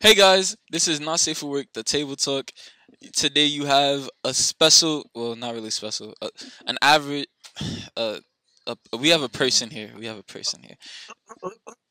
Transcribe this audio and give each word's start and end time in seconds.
Hey 0.00 0.14
guys, 0.14 0.56
this 0.70 0.88
is 0.88 1.00
not 1.00 1.20
safe 1.20 1.38
for 1.38 1.50
work. 1.50 1.66
The 1.74 1.82
table 1.82 2.16
talk. 2.16 2.50
Today 3.12 3.44
you 3.46 3.64
have 3.66 4.08
a 4.24 4.32
special, 4.32 5.08
well, 5.14 5.36
not 5.36 5.54
really 5.54 5.70
special, 5.70 6.14
uh, 6.22 6.28
an 6.66 6.78
average. 6.82 7.26
Uh, 7.96 8.18
uh, 8.66 8.74
we 8.98 9.08
have 9.08 9.22
a 9.22 9.28
person 9.28 9.70
here. 9.70 9.90
We 9.98 10.06
have 10.06 10.18
a 10.18 10.22
person 10.22 10.62
here. 10.62 10.76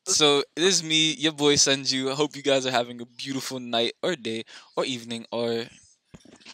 So 0.06 0.44
this 0.54 0.76
is 0.76 0.84
me, 0.84 1.14
your 1.14 1.32
boy 1.32 1.54
Sanju. 1.54 2.10
I 2.12 2.14
hope 2.14 2.36
you 2.36 2.42
guys 2.42 2.66
are 2.66 2.70
having 2.70 3.00
a 3.00 3.06
beautiful 3.06 3.58
night 3.58 3.94
or 4.02 4.14
day 4.14 4.44
or 4.76 4.84
evening 4.84 5.26
or 5.32 5.64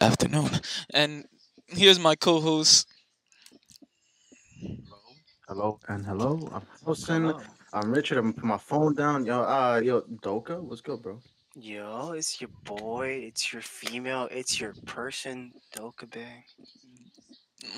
afternoon. 0.01 0.51
And 0.95 1.27
here's 1.67 1.99
my 1.99 2.15
co-host. 2.15 2.89
Hello 5.49 5.79
and 5.89 6.07
hello. 6.07 6.49
I'm 6.53 6.67
Wilson. 6.87 7.35
I'm 7.73 7.93
Richard. 7.93 8.19
I'm 8.19 8.25
gonna 8.25 8.35
put 8.35 8.45
my 8.45 8.59
phone 8.59 8.95
down. 8.95 9.27
Yo, 9.27 9.43
uh, 9.43 9.81
yo, 9.85 10.03
Doka, 10.23 10.61
what's 10.61 10.81
good, 10.81 11.03
bro? 11.03 11.21
Yo, 11.55 12.13
it's 12.13 12.41
your 12.41 12.51
boy, 12.65 13.25
it's 13.27 13.53
your 13.53 13.61
female, 13.61 14.27
it's 14.31 14.59
your 14.59 14.75
person, 14.87 15.53
Dokabe. 15.77 16.25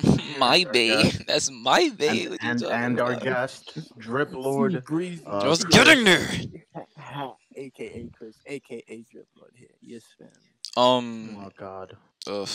my 0.38 0.65
bae. 0.73 1.10
That's 1.27 1.51
my 1.51 1.91
bae. 1.98 2.29
And 2.41 2.62
and, 2.62 2.62
and 2.62 3.01
our 3.01 3.16
guest, 3.16 3.77
Drip 3.98 4.32
Lord. 4.32 4.77
Uh, 4.77 5.38
I 5.38 5.48
was 5.48 5.65
Chris. 5.65 5.74
getting 5.74 6.05
there. 6.05 6.29
AKA 7.56 8.10
Chris, 8.16 8.37
AKA 8.46 9.05
Drip 9.10 9.27
Lord 9.37 9.52
here. 9.56 9.74
Yes, 9.80 10.02
fam. 10.18 10.29
Um. 10.77 11.37
Oh 11.45 11.51
God. 11.56 11.96
Ugh. 12.27 12.48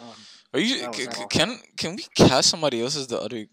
Um, 0.00 0.08
Are 0.52 0.60
you? 0.60 0.92
C- 0.92 1.06
c- 1.10 1.26
Can 1.30 1.58
can 1.76 1.96
we 1.96 2.04
cast 2.16 2.50
somebody 2.50 2.82
else 2.82 2.96
as 2.96 3.06
the 3.06 3.20
other 3.20 3.46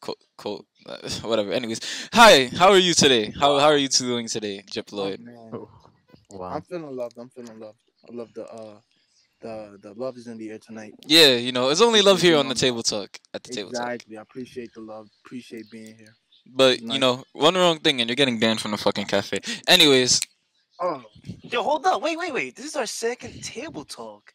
quote 0.00 0.18
quote 0.36 0.66
uh, 0.86 0.98
whatever? 1.22 1.52
Anyways, 1.52 1.80
hi. 2.12 2.48
How 2.56 2.70
are 2.70 2.78
you 2.78 2.94
today? 2.94 3.32
How 3.40 3.58
how 3.58 3.66
are 3.68 3.76
you 3.76 3.88
doing 3.88 4.28
today, 4.28 4.62
Jip 4.70 4.92
Lloyd? 4.92 5.20
Oh, 5.52 5.68
wow. 6.36 6.50
I'm 6.54 6.62
feeling 6.62 6.94
loved. 6.96 7.18
I'm 7.18 7.28
feeling 7.30 7.58
loved. 7.58 7.78
I 8.08 8.14
love 8.14 8.32
the 8.34 8.46
uh 8.46 8.78
the 9.40 9.78
the 9.82 9.92
love 9.94 10.16
is 10.16 10.26
in 10.26 10.38
the 10.38 10.50
air 10.50 10.58
tonight. 10.58 10.94
Yeah, 11.06 11.34
you 11.36 11.52
know, 11.52 11.68
it's 11.68 11.80
only 11.80 12.02
love 12.02 12.20
here 12.20 12.36
on 12.36 12.48
the 12.48 12.54
table 12.54 12.82
talk 12.82 13.18
at 13.34 13.42
the 13.44 13.52
table 13.52 13.70
talk. 13.72 13.82
Exactly. 13.82 14.18
I 14.18 14.22
appreciate 14.22 14.72
the 14.74 14.80
love. 14.80 15.08
Appreciate 15.24 15.70
being 15.70 15.96
here. 15.96 16.14
But 16.46 16.80
you 16.80 16.98
know, 16.98 17.24
one 17.32 17.54
wrong 17.54 17.78
thing 17.80 18.00
and 18.00 18.08
you're 18.08 18.16
getting 18.16 18.38
banned 18.38 18.60
from 18.60 18.70
the 18.70 18.76
fucking 18.78 19.06
cafe. 19.06 19.40
Anyways, 19.68 20.20
Oh, 20.78 21.02
Yo, 21.42 21.62
hold 21.62 21.86
up, 21.86 22.02
wait, 22.02 22.18
wait, 22.18 22.32
wait. 22.34 22.54
This 22.54 22.66
is 22.66 22.76
our 22.76 22.84
second 22.86 23.42
table 23.42 23.84
talk. 23.84 24.32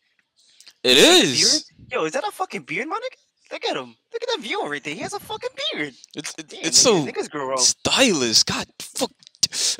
It 0.83 0.97
is. 0.97 1.39
Is. 1.41 1.63
beard? 1.63 1.91
Yo, 1.91 2.05
is 2.05 2.13
that 2.13 2.27
a 2.27 2.31
fucking 2.31 2.63
beard, 2.63 2.87
my 2.87 2.95
nigga? 2.95 3.51
Look 3.51 3.65
at 3.65 3.77
him. 3.77 3.95
Look 4.11 4.23
at 4.23 4.29
that 4.35 4.39
view 4.41 4.65
right 4.67 4.83
there. 4.83 4.93
He 4.95 5.01
has 5.01 5.13
a 5.13 5.19
fucking 5.19 5.49
beard. 5.73 5.93
It's 6.15 6.33
it, 6.39 6.47
Damn, 6.47 6.61
it's 6.63 6.79
niggas, 6.79 6.81
so 6.81 7.05
niggas 7.05 7.29
grow 7.29 7.53
up. 7.53 7.59
stylish. 7.59 8.43
God, 8.43 8.65
fuck. 8.79 9.11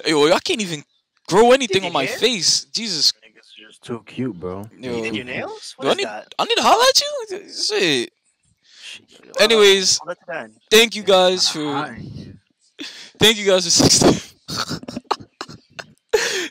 Yo, 0.06 0.32
I 0.32 0.40
can't 0.40 0.62
even 0.62 0.84
grow 1.28 1.52
anything 1.52 1.86
on 1.86 1.94
my 1.94 2.06
hair? 2.06 2.18
face. 2.18 2.66
Jesus. 2.66 3.14
Niggas 3.14 3.56
just 3.58 3.84
too 3.84 4.04
cute, 4.06 4.40
bro. 4.40 4.64
Yo. 4.78 4.96
You 4.96 5.04
did 5.04 5.16
your 5.16 5.26
nails? 5.26 5.76
Do 5.80 5.90
I 5.90 5.94
need 5.94 6.06
that? 6.06 6.34
I 6.38 6.46
need 6.46 6.56
to 6.56 6.64
holler 6.64 6.86
at 6.90 7.02
you? 7.02 7.50
Shit. 7.52 8.14
Anyways, 9.40 10.00
I'll 10.02 10.08
let 10.08 10.18
you 10.28 10.34
down. 10.34 10.54
thank 10.70 10.96
you 10.96 11.04
guys 11.04 11.48
for 11.50 11.96
Thank 13.22 13.38
you 13.38 13.46
guys 13.46 13.66
for 13.66 13.70
60. 13.70 14.36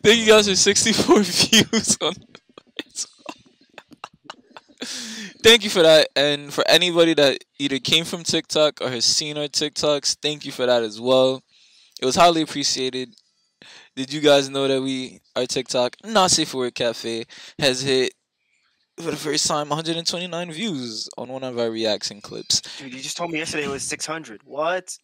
Thank 0.03 0.21
you 0.21 0.27
guys 0.27 0.49
for 0.49 0.55
64 0.55 1.23
views 1.23 1.99
on. 2.01 2.15
thank 5.43 5.65
you 5.65 5.69
for 5.71 5.83
that. 5.83 6.09
And 6.17 6.53
for 6.55 6.65
anybody 6.69 7.13
that 7.15 7.45
either 7.59 7.79
came 7.81 8.05
from 8.05 8.23
TikTok 8.23 8.81
or 8.81 8.89
has 8.89 9.05
seen 9.05 9.37
our 9.37 9.49
TikToks, 9.49 10.19
thank 10.23 10.47
you 10.47 10.53
for 10.53 10.65
that 10.65 10.83
as 10.83 11.01
well. 11.01 11.43
It 12.01 12.07
was 12.07 12.15
highly 12.15 12.43
appreciated. 12.43 13.15
Did 13.97 14.13
you 14.13 14.21
guys 14.21 14.49
know 14.49 14.69
that 14.69 14.81
we, 14.81 15.21
our 15.35 15.47
TikTok, 15.47 15.97
Not 16.05 16.31
Safe 16.31 16.49
for 16.49 16.59
Work 16.59 16.75
Cafe, 16.75 17.25
has 17.59 17.83
hit 17.83 18.15
for 18.97 19.11
the 19.11 19.17
first 19.17 19.47
time 19.47 19.69
129 19.69 20.53
views 20.53 21.09
on 21.19 21.29
one 21.29 21.43
of 21.43 21.59
our 21.59 21.71
reaction 21.71 22.21
clips? 22.21 22.61
Dude, 22.79 22.95
you 22.95 23.01
just 23.01 23.17
told 23.17 23.31
me 23.31 23.39
yesterday 23.39 23.65
it 23.65 23.71
was 23.71 23.83
600. 23.83 24.43
What? 24.45 24.97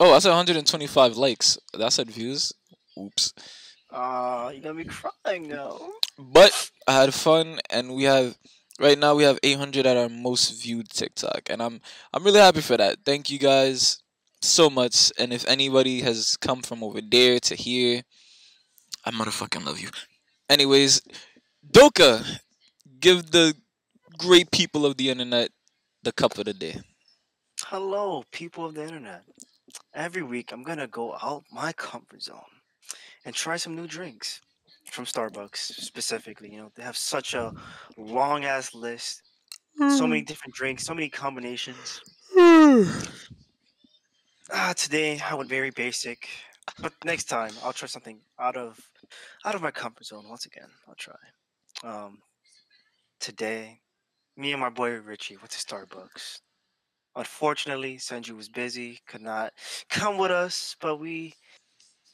Oh, 0.00 0.12
I 0.12 0.18
said 0.18 0.30
125 0.30 1.16
likes. 1.16 1.58
That 1.74 1.92
said 1.92 2.10
views. 2.10 2.52
Oops. 2.98 3.32
Uh, 3.90 4.50
you 4.54 4.60
got 4.60 4.74
me 4.74 4.84
crying 4.84 5.48
now. 5.48 5.78
But 6.18 6.70
I 6.88 6.94
had 6.94 7.14
fun, 7.14 7.60
and 7.70 7.94
we 7.94 8.04
have 8.04 8.36
right 8.80 8.98
now 8.98 9.14
we 9.14 9.24
have 9.24 9.38
800 9.42 9.86
at 9.86 9.96
our 9.96 10.08
most 10.08 10.62
viewed 10.62 10.88
TikTok, 10.88 11.42
and 11.48 11.62
I'm 11.62 11.80
I'm 12.12 12.24
really 12.24 12.40
happy 12.40 12.60
for 12.60 12.76
that. 12.76 12.98
Thank 13.04 13.30
you 13.30 13.38
guys 13.38 14.02
so 14.40 14.68
much. 14.68 15.12
And 15.18 15.32
if 15.32 15.46
anybody 15.46 16.00
has 16.02 16.36
come 16.36 16.62
from 16.62 16.82
over 16.82 17.00
there 17.00 17.38
to 17.40 17.54
here, 17.54 18.02
I 19.04 19.10
motherfucking 19.10 19.64
love 19.64 19.78
you. 19.80 19.90
Anyways, 20.48 21.02
Doka, 21.70 22.24
give 23.00 23.30
the 23.30 23.54
great 24.18 24.50
people 24.50 24.86
of 24.86 24.96
the 24.96 25.10
internet 25.10 25.50
the 26.02 26.12
cup 26.12 26.38
of 26.38 26.44
the 26.44 26.54
day. 26.54 26.80
Hello, 27.62 28.24
people 28.30 28.66
of 28.66 28.74
the 28.74 28.82
internet. 28.84 29.24
Every 29.94 30.22
week, 30.22 30.52
I'm 30.52 30.62
gonna 30.62 30.86
go 30.86 31.16
out 31.22 31.44
my 31.52 31.72
comfort 31.72 32.22
zone 32.22 32.60
and 33.24 33.34
try 33.34 33.56
some 33.56 33.74
new 33.76 33.86
drinks 33.86 34.40
from 34.90 35.04
Starbucks, 35.06 35.58
specifically. 35.58 36.52
You 36.52 36.58
know, 36.62 36.72
they 36.74 36.82
have 36.82 36.96
such 36.96 37.34
a 37.34 37.52
long 37.96 38.44
ass 38.44 38.74
list, 38.74 39.22
so 39.88 40.06
many 40.06 40.22
different 40.22 40.54
drinks, 40.54 40.84
so 40.84 40.94
many 40.94 41.10
combinations. 41.10 42.02
Ah, 44.50 44.72
today 44.76 45.20
I 45.20 45.34
went 45.34 45.48
very 45.50 45.70
basic, 45.70 46.28
but 46.80 46.92
next 47.04 47.24
time 47.24 47.52
I'll 47.62 47.72
try 47.72 47.88
something 47.88 48.22
out 48.38 48.56
of 48.56 48.90
out 49.44 49.54
of 49.54 49.62
my 49.62 49.70
comfort 49.70 50.06
zone. 50.06 50.28
Once 50.28 50.46
again, 50.46 50.68
I'll 50.88 50.94
try. 50.94 51.14
Um, 51.82 52.18
today, 53.20 53.80
me 54.36 54.52
and 54.52 54.60
my 54.60 54.70
boy 54.70 54.90
Richie 55.00 55.36
went 55.36 55.50
to 55.50 55.58
Starbucks. 55.58 56.40
Unfortunately, 57.16 57.96
Sanju 57.96 58.36
was 58.36 58.48
busy, 58.48 59.00
could 59.06 59.22
not 59.22 59.52
come 59.90 60.18
with 60.18 60.30
us, 60.30 60.76
but 60.80 60.96
we 60.98 61.34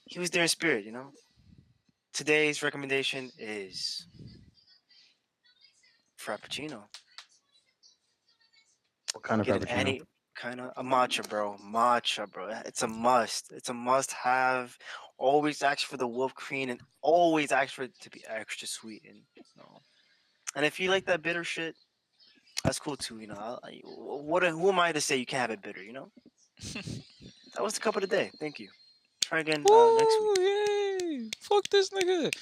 he 0.06 0.18
was 0.18 0.30
there 0.30 0.42
in 0.42 0.48
spirit, 0.48 0.84
you 0.84 0.92
know. 0.92 1.12
Today's 2.12 2.62
recommendation 2.62 3.30
is 3.38 4.06
Frappuccino. 6.20 6.84
What 9.12 9.24
kind 9.24 9.40
of 9.40 9.46
Get 9.46 9.62
frappuccino? 9.62 9.68
any 9.68 10.02
kind 10.34 10.60
of 10.60 10.72
a 10.76 10.82
matcha, 10.82 11.28
bro. 11.28 11.56
Matcha, 11.64 12.30
bro. 12.30 12.48
It's 12.66 12.82
a 12.82 12.88
must. 12.88 13.52
It's 13.52 13.68
a 13.68 13.74
must 13.74 14.12
have. 14.12 14.76
Always 15.20 15.62
ask 15.62 15.86
for 15.86 15.98
the 15.98 16.08
whipped 16.08 16.34
cream 16.34 16.70
and 16.70 16.80
always 17.02 17.52
ask 17.52 17.74
for 17.74 17.82
it 17.82 17.92
to 18.00 18.08
be 18.08 18.24
extra 18.26 18.66
sweet. 18.66 19.02
And 19.06 19.18
you 19.36 19.42
know. 19.58 19.82
and 20.56 20.64
if 20.64 20.80
you 20.80 20.88
like 20.90 21.04
that 21.04 21.20
bitter 21.20 21.44
shit, 21.44 21.74
that's 22.64 22.78
cool 22.78 22.96
too. 22.96 23.18
You 23.20 23.26
know, 23.26 23.34
I, 23.62 23.68
I- 23.68 23.80
what? 23.84 24.42
Who 24.44 24.70
am 24.70 24.78
I 24.80 24.92
to 24.92 25.00
say 25.00 25.18
you 25.18 25.26
can't 25.26 25.42
have 25.42 25.50
it 25.50 25.62
bitter? 25.62 25.82
You 25.82 25.92
know. 25.92 26.10
that 26.74 27.62
was 27.62 27.74
the 27.74 27.80
cup 27.80 27.96
of 27.96 28.00
the 28.00 28.08
day. 28.08 28.30
Thank 28.40 28.58
you. 28.60 28.68
Try 29.20 29.40
again 29.40 29.62
uh, 29.70 29.96
next 29.98 30.16
week. 30.20 30.38
Woo, 30.38 30.44
yay! 30.44 31.30
Fuck 31.40 31.68
this 31.68 31.90
nigga. 31.90 32.32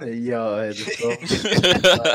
Yo. 0.00 0.72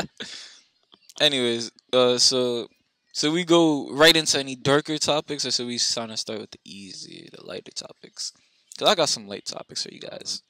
Anyways, 1.20 1.70
uh, 1.92 2.18
so 2.18 2.66
so 3.12 3.30
we 3.30 3.44
go 3.44 3.88
right 3.92 4.16
into 4.16 4.40
any 4.40 4.56
darker 4.56 4.98
topics, 4.98 5.46
or 5.46 5.52
so 5.52 5.66
we 5.66 5.78
kind 5.78 6.10
of 6.10 6.18
start 6.18 6.40
with 6.40 6.50
the 6.50 6.58
easy, 6.64 7.28
the 7.32 7.46
lighter 7.46 7.70
topics? 7.70 8.32
Cause 8.78 8.88
I 8.88 8.94
got 8.94 9.08
some 9.08 9.28
late 9.28 9.46
topics 9.46 9.84
for 9.84 9.92
you 9.92 10.00
guys. 10.00 10.42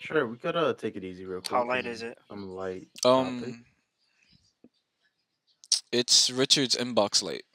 Sure, 0.00 0.26
we 0.26 0.36
could 0.36 0.56
uh 0.56 0.74
take 0.74 0.96
it 0.96 1.04
easy 1.04 1.24
real 1.24 1.40
quick. 1.40 1.52
How 1.52 1.66
light 1.66 1.86
is 1.86 2.02
it? 2.02 2.18
Some 2.28 2.48
light. 2.50 2.88
topic. 3.02 3.14
Um, 3.48 3.64
it's 5.92 6.30
Richard's 6.30 6.76
inbox 6.76 7.22
light. 7.22 7.42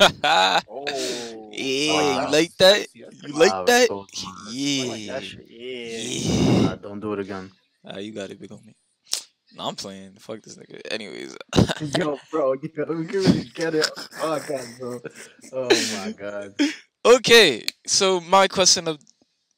yeah, 0.00 0.60
Oh, 0.68 1.50
you 1.52 2.32
like 2.32 2.56
that? 2.58 2.86
You 2.94 3.06
like 3.32 3.50
Wow, 3.50 3.64
that? 3.66 3.88
so 3.88 4.06
Yeah, 4.50 4.84
like 4.84 5.06
that. 5.06 5.22
Yeah. 5.48 5.98
yeah. 5.98 6.68
Uh, 6.70 6.76
don't 6.76 7.00
do 7.00 7.12
it 7.12 7.20
again. 7.20 7.50
Ah, 7.84 7.98
you 7.98 8.12
got 8.12 8.30
it, 8.30 8.40
big 8.40 8.50
homie. 8.50 8.74
No, 9.56 9.68
I'm 9.68 9.76
playing. 9.76 10.14
Fuck 10.18 10.42
this 10.42 10.56
nigga. 10.56 10.80
Anyways, 10.90 11.36
Yo, 11.96 12.18
bro, 12.30 12.52
yo, 12.54 12.58
we 12.60 12.68
can 12.68 13.22
really 13.22 13.44
get 13.54 13.74
it. 13.74 13.88
Oh 14.20 14.40
god, 14.48 14.66
bro. 14.78 15.00
Oh 15.52 15.68
my 15.96 16.12
god. 16.12 16.54
Okay. 17.04 17.66
So 17.86 18.20
my 18.20 18.48
question 18.48 18.88
of 18.88 18.98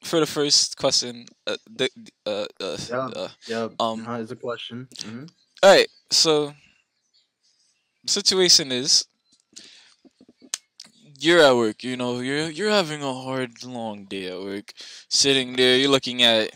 for 0.03 0.19
the 0.19 0.25
first 0.27 0.77
question, 0.77 1.25
uh, 1.47 1.57
the 1.69 1.89
uh, 2.25 2.45
uh, 2.61 2.77
Yeah. 2.89 3.09
uh 3.15 3.29
Yeah. 3.47 3.69
Um, 3.79 4.07
is 4.21 4.31
a 4.31 4.35
question. 4.35 4.87
hmm 5.03 5.25
All 5.63 5.71
right, 5.71 5.87
so 6.11 6.53
situation 8.05 8.71
is 8.71 9.05
you're 11.19 11.41
at 11.41 11.55
work. 11.55 11.83
You 11.83 11.97
know, 11.97 12.19
you're 12.19 12.49
you're 12.49 12.69
having 12.69 13.01
a 13.03 13.13
hard, 13.13 13.63
long 13.63 14.05
day 14.05 14.27
at 14.27 14.39
work. 14.39 14.73
Sitting 15.09 15.55
there, 15.55 15.77
you're 15.77 15.89
looking 15.91 16.23
at 16.23 16.51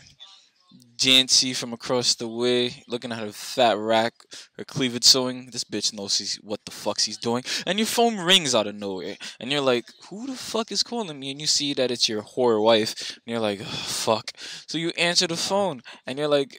Jancy 1.02 1.54
from 1.56 1.72
across 1.72 2.14
the 2.14 2.28
way, 2.28 2.84
looking 2.86 3.10
at 3.10 3.18
her 3.18 3.32
fat 3.32 3.76
rack, 3.76 4.14
her 4.56 4.64
cleavage 4.64 5.02
sewing. 5.02 5.48
This 5.50 5.64
bitch 5.64 5.92
knows 5.92 6.14
she's, 6.14 6.36
what 6.36 6.60
the 6.64 6.70
fuck 6.70 7.00
she's 7.00 7.18
doing. 7.18 7.42
And 7.66 7.78
your 7.78 7.86
phone 7.86 8.18
rings 8.18 8.54
out 8.54 8.68
of 8.68 8.76
nowhere. 8.76 9.16
And 9.40 9.50
you're 9.50 9.60
like, 9.60 9.86
who 10.08 10.28
the 10.28 10.36
fuck 10.36 10.70
is 10.70 10.84
calling 10.84 11.18
me? 11.18 11.32
And 11.32 11.40
you 11.40 11.48
see 11.48 11.74
that 11.74 11.90
it's 11.90 12.08
your 12.08 12.22
whore 12.22 12.62
wife. 12.62 13.18
And 13.26 13.32
you're 13.32 13.40
like, 13.40 13.60
"Ugh, 13.60 13.66
fuck. 13.66 14.30
So 14.68 14.78
you 14.78 14.90
answer 14.96 15.26
the 15.26 15.36
phone. 15.36 15.82
And 16.06 16.18
you're 16.18 16.28
like, 16.28 16.56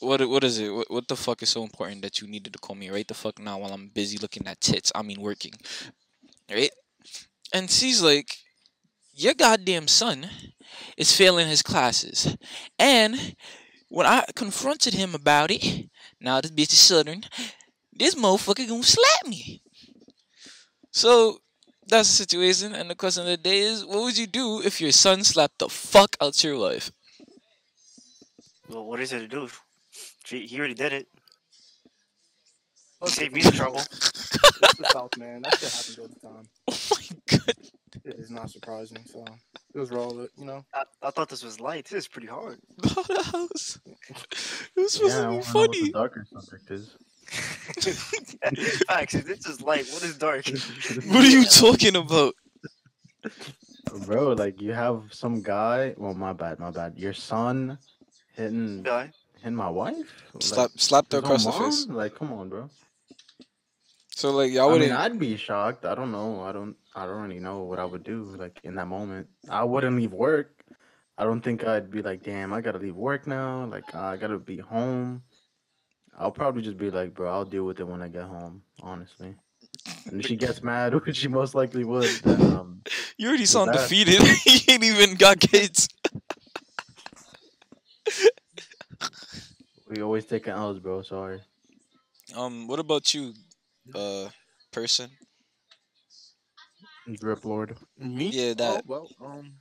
what, 0.00 0.28
what 0.28 0.44
is 0.44 0.58
it? 0.58 0.68
What, 0.68 0.90
what 0.90 1.08
the 1.08 1.16
fuck 1.16 1.42
is 1.42 1.48
so 1.48 1.62
important 1.62 2.02
that 2.02 2.20
you 2.20 2.28
needed 2.28 2.52
to 2.52 2.58
call 2.58 2.76
me 2.76 2.90
right 2.90 3.08
the 3.08 3.14
fuck 3.14 3.38
now 3.38 3.58
while 3.58 3.72
I'm 3.72 3.88
busy 3.88 4.18
looking 4.18 4.46
at 4.46 4.60
tits? 4.60 4.92
I 4.94 5.00
mean, 5.00 5.22
working. 5.22 5.52
Right? 6.50 6.70
And 7.54 7.70
she's 7.70 8.02
like, 8.02 8.43
your 9.14 9.34
goddamn 9.34 9.88
son 9.88 10.28
is 10.96 11.14
failing 11.16 11.48
his 11.48 11.62
classes. 11.62 12.36
And 12.78 13.36
when 13.88 14.06
I 14.06 14.24
confronted 14.34 14.94
him 14.94 15.14
about 15.14 15.50
it, 15.50 15.88
now 16.20 16.40
this 16.40 16.50
bitch 16.50 16.72
is 16.72 16.78
southern, 16.78 17.24
this 17.92 18.14
motherfucker 18.14 18.68
gonna 18.68 18.82
slap 18.82 19.26
me. 19.26 19.62
So 20.90 21.38
that's 21.86 22.08
the 22.08 22.14
situation, 22.16 22.74
and 22.74 22.88
the 22.88 22.94
question 22.94 23.22
of 23.22 23.28
the 23.28 23.36
day 23.36 23.60
is 23.60 23.84
what 23.84 24.02
would 24.02 24.18
you 24.18 24.26
do 24.26 24.62
if 24.62 24.80
your 24.80 24.92
son 24.92 25.22
slapped 25.24 25.58
the 25.58 25.68
fuck 25.68 26.16
out 26.20 26.42
your 26.42 26.58
wife? 26.58 26.90
Well, 28.68 28.84
what 28.84 29.00
is 29.00 29.12
it 29.12 29.20
to 29.20 29.28
do? 29.28 29.48
He 30.26 30.58
already 30.58 30.74
did 30.74 30.92
it. 30.92 31.08
Fuck 33.00 33.10
Save 33.10 33.26
it. 33.28 33.32
me 33.34 33.42
the 33.42 33.52
trouble. 33.52 33.80
It's 34.64 34.76
the 34.78 34.88
South, 34.92 35.18
man. 35.18 35.42
That 35.42 35.58
shit 35.58 35.70
happens 35.70 35.98
all 35.98 36.08
the 36.08 36.20
time. 36.20 36.48
Oh 36.70 36.96
my 36.96 37.38
god. 37.38 37.54
It 38.04 38.16
is 38.18 38.30
not 38.30 38.50
surprising. 38.50 38.98
So 39.06 39.24
it 39.74 39.78
was 39.78 39.90
roll 39.90 40.20
it, 40.20 40.30
you 40.36 40.44
know. 40.44 40.64
I, 40.74 40.82
I 41.02 41.10
thought 41.10 41.28
this 41.28 41.42
was 41.42 41.58
light. 41.60 41.86
This 41.86 42.04
is 42.04 42.08
pretty 42.08 42.28
hard. 42.28 42.58
that 42.82 43.48
was, 43.52 43.78
it 43.86 44.80
was 44.80 44.92
supposed 44.92 45.16
Yeah, 45.16 45.20
I 45.20 45.22
to 45.22 45.30
be 45.30 45.36
what 45.36 45.44
the 45.44 45.50
funny. 45.52 45.90
darker 45.92 46.26
subject 46.30 46.70
is. 46.70 46.96
Facts. 48.86 49.14
if 49.14 49.24
This 49.24 49.46
is 49.46 49.60
light. 49.62 49.86
What 49.90 50.02
is 50.02 50.18
dark? 50.18 50.44
What 51.06 51.24
are 51.24 51.28
you 51.28 51.44
talking 51.46 51.96
about? 51.96 52.34
Bro, 54.06 54.32
like 54.34 54.60
you 54.60 54.72
have 54.72 55.04
some 55.12 55.40
guy. 55.42 55.94
Well, 55.96 56.14
my 56.14 56.32
bad, 56.34 56.58
my 56.58 56.70
bad. 56.70 56.94
Your 56.98 57.14
son 57.14 57.78
hitting 58.36 58.82
Guy? 58.82 59.10
hitting 59.38 59.54
my 59.56 59.70
wife. 59.70 60.12
Like, 60.34 60.42
Slap, 60.42 60.70
slapped 60.76 61.12
her 61.12 61.18
across 61.20 61.44
the 61.46 61.52
face. 61.52 61.86
Like, 61.88 62.14
come 62.16 62.32
on, 62.32 62.48
bro. 62.50 62.68
So 64.10 64.30
like 64.30 64.52
y'all 64.52 64.70
wouldn't. 64.70 64.90
mean, 64.90 64.98
I'd 64.98 65.18
be 65.18 65.36
shocked. 65.36 65.84
I 65.86 65.94
don't 65.94 66.12
know. 66.12 66.42
I 66.42 66.52
don't. 66.52 66.76
I 66.94 67.06
don't 67.06 67.22
really 67.22 67.40
know 67.40 67.62
what 67.64 67.78
I 67.78 67.84
would 67.84 68.04
do. 68.04 68.34
Like 68.38 68.60
in 68.64 68.74
that 68.76 68.86
moment, 68.86 69.28
I 69.50 69.64
wouldn't 69.64 69.96
leave 69.96 70.12
work. 70.12 70.64
I 71.18 71.24
don't 71.24 71.40
think 71.40 71.64
I'd 71.64 71.90
be 71.90 72.02
like, 72.02 72.22
damn, 72.22 72.52
I 72.52 72.60
gotta 72.60 72.78
leave 72.78 72.96
work 72.96 73.26
now. 73.26 73.64
Like 73.66 73.94
I 73.94 74.16
gotta 74.16 74.38
be 74.38 74.58
home. 74.58 75.22
I'll 76.18 76.30
probably 76.30 76.62
just 76.62 76.78
be 76.78 76.90
like, 76.90 77.14
bro, 77.14 77.32
I'll 77.32 77.44
deal 77.44 77.64
with 77.64 77.80
it 77.80 77.86
when 77.86 78.00
I 78.02 78.08
get 78.08 78.22
home. 78.22 78.62
Honestly. 78.82 79.34
And 80.06 80.20
if 80.20 80.26
she 80.26 80.36
gets 80.36 80.62
mad, 80.70 80.94
which 81.06 81.16
she 81.16 81.28
most 81.28 81.54
likely 81.54 81.84
would, 81.84 82.08
then 82.22 82.40
um, 82.52 82.82
You 83.16 83.28
already 83.28 83.46
sound 83.46 83.70
that- 83.70 83.88
defeated. 83.88 84.20
you 84.46 84.60
ain't 84.72 84.84
even 84.84 85.14
got 85.16 85.40
kids. 85.40 85.88
we 89.88 90.02
always 90.02 90.24
taking 90.26 90.52
L's, 90.52 90.78
bro. 90.78 91.02
Sorry. 91.02 91.40
Um, 92.36 92.66
what 92.66 92.78
about 92.78 93.12
you, 93.14 93.32
uh, 93.94 94.28
person? 94.72 95.10
Drip 97.12 97.44
Lord. 97.44 97.76
Me? 97.98 98.28
Yeah, 98.30 98.54
that. 98.54 98.78
Oh, 98.78 98.82
well, 98.86 99.08
um, 99.24 99.52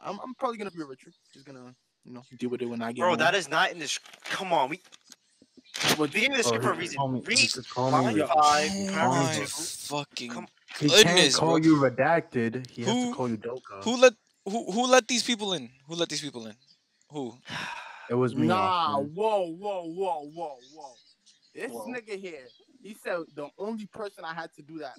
I'm 0.00 0.18
I'm 0.20 0.34
probably 0.34 0.56
gonna 0.58 0.70
be 0.70 0.80
a 0.82 0.86
Richard. 0.86 1.12
Just 1.32 1.44
gonna 1.46 1.74
you 2.04 2.12
know 2.12 2.22
deal 2.38 2.50
with 2.50 2.62
it 2.62 2.66
when 2.66 2.80
I 2.82 2.92
get 2.92 3.00
Bro, 3.02 3.10
home. 3.10 3.18
that 3.18 3.34
is 3.34 3.48
not 3.48 3.70
in 3.72 3.78
this. 3.78 3.98
Come 4.24 4.52
on, 4.52 4.70
we. 4.70 4.80
What- 5.96 6.10
The 6.10 6.14
beginning 6.14 6.38
of 6.38 6.38
the 6.38 6.44
Oh, 6.44 6.46
script 6.48 6.64
for 6.64 6.72
a 6.72 6.76
reason. 6.76 6.96
call 6.96 7.08
me- 7.08 7.20
he 7.20 7.26
Read 7.26 7.38
just 7.38 7.70
call 7.70 7.90
line 7.90 8.14
me- 8.16 8.20
five, 8.22 8.32
Oh 8.34 8.88
paragraph 8.90 9.38
my 9.38 9.44
fucking! 9.46 10.30
Come- 10.30 10.48
He 10.80 10.88
can't 10.88 11.34
call 11.34 11.48
bro. 11.48 11.56
you 11.58 11.76
redacted. 11.76 12.68
He 12.70 12.82
has 12.84 12.92
Who- 12.92 13.10
to 13.10 13.14
call 13.16 13.28
you 13.28 13.36
Doka. 13.36 13.80
Who 13.84 13.96
let 13.96 14.14
who 14.44 14.72
who 14.72 14.86
let 14.86 15.06
these 15.06 15.22
people 15.22 15.52
in? 15.52 15.70
Who 15.86 15.94
let 15.94 16.08
these 16.08 16.22
people 16.22 16.46
in? 16.46 16.54
Who? 17.10 17.36
It 18.10 18.14
was 18.14 18.34
me. 18.34 18.46
Nah, 18.46 18.98
whoa, 18.98 19.48
whoa, 19.52 19.84
whoa, 19.84 20.22
whoa, 20.34 20.56
whoa. 20.74 20.94
This 21.54 21.70
Whoa. 21.70 21.86
nigga 21.88 22.18
here, 22.18 22.46
he 22.82 22.94
said 23.02 23.18
the 23.34 23.48
only 23.58 23.86
person 23.86 24.24
I 24.24 24.34
had 24.34 24.52
to 24.54 24.62
do 24.62 24.78
that 24.78 24.96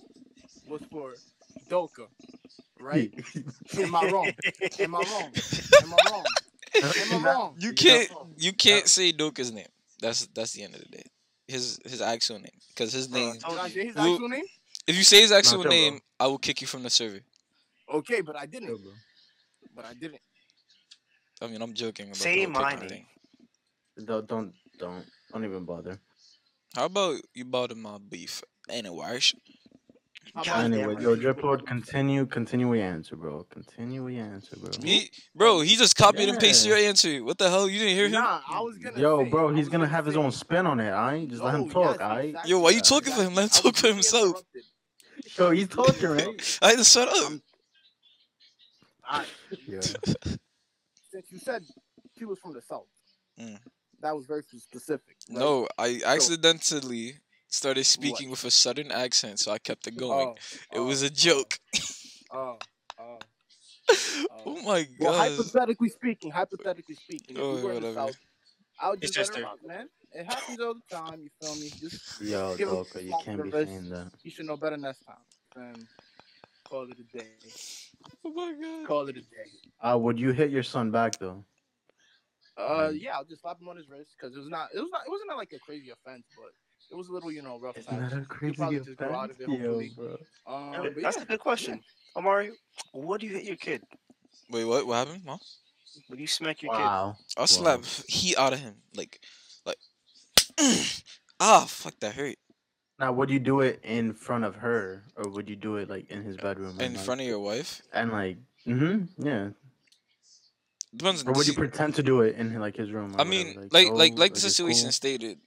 was 0.67 0.81
for 0.91 1.13
Doka, 1.69 2.07
right? 2.79 3.11
Am 3.77 3.95
I 3.95 4.09
wrong? 4.11 4.31
Am 4.79 4.95
I 4.95 4.99
wrong? 4.99 5.31
Am 5.83 5.93
I 5.93 6.11
wrong? 6.11 6.25
Am 7.11 7.25
I 7.25 7.31
wrong? 7.33 7.55
You 7.59 7.69
You 7.69 7.73
can't 7.73 8.11
know- 8.11 8.27
you 8.37 8.53
can't 8.53 8.87
say 8.87 9.11
Doka's 9.11 9.51
name. 9.51 9.67
That's 10.01 10.27
that's 10.27 10.53
the 10.53 10.63
end 10.63 10.75
of 10.75 10.81
the 10.81 10.87
day. 10.89 11.03
His 11.47 11.79
his 11.83 12.01
actual 12.01 12.37
name, 12.39 12.57
because 12.69 12.93
his 12.93 13.07
uh, 13.11 13.15
name. 13.15 13.35
told 13.37 13.55
Did 13.55 13.61
I 13.61 13.65
you. 13.67 13.73
say 13.73 13.85
his 13.87 13.95
Well- 13.95 14.13
actual 14.13 14.29
name? 14.29 14.45
If 14.87 14.95
you 14.97 15.03
say 15.03 15.21
his 15.21 15.31
actual 15.31 15.61
chill, 15.63 15.63
bro. 15.63 15.71
name, 15.71 15.99
I 16.19 16.25
will 16.27 16.37
kick 16.39 16.61
you 16.61 16.67
from 16.67 16.81
the 16.83 16.89
server. 16.89 17.19
Okay, 17.93 18.21
but 18.21 18.35
I 18.35 18.45
didn't. 18.47 18.67
bro. 18.69 18.91
But 19.75 19.85
I 19.85 19.93
didn't. 19.93 20.21
I 21.41 21.47
mean, 21.47 21.61
I'm 21.61 21.73
joking 21.73 22.07
about 22.07 22.17
Say 22.17 22.45
the 22.45 22.51
my 22.51 22.75
name. 22.75 23.05
Don't 24.05 24.27
don't 24.27 24.53
don't 24.77 25.05
don't 25.31 25.45
even 25.45 25.65
bother. 25.65 25.99
How 26.75 26.85
about 26.85 27.21
you 27.33 27.45
bought 27.45 27.71
him 27.71 27.81
my 27.81 27.97
beef? 27.97 28.43
Anyways, 28.69 29.33
How 30.35 30.43
God 30.43 30.65
Anyway, 30.65 31.01
yo, 31.01 31.15
Drip 31.15 31.41
Lord, 31.43 31.65
continue, 31.65 32.25
continue 32.27 32.71
your 32.73 32.85
answer, 32.85 33.15
bro. 33.15 33.43
Continue 33.49 34.07
your 34.07 34.25
answer, 34.25 34.55
bro. 34.55 34.69
he 34.83 35.09
bro, 35.35 35.61
he 35.61 35.75
just 35.75 35.95
copied 35.95 36.29
and 36.29 36.39
pasted 36.39 36.67
your 36.67 36.77
answer. 36.77 37.23
What 37.23 37.39
the 37.39 37.49
hell? 37.49 37.67
You 37.67 37.79
didn't 37.79 37.95
hear 37.95 38.05
him? 38.05 38.11
Nah, 38.11 38.41
I 38.47 38.61
was 38.61 38.77
gonna. 38.77 38.99
Yo, 38.99 39.23
say, 39.23 39.31
bro, 39.31 39.49
I 39.49 39.53
he's 39.53 39.65
was 39.65 39.69
gonna 39.69 39.87
have 39.87 40.05
his 40.05 40.15
own 40.15 40.31
spin 40.31 40.67
on 40.67 40.79
it. 40.79 40.91
I 40.91 41.15
ain't 41.15 41.29
just 41.31 41.41
let 41.41 41.55
him 41.55 41.63
Oh, 41.63 41.69
talk. 41.71 41.91
yes, 41.93 42.01
I 42.01 42.21
exactly, 42.21 42.51
Yo, 42.51 42.59
why 42.59 42.69
you 42.69 42.81
talking 42.81 43.13
for 43.13 43.23
him? 43.23 43.33
Let 43.35 43.43
him 43.43 43.49
talk 43.49 43.75
for 43.75 43.87
himself. 43.87 44.27
interrupted. 44.27 44.63
Yo, 45.37 45.49
he's 45.51 45.67
talking, 45.67 46.09
right? 46.09 46.59
I 46.61 46.75
just 46.75 46.93
shut 46.93 47.07
up. 47.07 47.33
I, 49.03 49.25
yeah. 49.67 49.79
since 51.11 51.31
you 51.31 51.39
said 51.39 51.63
he 52.13 52.25
was 52.25 52.37
from 52.39 52.53
the 52.53 52.61
south, 52.61 52.85
Mm. 53.39 53.57
That 54.01 54.15
was 54.15 54.25
very 54.25 54.43
specific. 54.43 55.15
right? 55.29 55.39
No, 55.39 55.67
I 55.77 56.01
accidentally 56.05 57.15
started 57.47 57.83
speaking 57.85 58.29
with 58.29 58.43
a 58.43 58.51
southern 58.51 58.91
accent, 58.91 59.39
so 59.39 59.51
I 59.51 59.57
kept 59.57 59.87
it 59.87 59.97
going. 59.97 60.29
Oh, 60.29 60.35
it 60.73 60.79
oh, 60.79 60.85
was 60.85 61.03
a 61.03 61.07
oh, 61.07 61.09
joke. 61.09 61.59
Oh, 62.31 62.57
oh. 62.99 63.17
oh 64.45 64.61
my 64.63 64.87
Well, 64.99 65.13
god. 65.13 65.31
hypothetically 65.31 65.89
speaking, 65.89 66.31
hypothetically 66.31 66.95
speaking, 66.95 67.37
if 67.37 67.41
Oh, 67.43 67.57
you 67.57 67.63
were 67.65 67.73
in 67.73 67.81
the 67.83 67.93
south, 67.93 68.17
I 68.81 68.89
would 68.91 69.03
It's 69.03 69.11
just 69.11 69.33
let 69.33 69.41
just 69.41 69.59
her 69.61 69.65
a- 69.65 69.67
man. 69.67 69.89
It 70.11 70.25
happens 70.25 70.59
all 70.59 70.73
the 70.73 70.95
time. 70.95 71.21
You 71.21 71.29
feel 71.41 71.55
me? 71.55 71.69
Just 71.79 72.21
Yo, 72.21 72.55
Give 72.55 72.67
him 72.69 72.75
Doka, 72.75 73.03
you 73.03 73.15
can't 73.23 73.43
be 73.43 73.49
wrist. 73.51 73.69
saying 73.71 73.89
that. 73.89 74.11
you 74.23 74.31
should 74.31 74.45
know 74.47 74.57
better 74.57 74.77
next 74.77 75.03
time. 75.05 75.17
And 75.55 75.87
call 76.67 76.83
it 76.89 76.97
a 76.99 77.17
day. 77.17 77.27
oh 78.25 78.31
my 78.31 78.53
god. 78.59 78.87
Call 78.87 79.07
it 79.09 79.17
a 79.17 79.21
day. 79.21 79.49
Uh, 79.81 79.97
would 79.99 80.19
you 80.19 80.31
hit 80.31 80.49
your 80.49 80.63
son 80.63 80.89
back 80.91 81.19
though? 81.19 81.43
Uh, 82.59 82.89
Mm. 82.89 83.01
yeah, 83.01 83.15
I'll 83.15 83.23
just 83.23 83.41
slap 83.41 83.59
him 83.61 83.69
on 83.69 83.77
his 83.77 83.87
wrist 83.89 84.11
because 84.19 84.35
it 84.35 84.39
was 84.39 84.49
not. 84.49 84.69
It 84.75 84.79
was 84.79 84.89
not. 84.91 85.01
It 85.07 85.09
wasn't 85.09 85.29
like 85.37 85.53
a 85.53 85.59
crazy 85.59 85.91
offense, 85.91 86.25
but 86.35 86.51
it 86.91 86.95
was 86.95 87.07
a 87.07 87.13
little, 87.13 87.31
you 87.31 87.41
know, 87.41 87.57
rough. 87.57 87.77
Isn't 87.77 87.89
time. 87.89 88.01
Not 88.01 88.13
a 88.13 88.25
crazy 88.25 88.55
probably 88.55 88.79
just 88.79 88.97
grow 88.97 89.15
out 89.15 89.29
of 89.31 89.39
it, 89.39 89.47
yo, 89.47 89.55
hopefully. 89.55 89.91
bro. 89.95 90.17
Um, 90.45 90.73
Yeah, 90.73 90.89
That's 91.01 91.17
yeah, 91.17 91.23
a 91.23 91.25
good 91.25 91.39
question. 91.39 91.81
Omari, 92.15 92.51
what 92.91 93.21
do 93.21 93.27
you 93.27 93.33
hit 93.33 93.43
your 93.43 93.55
kid? 93.55 93.81
Wait, 94.49 94.65
what? 94.65 94.85
What 94.85 95.07
happened? 95.07 95.23
Huh? 95.25 95.37
When 96.07 96.19
you 96.19 96.27
smack 96.27 96.61
your 96.61 96.71
Wow. 96.71 97.17
I'll 97.37 97.47
slap 97.47 97.85
heat 98.07 98.37
out 98.37 98.53
of 98.53 98.59
him. 98.59 98.75
Like, 98.95 99.21
like. 99.65 99.77
ah, 101.39 101.65
fuck, 101.67 101.99
that 102.01 102.15
hurt. 102.15 102.35
Now, 102.99 103.13
would 103.13 103.29
you 103.29 103.39
do 103.39 103.61
it 103.61 103.79
in 103.83 104.13
front 104.13 104.43
of 104.43 104.55
her, 104.55 105.03
or 105.15 105.29
would 105.31 105.49
you 105.49 105.55
do 105.55 105.77
it 105.77 105.89
like 105.89 106.11
in 106.11 106.23
his 106.23 106.35
bedroom? 106.35 106.75
In 106.79 106.87
and, 106.87 106.95
like, 106.95 107.05
front 107.05 107.21
of 107.21 107.27
your 107.27 107.39
wife? 107.39 107.81
and 107.93 108.11
like, 108.11 108.37
mm-hmm, 108.67 109.25
yeah. 109.25 109.49
Depends. 110.95 111.23
Or 111.23 111.33
would 111.33 111.47
you 111.47 111.53
pretend 111.53 111.95
to 111.95 112.03
do 112.03 112.21
it 112.21 112.35
in 112.35 112.59
like 112.59 112.75
his 112.75 112.91
room? 112.91 113.15
I 113.19 113.23
mean, 113.23 113.47
whatever, 113.47 113.67
like, 113.71 113.91
like, 113.91 114.13
oh, 114.13 114.19
like 114.19 114.33
the 114.33 114.39
situation 114.39 114.85
cool? 114.85 114.91
stated. 114.91 115.37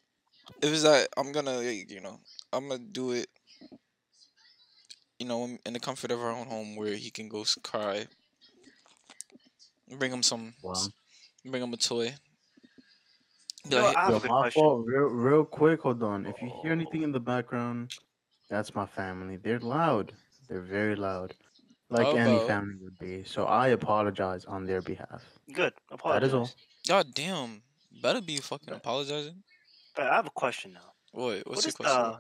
It 0.61 0.71
was 0.71 0.83
that 0.85 1.09
I'm 1.17 1.33
gonna, 1.33 1.59
like, 1.59 1.91
you 1.91 2.01
know, 2.01 2.21
I'm 2.53 2.69
gonna 2.69 2.83
do 2.83 3.13
it. 3.13 3.29
You 5.19 5.27
know, 5.27 5.45
in 5.45 5.59
in 5.67 5.73
the 5.73 5.81
comfort 5.81 6.11
of 6.11 6.21
our 6.21 6.31
own 6.31 6.47
home, 6.47 6.77
where 6.77 6.95
he 6.95 7.11
can 7.11 7.29
go 7.29 7.43
s- 7.43 7.59
cry. 7.63 8.07
Bring 9.99 10.13
him 10.13 10.23
some. 10.23 10.55
Wow. 10.63 10.75
Bring 11.45 11.63
him 11.63 11.73
a 11.73 11.77
toy. 11.77 12.15
Yo, 13.69 13.83
like, 13.83 13.97
I 13.97 14.11
have 14.11 14.25
Yo, 14.25 14.31
my 14.31 14.51
fault. 14.51 14.87
Real, 14.87 15.03
real 15.03 15.45
quick. 15.45 15.83
Hold 15.83 16.03
on. 16.03 16.27
If 16.27 16.41
you 16.41 16.53
hear 16.63 16.73
anything 16.73 17.03
in 17.03 17.13
the 17.13 17.19
oh. 17.19 17.23
background, 17.23 17.95
that's 18.49 18.75
my 18.75 18.87
family. 18.87 19.37
They're 19.37 19.61
loud. 19.61 20.13
They're 20.49 20.61
very 20.61 20.97
loud, 20.97 21.35
like 21.93 22.07
How 22.07 22.17
any 22.17 22.39
family 22.47 22.77
would 22.81 22.99
be. 22.99 23.25
So 23.25 23.45
I 23.45 23.69
apologize 23.69 24.45
on 24.45 24.67
their 24.67 24.83
behalf. 24.83 25.23
Good. 25.53 25.73
Apologize. 25.91 26.21
That 26.21 26.27
is 26.27 26.35
all. 26.35 26.51
God 26.89 27.15
damn, 27.15 27.63
better 28.03 28.21
be 28.21 28.39
fucking 28.39 28.75
apologizing. 28.75 29.43
But 29.95 30.07
I 30.07 30.17
have 30.17 30.27
a 30.27 30.31
question 30.31 30.73
now. 30.73 30.93
What? 31.13 31.47
What's 31.47 31.47
What 31.47 31.67
your 31.67 31.73
question? 31.75 32.03
the 32.03 32.19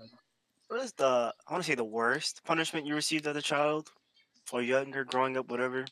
what 0.68 0.84
is 0.84 0.92
the 0.92 1.34
I 1.46 1.52
want 1.52 1.64
to 1.64 1.68
say 1.68 1.74
the 1.74 1.84
worst 1.84 2.42
punishment 2.44 2.86
you 2.86 2.94
received 2.94 3.26
as 3.26 3.36
a 3.36 3.42
child 3.42 3.90
or 4.52 4.62
younger, 4.62 5.04
growing 5.04 5.36
up, 5.36 5.50
whatever, 5.50 5.84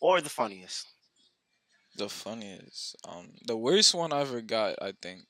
or 0.00 0.20
the 0.20 0.28
funniest? 0.28 0.86
the 1.96 2.08
funniest. 2.08 2.96
Um, 3.06 3.28
the 3.46 3.56
worst 3.56 3.94
one 3.94 4.12
I 4.12 4.20
ever 4.20 4.40
got, 4.40 4.76
I 4.80 4.92
think. 5.02 5.24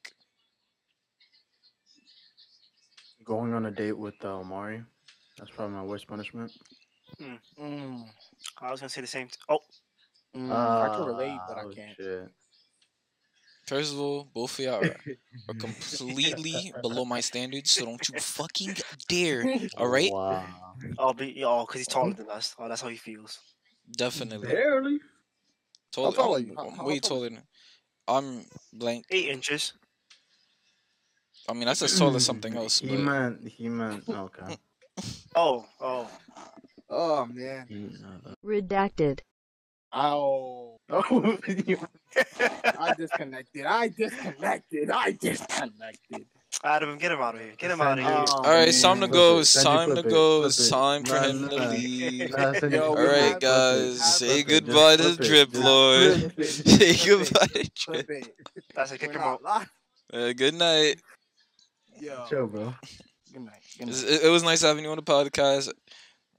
Going 3.25 3.55
on 3.55 3.67
a 3.67 3.71
date 3.71 3.99
with 3.99 4.15
uh, 4.25 4.39
Omari. 4.39 4.83
That's 5.39 5.51
probably 5.51 5.77
my 5.77 5.83
worst 5.83 6.07
punishment. 6.07 6.53
Mm, 7.19 8.05
I 8.61 8.71
was 8.71 8.81
gonna 8.81 8.89
say 8.91 9.01
the 9.01 9.07
same. 9.07 9.29
T- 9.29 9.39
oh, 9.49 9.59
mm, 10.37 10.51
I 10.51 10.89
can 10.95 11.05
relate, 11.07 11.41
but 11.49 11.59
Ah, 11.59 11.63
I 11.69 11.75
can't. 11.75 11.97
Shit. 11.97 12.29
First 13.67 13.93
of 13.93 14.01
all, 14.01 14.25
both 14.25 14.59
of 14.59 14.65
y'all 14.65 14.85
are, 14.85 14.97
are 15.49 15.55
completely 15.59 16.73
below 16.83 17.05
my 17.05 17.21
standards, 17.21 17.71
so 17.71 17.85
don't 17.85 18.09
you 18.09 18.19
fucking 18.19 18.77
dare. 19.09 19.47
All 19.77 19.89
right, 19.89 20.11
Wow. 20.11 20.75
I'll 20.99 21.15
be 21.15 21.43
oh, 21.45 21.65
cause 21.67 21.77
he's 21.77 21.87
taller 21.87 22.15
than 22.15 22.29
us. 22.31 22.55
Oh, 22.59 22.69
that's 22.69 22.81
how 22.83 22.89
he 22.89 22.97
feels. 22.97 23.39
definitely. 23.97 24.49
Barely. 24.49 25.01
Taller, 25.93 26.13
tall 26.13 26.35
are 26.35 26.39
I'm, 26.39 26.47
you? 26.47 26.55
How- 26.57 26.65
I'm 26.69 26.75
how 26.75 26.87
way 26.87 26.99
tall 26.99 27.19
taller 27.19 27.31
than. 27.31 27.43
I'm 28.09 28.45
blank. 28.73 29.05
Eight 29.11 29.29
inches. 29.29 29.73
I 31.49 31.53
mean, 31.53 31.67
that's 31.67 31.83
as 31.83 31.99
tall 31.99 32.15
as 32.17 32.25
something 32.25 32.55
else. 32.57 32.81
He 32.81 32.89
But 32.89 32.99
meant. 32.99 33.49
He 33.49 33.69
meant. 33.69 34.05
Okay. 34.09 34.57
Oh, 35.35 35.65
oh. 35.81 36.11
Oh 36.91 37.27
man. 37.27 37.67
Redacted. 38.45 39.21
Oh, 39.93 40.77
I 40.91 42.95
disconnected. 42.97 43.67
I 43.67 43.89
disconnected. 43.89 44.91
I 44.91 45.13
disconnected. 45.21 46.27
Adam, 46.65 46.99
get 46.99 47.13
him 47.13 47.21
out 47.21 47.35
of 47.37 47.41
here. 47.41 47.53
Get 47.57 47.71
him 47.71 47.81
out 47.81 47.99
of 47.99 48.05
here. 48.05 48.13
Oh, 48.29 48.35
all 48.39 48.43
right, 48.43 48.69
it's 48.69 48.83
time 48.83 49.01
to 49.01 49.09
go. 49.09 49.39
It's 49.39 49.63
time 49.63 49.95
to 49.97 50.03
go. 50.03 50.45
It's 50.45 50.69
time 50.69 51.05
for 51.05 51.19
him 51.21 51.49
to 51.49 51.69
leave. 51.71 52.31
Nah, 52.31 52.53
send 52.53 52.73
Yo, 52.73 52.89
you- 52.89 52.95
we 52.95 53.01
All 53.01 53.07
right, 53.07 53.15
have- 53.15 53.31
flip 53.31 53.37
it. 53.37 53.41
guys, 53.41 54.15
say 54.19 54.27
Flip 54.27 54.39
it. 54.39 54.49
Just 54.49 54.65
goodbye 54.67 54.97
to 54.97 55.03
the 55.03 55.23
it. 55.23 55.27
drip 55.27 55.55
lord. 55.55 56.45
Say 56.45 56.97
goodbye 57.09 57.47
to 57.47 57.71
Flip 57.77 58.07
drip. 58.07 58.37
That's 58.75 58.93
a 58.93 58.99
Kick 58.99 59.13
him 59.13 59.21
out. 59.21 59.41
Uh, 60.13 60.33
good 60.33 60.55
night. 60.55 60.97
Yo. 62.01 62.25
Chill, 62.29 62.47
bro. 62.47 62.75
Good 63.33 63.43
night. 63.43 63.55
Good 63.79 63.89
night. 63.89 64.05
It, 64.07 64.23
it 64.25 64.29
was 64.29 64.43
nice 64.43 64.63
having 64.63 64.85
you 64.85 64.91
on 64.91 64.97
the 64.97 65.03
podcast. 65.03 65.73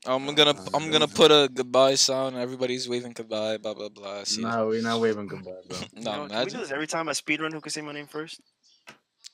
I'm 0.06 0.34
gonna 0.36 0.56
I'm 0.74 0.90
gonna 0.92 1.08
put 1.08 1.32
a 1.32 1.50
goodbye 1.52 1.96
sound. 1.96 2.36
Everybody's 2.36 2.88
waving 2.90 3.14
goodbye. 3.14 3.58
Blah 3.58 3.74
blah 3.74 3.90
blah. 3.90 4.24
See, 4.24 4.42
Nah, 4.42 4.66
we're 4.66 4.82
not 4.82 5.00
waving 5.00 5.28
goodbye, 5.28 5.62
bro. 5.68 5.78
You 6.04 6.04
no, 6.04 6.12
know, 6.12 6.28
can 6.28 6.44
we 6.44 6.50
imagine. 6.50 6.50
do 6.52 6.58
this 6.60 6.72
every 6.72 6.88
time 6.88 7.08
I 7.10 7.14
speedrun? 7.14 7.52
Who 7.54 7.62
can 7.62 7.72
say 7.72 7.82
my 7.82 7.92
name 7.94 8.08
first? 8.08 8.42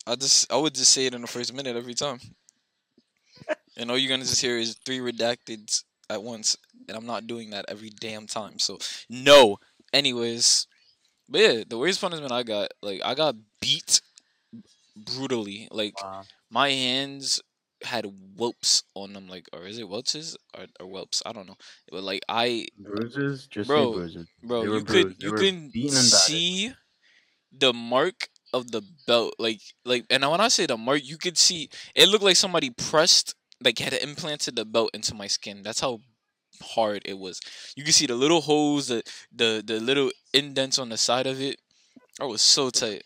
I 0.08 0.16
just 0.16 0.52
I 0.52 0.58
would 0.58 0.74
just 0.76 0.92
say 0.94 1.06
it 1.06 1.14
in 1.14 1.22
the 1.22 1.28
first 1.28 1.54
minute 1.54 1.76
every 1.76 1.94
time. 1.94 2.20
and 3.78 3.90
all 3.90 3.98
you're 3.98 4.10
gonna 4.10 4.24
just 4.24 4.42
hear 4.42 4.58
is 4.58 4.76
three 4.86 5.00
redacted 5.00 5.84
at 6.10 6.24
once, 6.24 6.56
and 6.88 6.98
I'm 6.98 7.06
not 7.06 7.28
doing 7.28 7.52
that 7.52 7.66
every 7.68 7.90
damn 7.90 8.28
time. 8.28 8.60
So 8.60 8.78
no. 9.10 9.60
Anyways, 9.94 10.68
but 11.30 11.42
yeah, 11.42 11.64
the 11.68 11.78
worst 11.78 12.02
punishment 12.02 12.32
I 12.32 12.44
got, 12.44 12.70
like 12.82 13.02
I 13.04 13.16
got 13.16 13.36
beat 13.62 14.02
brutally. 14.96 15.68
Like 15.72 15.96
Wow. 16.02 16.24
my 16.50 16.70
hands 16.70 17.42
had 17.88 18.06
whelps 18.38 18.84
on 18.96 19.14
them, 19.14 19.28
like 19.28 19.48
or 19.54 19.66
is 19.68 19.80
it 19.80 19.90
welches 19.90 20.38
or, 20.58 20.66
or 20.80 20.88
whelps? 20.88 21.24
I 21.26 21.34
don't 21.34 21.48
know. 21.48 21.58
But 21.92 22.04
like 22.04 22.22
I 22.30 22.68
Bruises, 22.78 23.48
just 23.48 23.72
Bro, 23.72 23.74
say 23.74 23.86
bruises. 23.86 24.28
bro 24.44 24.64
They 24.64 24.68
you 24.68 24.84
could 24.84 25.08
bruised. 25.08 25.22
They 25.22 25.28
you 25.28 25.32
were 25.32 25.46
can 25.46 25.74
beaten 25.74 25.98
and 25.98 26.12
battered. 26.12 26.46
see 26.46 26.74
the 27.52 27.74
mark 27.74 28.30
of 28.54 28.72
the 28.72 28.82
belt 29.08 29.34
like 29.40 29.62
like 29.86 30.06
and 30.10 30.24
when 30.30 30.40
i 30.42 30.48
say 30.48 30.66
the 30.66 30.78
mark 30.78 31.02
you 31.04 31.18
could 31.18 31.38
see 31.38 31.70
it 31.96 32.08
looked 32.08 32.24
like 32.24 32.36
somebody 32.36 32.70
pressed 32.70 33.36
like 33.64 33.80
had 33.80 33.94
implanted 33.94 34.56
the 34.56 34.66
belt 34.66 34.90
into 34.94 35.14
my 35.16 35.28
skin 35.28 35.62
that's 35.64 35.80
how 35.82 36.00
hard 36.62 37.02
it 37.06 37.18
was 37.18 37.40
you 37.76 37.84
can 37.84 37.94
see 37.94 38.06
the 38.08 38.16
little 38.16 38.42
holes 38.42 38.88
the 38.88 39.04
the, 39.34 39.64
the 39.66 39.80
little 39.80 40.12
indents 40.34 40.80
on 40.80 40.90
the 40.90 40.98
side 40.98 41.28
of 41.28 41.42
it 41.42 41.58
i 42.22 42.26
was 42.26 42.42
so 42.42 42.70
tight 42.70 43.04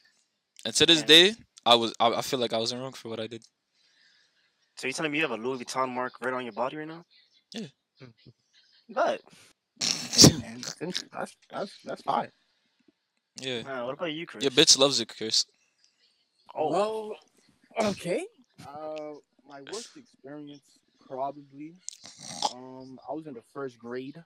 and 0.65 0.73
to 0.75 0.85
this 0.85 1.03
day 1.03 1.33
i 1.65 1.75
was 1.75 1.93
I, 1.99 2.13
I 2.13 2.21
feel 2.21 2.39
like 2.39 2.53
i 2.53 2.57
wasn't 2.57 2.81
wrong 2.81 2.93
for 2.93 3.09
what 3.09 3.19
i 3.19 3.27
did 3.27 3.43
So 4.81 4.87
you 4.87 4.93
telling 4.93 5.11
me 5.11 5.19
you 5.19 5.23
have 5.29 5.39
a 5.39 5.41
Louis 5.43 5.63
Vuitton 5.63 5.89
mark 5.89 6.13
right 6.23 6.33
on 6.33 6.43
your 6.43 6.53
body 6.53 6.77
right 6.77 6.87
now? 6.87 7.05
Yeah. 7.53 7.67
But 8.89 9.21
Hey, 9.79 10.33
man. 10.39 10.61
That's 11.13 11.35
that's 11.51 11.71
that's 11.85 12.01
fine. 12.01 12.31
yeah 13.39 13.61
uh, 13.61 13.85
what 13.85 13.93
about 13.93 14.11
you, 14.11 14.25
Chris? 14.25 14.43
your 14.43 14.49
bitch 14.51 14.75
loves 14.79 14.99
it 14.99 15.07
chris 15.15 15.45
Oh, 16.55 16.69
Well, 16.71 17.15
okay. 17.79 18.25
Uh, 18.67 19.13
my 19.47 19.61
worst 19.71 19.95
experience 19.95 20.63
probably. 21.07 21.75
Um, 22.51 22.97
I 23.07 23.13
was 23.13 23.27
in 23.27 23.35
the 23.35 23.43
first 23.53 23.77
grade, 23.77 24.17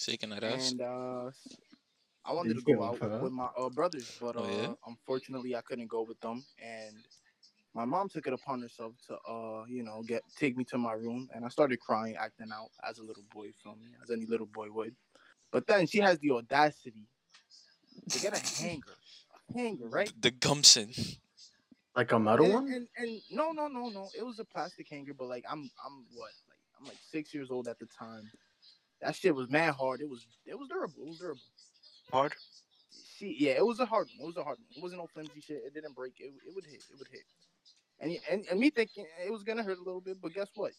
shaking 0.00 0.30
that 0.30 0.42
ass 0.42 0.70
and 0.70 0.80
uh, 0.80 1.30
I 2.24 2.32
wanted 2.32 2.54
to 2.56 2.62
go 2.62 2.82
out 2.84 2.98
for 2.98 3.08
with 3.22 3.32
my 3.32 3.48
uh, 3.58 3.68
brothers, 3.68 4.10
but 4.18 4.36
uh, 4.36 4.40
Oh, 4.40 4.62
yeah? 4.62 4.72
unfortunately, 4.86 5.54
I 5.54 5.60
couldn't 5.60 5.88
go 5.88 6.02
with 6.02 6.20
them, 6.20 6.42
and 6.62 6.96
my 7.74 7.84
mom 7.84 8.08
took 8.08 8.26
it 8.26 8.32
upon 8.32 8.62
herself 8.62 8.94
to, 9.06 9.14
uh, 9.30 9.64
you 9.68 9.82
know, 9.82 10.02
get 10.02 10.22
take 10.36 10.56
me 10.56 10.64
to 10.64 10.78
my 10.78 10.92
room, 10.92 11.28
and 11.34 11.44
I 11.44 11.48
started 11.48 11.78
crying, 11.80 12.16
acting 12.16 12.50
out 12.52 12.70
as 12.88 12.98
a 12.98 13.02
little 13.04 13.22
boy, 13.32 13.50
feel 13.62 13.76
me, 13.76 13.88
as 14.02 14.10
any 14.10 14.26
little 14.26 14.46
boy 14.46 14.68
would. 14.72 14.94
But 15.52 15.66
then 15.66 15.86
she 15.86 15.98
has 15.98 16.18
the 16.18 16.32
audacity 16.32 17.06
to 18.08 18.20
get 18.20 18.36
a 18.36 18.62
hanger, 18.62 18.96
a 19.50 19.58
hanger, 19.58 19.88
right? 19.88 20.12
the 20.20 20.30
gumption 20.30 20.90
Like 21.94 22.12
a 22.12 22.18
metal 22.18 22.46
and, 22.46 22.54
one? 22.54 22.72
And, 22.72 22.88
and 22.96 23.20
no, 23.30 23.52
no, 23.52 23.68
no, 23.68 23.88
no. 23.88 24.08
It 24.16 24.24
was 24.24 24.38
a 24.38 24.44
plastic 24.44 24.88
hanger, 24.88 25.14
but 25.14 25.28
like 25.28 25.44
I'm, 25.48 25.70
I'm 25.84 26.04
what, 26.14 26.30
like 26.48 26.58
I'm 26.80 26.86
like 26.86 26.98
six 27.10 27.32
years 27.32 27.50
old 27.50 27.68
at 27.68 27.78
the 27.78 27.86
time. 27.86 28.30
That 29.00 29.14
shit 29.14 29.34
was 29.34 29.48
mad 29.48 29.74
hard. 29.74 30.00
It 30.00 30.08
was, 30.10 30.26
it 30.44 30.58
was 30.58 30.68
durable. 30.68 31.02
It 31.02 31.08
was 31.08 31.18
durable. 31.18 31.40
hard. 32.12 32.34
She, 33.16 33.36
yeah, 33.38 33.52
it 33.52 33.64
was 33.64 33.80
a 33.80 33.86
hard 33.86 34.08
one. 34.16 34.24
It 34.24 34.26
was 34.26 34.36
a 34.36 34.44
hard 34.44 34.58
one. 34.58 34.66
It 34.76 34.82
wasn't 34.82 35.00
no 35.00 35.06
flimsy 35.06 35.40
shit. 35.40 35.62
It 35.64 35.72
didn't 35.74 35.94
break. 35.94 36.14
It, 36.18 36.32
it 36.46 36.54
would 36.54 36.64
hit. 36.66 36.82
It 36.90 36.98
would 36.98 37.08
hit. 37.08 37.22
And, 38.00 38.16
and 38.30 38.44
and 38.50 38.58
me 38.58 38.70
thinking 38.70 39.06
it 39.24 39.30
was 39.30 39.42
gonna 39.42 39.62
hurt 39.62 39.78
a 39.78 39.82
little 39.82 40.00
bit, 40.00 40.18
but 40.22 40.32
guess 40.34 40.48
what? 40.54 40.72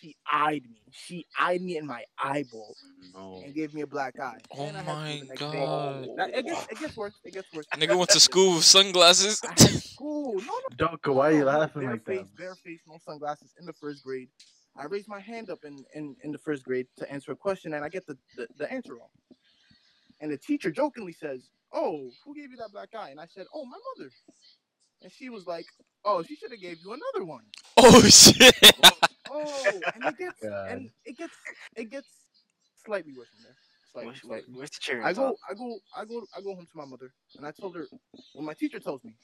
She 0.00 0.16
eyed 0.30 0.62
me. 0.70 0.80
She 0.90 1.26
eyed 1.38 1.60
me 1.62 1.76
in 1.76 1.86
my 1.86 2.04
eyeball 2.22 2.74
No. 3.14 3.42
and 3.44 3.54
gave 3.54 3.74
me 3.74 3.82
a 3.82 3.86
black 3.86 4.18
eye. 4.18 4.38
Oh 4.56 4.64
And 4.64 4.86
my 4.86 5.20
school 5.20 5.20
the 5.20 5.26
next 5.26 5.40
day. 5.40 5.52
God. 5.52 6.08
That- 6.16 6.30
it 6.34 6.46
gets, 6.46 6.66
it 6.72 6.78
gets 6.80 6.96
worse. 6.96 7.14
It 7.24 7.34
gets 7.34 7.52
worse. 7.52 7.66
nigga 7.76 7.96
went 7.96 8.10
to 8.10 8.20
school 8.30 8.54
with 8.56 8.64
sunglasses 8.64 9.42
I 9.46 9.54
school. 9.56 10.34
No, 10.34 10.40
no, 10.40 10.76
Doka, 10.76 11.12
why 11.12 11.28
are 11.30 11.32
you 11.32 11.44
laughing 11.44 11.82
bare 11.82 11.90
like 11.92 12.04
face, 12.06 12.18
that? 12.20 12.36
Bare 12.36 12.54
face, 12.54 12.80
no 12.88 12.98
sunglasses 13.04 13.52
in 13.60 13.66
the 13.66 13.72
first 13.74 14.02
grade. 14.02 14.28
I 14.76 14.86
raised 14.86 15.08
my 15.08 15.20
hand 15.20 15.50
up 15.50 15.64
in, 15.64 15.84
in, 15.94 16.16
in 16.22 16.32
the 16.32 16.38
first 16.38 16.64
grade 16.64 16.86
to 16.98 17.12
answer 17.12 17.32
a 17.32 17.36
question, 17.36 17.74
and 17.74 17.84
I 17.84 17.88
get 17.88 18.06
the, 18.06 18.16
the, 18.36 18.46
the 18.56 18.72
answer 18.72 18.94
wrong. 18.94 19.08
And 20.20 20.30
the 20.32 20.38
teacher 20.38 20.70
jokingly 20.70 21.12
says, 21.12 21.50
"Oh, 21.72 22.10
who 22.24 22.34
gave 22.34 22.50
you 22.50 22.56
that 22.58 22.72
black 22.72 22.90
eye?" 22.96 23.10
And 23.10 23.20
I 23.20 23.26
said, 23.26 23.46
"Oh, 23.54 23.64
my 23.64 23.76
mother." 23.98 24.10
And 25.02 25.10
she 25.12 25.28
was 25.30 25.46
like, 25.46 25.66
"Oh, 26.04 26.22
she 26.22 26.36
should 26.36 26.50
have 26.50 26.60
gave 26.60 26.78
you 26.84 26.92
another 26.92 27.24
one." 27.24 27.44
oh 27.76 28.02
shit 28.02 28.54
Oh, 28.82 28.90
oh 29.30 29.80
and 29.94 30.04
it 30.04 30.18
gets 30.18 30.40
God. 30.42 30.66
and 30.70 30.90
it 31.04 31.16
gets 31.16 31.34
it 31.76 31.90
gets 31.90 32.08
slightly 32.84 33.12
worse 33.16 33.28
from 33.28 33.44
there. 33.44 33.56
Slightly, 33.92 34.06
Where's, 34.08 34.20
slightly. 34.22 34.54
where's 34.54 34.70
the 34.70 34.76
cherry? 34.80 35.02
I 35.02 35.12
go. 35.12 35.36
I 35.48 35.54
go, 35.54 35.78
I 35.96 36.04
go, 36.04 36.22
I 36.36 36.40
go 36.42 36.54
home 36.54 36.66
to 36.66 36.76
my 36.76 36.84
mother, 36.84 37.12
and 37.36 37.46
I 37.46 37.50
told 37.50 37.74
her 37.76 37.86
when 38.34 38.44
my 38.46 38.54
teacher 38.54 38.78
tells 38.78 39.02
me, 39.04 39.14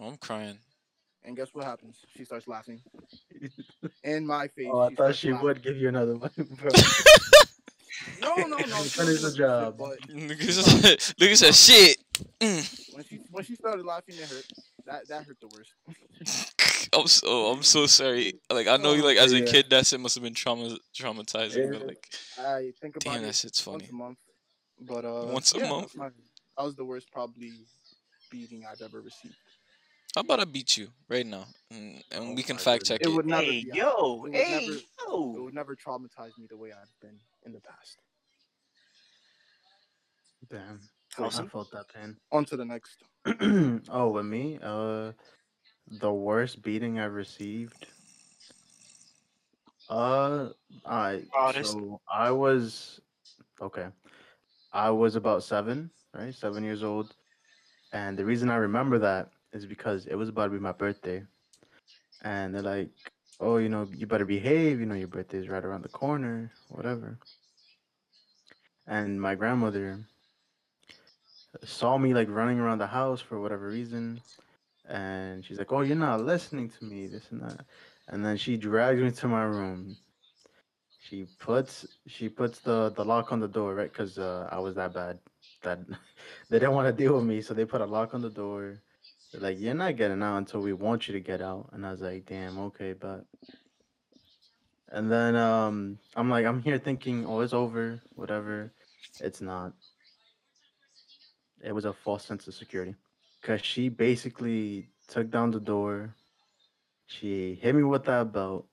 Oh, 0.00 0.08
i'm 0.08 0.16
crying 0.16 0.58
and 1.24 1.36
guess 1.36 1.48
what 1.52 1.64
happens? 1.64 1.98
She 2.16 2.24
starts 2.24 2.48
laughing 2.48 2.82
in 4.04 4.26
my 4.26 4.48
face. 4.48 4.68
Oh, 4.70 4.80
I 4.80 4.88
she 4.90 4.94
thought 4.96 5.14
she 5.16 5.30
laughing. 5.32 5.46
would 5.46 5.62
give 5.62 5.76
you 5.76 5.88
another 5.88 6.16
one, 6.16 6.30
bro. 6.36 6.70
No, 8.20 8.34
no, 8.36 8.56
no. 8.56 8.56
she 8.58 8.88
Finish 8.88 9.22
wasn't 9.22 9.32
the 9.32 9.38
job. 9.38 9.78
But 9.78 10.00
Nigga 10.08 11.36
said, 11.36 11.54
shit. 11.54 11.96
When 12.94 13.04
she 13.04 13.20
when 13.30 13.44
she 13.44 13.54
started 13.54 13.84
laughing, 13.84 14.16
it 14.18 14.28
hurt. 14.28 14.46
That 14.86 15.06
that 15.08 15.24
hurt 15.24 15.38
the 15.40 15.48
worst. 15.48 15.72
I'm 16.94 17.06
so 17.06 17.52
I'm 17.52 17.62
so 17.62 17.86
sorry. 17.86 18.34
Like 18.50 18.66
I 18.66 18.76
know 18.76 18.92
you 18.94 19.02
Oh, 19.02 19.06
like 19.06 19.16
as 19.18 19.32
a 19.32 19.42
kid 19.42 19.70
that 19.70 19.86
shit 19.86 20.00
must 20.00 20.14
have 20.16 20.24
been 20.24 20.34
trauma 20.34 20.76
traumatizing, 20.94 21.70
but 21.72 21.86
like 21.86 22.06
I 22.38 22.72
think 22.80 22.96
about 22.96 23.14
damn 23.14 23.22
it 23.24 23.26
that 23.28 23.34
shit's 23.34 23.64
once 23.66 23.82
funny. 23.82 23.90
a 23.90 23.94
month. 23.94 24.18
But 24.80 25.04
uh, 25.04 25.26
Once 25.32 25.54
a 25.54 25.58
yeah, 25.58 25.68
month? 25.68 25.82
that's 25.84 25.96
my- 25.96 26.10
that 26.58 26.64
was 26.64 26.74
the 26.76 26.84
worst 26.84 27.10
probably 27.12 27.52
beating 28.30 28.64
I've 28.70 28.82
ever 28.82 29.00
received. 29.00 29.34
How 30.14 30.20
about 30.20 30.40
I 30.40 30.44
beat 30.44 30.76
you 30.76 30.88
right 31.08 31.24
now, 31.24 31.46
and, 31.70 32.02
and 32.10 32.24
Oh 32.24 32.34
we 32.34 32.42
can 32.42 32.56
my 32.56 32.62
fact 32.62 32.84
check 32.84 33.00
It 33.00 33.06
it. 33.06 33.14
would 33.14 33.24
never 33.24 33.42
Hey, 33.42 33.64
be 33.64 33.70
yo, 33.72 34.16
It 34.16 34.20
would 34.22 34.34
hey, 34.34 34.66
never- 34.66 34.78
It 35.38 35.42
would 35.42 35.54
never 35.54 35.74
traumatize 35.76 36.36
me 36.38 36.46
the 36.50 36.56
way 36.58 36.72
I've 36.72 36.92
been 37.00 37.18
in 37.46 37.52
the 37.52 37.60
past. 37.60 37.96
Damn. 40.50 40.80
Awesome. 41.18 41.46
I 41.46 41.48
felt 41.48 41.70
that 41.72 41.86
pain. 41.94 42.16
On 42.32 42.44
to 42.46 42.56
the 42.56 42.64
next. 42.64 42.98
oh, 43.88 44.08
with 44.08 44.26
me, 44.26 44.58
uh, 44.62 45.12
the 46.00 46.12
worst 46.12 46.62
beating 46.62 46.98
I've 46.98 47.14
received. 47.14 47.86
Uh, 49.88 50.48
I 50.86 51.22
Oddest. 51.34 51.70
so 51.70 52.00
I 52.12 52.30
was 52.30 53.00
okay. 53.60 53.86
I 54.72 54.90
was 54.90 55.16
about 55.16 55.42
seven, 55.44 55.90
right, 56.14 56.34
seven 56.34 56.64
years 56.64 56.82
old, 56.82 57.14
and 57.92 58.18
the 58.18 58.24
reason 58.24 58.50
I 58.50 58.56
remember 58.56 58.98
that 58.98 59.30
is 59.52 59.66
because 59.66 60.06
it 60.06 60.14
was 60.14 60.28
about 60.28 60.46
to 60.46 60.50
be 60.50 60.58
my 60.58 60.72
birthday, 60.72 61.22
and 62.22 62.54
they're 62.54 62.62
like, 62.62 62.90
"Oh, 63.38 63.58
you 63.58 63.68
know, 63.68 63.88
you 63.94 64.06
better 64.06 64.24
behave. 64.24 64.80
You 64.80 64.86
know, 64.86 64.94
your 64.94 65.08
birthday's 65.08 65.48
right 65.48 65.64
around 65.64 65.82
the 65.82 65.90
corner, 65.90 66.50
whatever." 66.70 67.18
And 68.86 69.20
my 69.20 69.34
grandmother, 69.34 70.00
saw 71.64 71.98
me 71.98 72.14
like 72.14 72.28
running 72.30 72.58
around 72.58 72.78
the 72.78 72.86
house 72.86 73.20
for 73.20 73.40
whatever 73.40 73.68
reason, 73.68 74.20
and 74.88 75.44
she's 75.44 75.58
like, 75.58 75.72
"Oh, 75.72 75.82
you're 75.82 75.96
not 75.96 76.22
listening 76.24 76.70
to 76.70 76.84
me, 76.84 77.06
this 77.06 77.30
and 77.30 77.42
that," 77.42 77.64
and 78.08 78.24
then 78.24 78.36
she 78.36 78.56
drags 78.56 79.00
me 79.00 79.10
to 79.10 79.28
my 79.28 79.44
room. 79.44 79.96
She 81.00 81.26
puts 81.38 81.86
she 82.06 82.28
puts 82.28 82.60
the 82.60 82.90
the 82.90 83.04
lock 83.04 83.32
on 83.32 83.40
the 83.40 83.48
door, 83.48 83.74
right? 83.74 83.92
Because 83.92 84.18
uh, 84.18 84.48
I 84.50 84.58
was 84.58 84.74
that 84.76 84.94
bad 84.94 85.18
that 85.62 85.80
they 86.50 86.58
didn't 86.58 86.74
want 86.74 86.88
to 86.88 86.92
deal 86.92 87.16
with 87.16 87.24
me, 87.24 87.42
so 87.42 87.54
they 87.54 87.64
put 87.64 87.80
a 87.80 87.86
lock 87.86 88.14
on 88.14 88.22
the 88.22 88.30
door. 88.30 88.80
They're 89.32 89.40
like, 89.40 89.60
"You're 89.60 89.74
not 89.74 89.96
getting 89.96 90.22
out 90.22 90.38
until 90.38 90.60
we 90.60 90.72
want 90.72 91.08
you 91.08 91.14
to 91.14 91.20
get 91.20 91.42
out," 91.42 91.70
and 91.72 91.86
I 91.86 91.92
was 91.92 92.00
like, 92.00 92.26
"Damn, 92.26 92.58
okay, 92.58 92.92
but." 92.94 93.26
And 94.92 95.10
then 95.10 95.36
um, 95.36 95.98
I'm 96.14 96.28
like, 96.28 96.44
I'm 96.44 96.62
here 96.62 96.78
thinking, 96.78 97.24
oh, 97.24 97.40
it's 97.40 97.54
over, 97.54 97.98
whatever. 98.14 98.70
It's 99.20 99.40
not. 99.40 99.72
It 101.62 101.74
was 101.74 101.84
a 101.84 101.92
false 101.92 102.24
sense 102.24 102.46
of 102.48 102.54
security, 102.54 102.94
cause 103.42 103.60
she 103.62 103.88
basically 103.88 104.88
took 105.08 105.30
down 105.30 105.50
the 105.50 105.60
door. 105.60 106.14
She 107.06 107.58
hit 107.60 107.74
me 107.74 107.84
with 107.84 108.04
that 108.04 108.32
belt, 108.32 108.66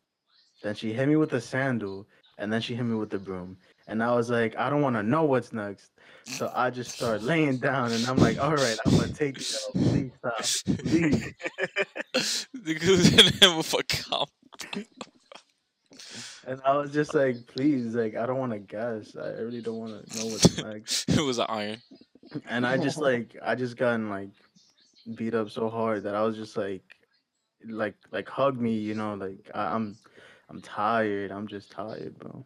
then 0.64 0.76
she 0.76 0.94
hit 0.94 1.08
me 1.08 1.16
with 1.16 1.30
the 1.30 1.42
sandal, 1.42 2.08
and 2.38 2.52
then 2.52 2.62
she 2.62 2.76
hit 2.76 2.84
me 2.86 2.96
with 2.96 3.10
the 3.10 3.20
broom. 3.20 3.58
And 3.88 4.02
I 4.04 4.14
was 4.16 4.30
like, 4.30 4.56
I 4.58 4.70
don't 4.70 4.82
want 4.82 4.96
to 4.96 5.04
know 5.04 5.24
what's 5.24 5.52
next. 5.52 5.92
So 6.26 6.52
I 6.56 6.70
just 6.70 6.92
started 6.92 7.24
laying 7.24 7.58
down, 7.58 7.92
and 7.92 8.06
I'm 8.06 8.18
like, 8.18 8.40
all 8.40 8.56
right, 8.56 8.78
I'm 8.86 8.98
gonna 8.98 9.12
take 9.12 9.40
you 9.40 9.46
out. 9.56 9.74
Please 9.74 10.12
stop, 10.18 10.76
please. 10.78 11.34
the 12.54 12.74
goose 12.76 13.12
in 13.12 13.34
him 13.34 13.58
with 13.58 13.74
a. 13.74 14.26
And 16.48 16.62
I 16.66 16.76
was 16.76 16.92
just 16.92 17.14
like, 17.14 17.46
please, 17.48 17.94
like, 17.94 18.16
I 18.16 18.26
don't 18.26 18.40
want 18.40 18.54
to 18.54 18.60
guess. 18.60 19.16
I 19.16 19.30
really 19.42 19.62
don't 19.62 19.78
want 19.78 20.10
to 20.10 20.18
know 20.18 20.26
what's 20.28 20.58
next. 20.64 21.10
It 21.10 21.22
was 21.22 21.38
an 21.38 21.46
iron. 21.48 21.78
And 22.48 22.66
I 22.66 22.78
just 22.78 22.98
like, 22.98 23.36
I 23.42 23.56
just 23.56 23.78
gotten 23.78 24.10
like 24.10 24.30
beat 25.16 25.34
up 25.34 25.50
so 25.50 25.70
hard 25.70 26.04
that 26.04 26.16
I 26.16 26.22
was 26.24 26.36
just 26.36 26.58
like, 26.58 26.84
like, 27.66 27.96
like 28.12 28.28
hug 28.30 28.60
me, 28.60 28.74
you 28.78 28.96
know, 28.96 29.16
like 29.16 29.50
I, 29.54 29.74
I'm, 29.76 29.98
I'm 30.50 30.62
tired. 30.62 31.32
I'm 31.32 31.48
just 31.48 31.72
tired, 31.72 32.18
bro. 32.20 32.46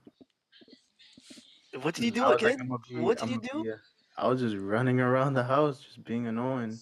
What 1.81 1.95
did 1.95 2.03
you 2.05 2.11
mm, 2.11 2.15
do 2.15 2.23
I 2.23 2.29
was 2.33 2.41
like, 2.41 2.57
again? 2.57 2.67
Be- 2.89 3.01
What 3.01 3.17
did 3.19 3.29
you 3.29 3.37
I'ma 3.37 3.41
do? 3.53 3.63
be 3.63 3.71
I 4.17 4.27
was 4.27 4.41
just 4.41 4.55
running 4.57 4.99
around 4.99 5.33
the 5.33 5.43
house, 5.43 5.79
just 5.81 6.03
being 6.03 6.27
annoying, 6.27 6.79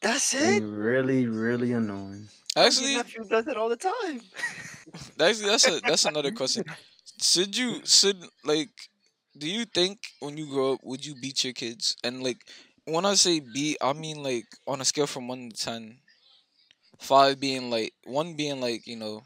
That's 0.00 0.34
it. 0.34 0.42
and 0.42 0.76
really, 0.76 1.26
really 1.26 1.72
annoying. 1.72 2.28
Actually, 2.56 2.92
Your 2.94 3.02
nephew 3.04 3.24
does 3.24 3.46
it 3.46 3.56
all 3.56 3.68
the 3.68 3.76
time. 3.76 4.20
actually, 5.20 5.46
that's 5.46 5.66
a 5.68 5.80
that's 5.80 6.04
another 6.04 6.30
question. 6.40 6.64
Should 7.20 7.56
you 7.56 7.80
should 7.84 8.18
like? 8.44 8.70
Do 9.38 9.48
you 9.48 9.64
think 9.66 9.98
when 10.20 10.36
you 10.36 10.46
grow 10.46 10.74
up, 10.74 10.80
would 10.82 11.04
you 11.04 11.14
beat 11.14 11.44
your 11.44 11.52
kids? 11.52 11.96
And 12.02 12.22
like, 12.22 12.38
when 12.84 13.04
I 13.04 13.14
say 13.14 13.40
beat, 13.40 13.76
I 13.80 13.92
mean 13.92 14.22
like 14.22 14.46
on 14.66 14.80
a 14.80 14.84
scale 14.84 15.06
from 15.06 15.28
one 15.28 15.50
to 15.50 15.56
ten, 15.56 15.98
five 16.98 17.38
being 17.40 17.70
like 17.70 17.92
one 18.04 18.34
being 18.34 18.60
like 18.60 18.86
you 18.86 18.96
know, 18.96 19.22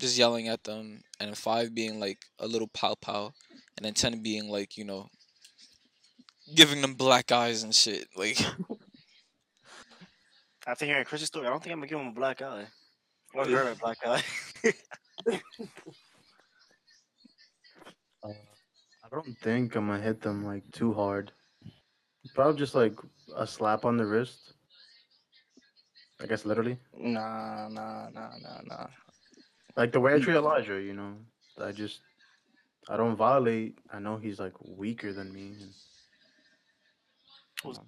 just 0.00 0.16
yelling 0.16 0.48
at 0.48 0.64
them, 0.64 1.02
and 1.18 1.36
five 1.36 1.74
being 1.74 2.00
like 2.00 2.18
a 2.38 2.46
little 2.46 2.68
pow 2.68 2.94
pow, 2.94 3.32
and 3.76 3.84
then 3.84 3.94
ten 3.94 4.22
being 4.22 4.48
like 4.48 4.76
you 4.76 4.84
know, 4.84 5.08
giving 6.54 6.80
them 6.80 6.94
black 6.94 7.30
eyes 7.32 7.62
and 7.62 7.74
shit. 7.74 8.08
Like, 8.16 8.38
After 10.66 10.84
hearing 10.86 11.04
Chris's 11.04 11.28
story, 11.28 11.46
I 11.46 11.50
don't 11.50 11.62
think 11.62 11.72
I'm 11.72 11.80
gonna 11.80 11.88
give 11.88 12.00
him 12.00 12.08
a 12.08 12.12
black 12.12 12.42
eye. 12.42 12.66
Or 13.34 13.42
a 13.42 13.74
black 13.76 13.98
eye. 14.06 14.22
Uh, 18.22 18.32
I 19.12 19.16
don't 19.16 19.38
think 19.38 19.74
I'm 19.76 19.86
gonna 19.88 20.02
hit 20.02 20.20
them 20.20 20.44
like 20.44 20.70
too 20.72 20.92
hard. 20.92 21.32
Probably 22.34 22.58
just 22.58 22.74
like 22.74 22.94
a 23.36 23.46
slap 23.46 23.84
on 23.84 23.96
the 23.96 24.06
wrist. 24.06 24.52
I 26.20 26.26
guess 26.26 26.44
literally, 26.44 26.78
Nah, 26.96 27.68
nah, 27.68 28.10
nah, 28.10 28.30
nah, 28.42 28.60
nah. 28.64 28.86
like 29.76 29.90
the 29.92 30.00
way 30.00 30.14
I 30.14 30.18
treat 30.18 30.36
Elijah. 30.36 30.80
You 30.80 30.92
know, 30.94 31.16
I 31.58 31.72
just 31.72 32.00
I 32.88 32.96
don't 32.96 33.16
violate. 33.16 33.78
I 33.92 33.98
know 34.00 34.16
he's 34.18 34.38
like 34.38 34.52
weaker 34.60 35.12
than 35.12 35.32
me. 35.32 35.54
Who's- 37.62 37.78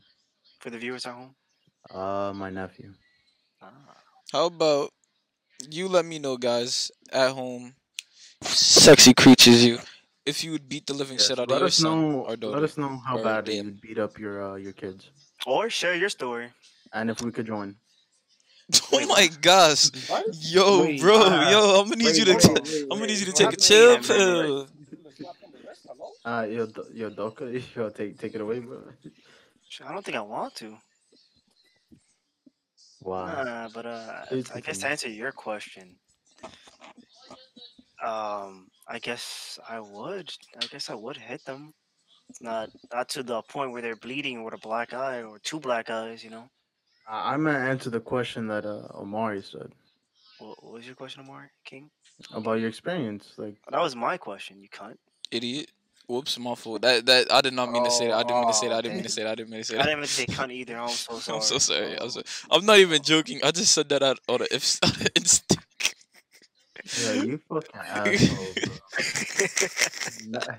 For 0.61 0.71
the 0.71 0.79
viewers 0.79 1.07
at 1.07 1.15
home. 1.15 1.35
Uh, 1.91 2.33
my 2.35 2.51
nephew. 2.51 2.95
Ah. 3.61 3.73
How 4.33 4.47
about 4.47 4.93
you 5.71 5.89
let 5.89 6.05
me 6.05 6.19
know, 6.19 6.37
guys, 6.37 6.91
at 7.13 7.33
home, 7.33 7.75
sexy 8.43 9.15
creatures, 9.15 9.65
you, 9.65 9.79
if 10.27 10.45
you 10.45 10.53
would 10.53 10.69
beat 10.69 10.87
the 10.87 10.95
living 10.95 11.19
Yes, 11.19 11.27
shit 11.29 11.39
out 11.39 11.51
of 11.51 11.59
your 11.59 11.67
us 11.67 11.75
son 11.77 12.11
know. 12.13 12.21
or 12.23 12.37
daughter. 12.37 12.55
Let 12.55 12.63
us 12.65 12.77
know 12.79 13.01
how 13.07 13.17
bad 13.17 13.45
badly 13.45 13.57
them. 13.59 13.67
you 13.67 13.73
beat 13.73 13.99
up 13.99 14.19
your 14.19 14.53
uh, 14.53 14.55
your 14.57 14.73
kids, 14.73 15.11
Or 15.47 15.69
share 15.71 15.95
your 15.95 16.09
story. 16.09 16.51
and 16.93 17.11
if 17.11 17.23
we 17.23 17.31
could 17.33 17.47
join. 17.47 17.77
Oh 18.93 19.07
my 19.07 19.29
gosh, 19.41 19.91
What? 20.09 20.25
yo, 20.41 20.83
Wait, 20.83 21.01
bro, 21.01 21.17
uh, 21.21 21.51
yo, 21.51 21.81
I'm 21.81 21.89
gonna 21.89 21.97
need 21.97 22.07
wait, 22.07 22.19
you 22.19 22.25
to, 22.27 22.35
wait, 22.35 22.41
t- 22.41 22.49
wait, 22.49 22.83
I'm 22.91 22.99
gonna 22.99 23.07
need 23.07 23.19
you 23.19 23.27
to 23.27 23.33
take 23.33 23.53
a 23.53 23.57
happened? 23.57 23.61
chill 23.61 23.91
Yeah, 23.91 23.97
right, 23.97 24.03
pill. 24.03 24.69
Uh, 26.25 26.47
yo, 26.49 26.69
yo, 26.95 27.11
Doka, 27.11 27.45
yo, 27.77 27.91
take 27.91 28.19
take 28.19 28.35
it 28.35 28.41
away, 28.41 28.61
bro. 28.61 28.81
I 29.85 29.93
don't 29.93 30.05
think 30.05 30.17
I 30.17 30.21
want 30.21 30.55
to. 30.57 30.77
Wow. 33.03 33.27
Uh, 33.27 33.69
but 33.75 33.85
uh, 33.87 34.25
I 34.55 34.61
guess 34.61 34.79
to 34.79 34.89
answer 34.89 35.09
your 35.09 35.33
question, 35.33 35.97
um, 38.05 38.69
I 38.93 38.99
guess 38.99 39.59
I 39.69 39.81
would. 39.81 40.31
I 40.63 40.67
guess 40.67 40.91
I 40.91 40.95
would 40.95 41.17
hit 41.17 41.45
them. 41.47 41.73
Not 42.41 42.71
not 42.93 43.09
to 43.11 43.23
the 43.23 43.41
point 43.43 43.73
where 43.73 43.83
they're 43.83 43.97
bleeding 43.97 44.45
with 44.45 44.55
a 44.55 44.59
black 44.59 44.93
eye 44.93 45.23
or 45.23 45.39
two 45.39 45.59
black 45.59 45.89
eyes. 45.91 46.23
You 46.23 46.31
know. 46.31 46.49
I'm 47.09 47.45
gonna 47.45 47.59
answer 47.59 47.91
the 47.91 48.01
question 48.01 48.47
that 48.49 48.65
uh, 48.65 48.87
Omari 48.95 49.43
said 49.43 49.73
What, 50.39 50.63
what 50.63 50.73
was 50.75 50.87
your 50.87 50.95
question, 50.95 51.23
Amar 51.25 51.51
King? 51.65 51.91
about 52.33 52.61
your 52.61 52.69
experience. 52.69 53.33
Like, 53.37 53.57
That 53.71 53.81
was 53.81 53.97
my 53.97 54.17
question. 54.17 54.61
You 54.63 54.69
cunt. 54.69 54.97
Idiot. 55.31 55.71
Whoops, 56.07 56.39
my 56.39 56.55
fault. 56.55 56.83
That 56.83 57.07
that 57.07 57.33
I 57.33 57.41
did 57.41 57.55
not 57.55 57.71
mean 57.73 57.85
to 57.85 57.91
say 57.91 58.09
that. 58.09 58.15
I 58.17 58.23
didn't 58.23 58.41
mean 58.43 58.49
to 58.49 58.55
say 58.55 58.69
that. 58.69 58.77
I 58.77 58.83
didn't 58.83 58.95
mean 58.95 59.03
to 59.05 59.09
Oh, 59.09 59.11
say 59.11 59.23
that. 59.25 59.31
I 59.31 59.35
didn't 59.35 59.51
mean 59.51 59.61
to 59.61 59.65
say 59.65 59.77
I 59.79 59.83
didn't 59.83 59.99
even 59.99 60.07
say 60.07 60.27
cunt 60.27 60.53
either. 60.53 60.79
I'm 60.79 60.89
so 60.91 61.19
sorry. 61.19 61.37
I'm 61.39 61.43
so 61.43 61.59
sorry. 61.59 61.99
I'm, 62.01 62.11
so, 62.11 62.23
I'm 62.51 62.67
not 62.67 62.79
even 62.79 63.03
joking. 63.03 63.41
I 63.43 63.51
just 63.51 63.73
said 63.73 63.89
that 63.89 64.03
out 64.03 64.19
out 64.29 64.43
of 64.43 64.49
if 64.51 64.79
out 64.85 65.01
of 65.01 65.09
instinct. 65.17 65.52
Yeah, 66.97 67.13
you 67.15 67.41
fucking 67.49 67.81
asshole, 67.89 68.59
bro. 68.63 68.79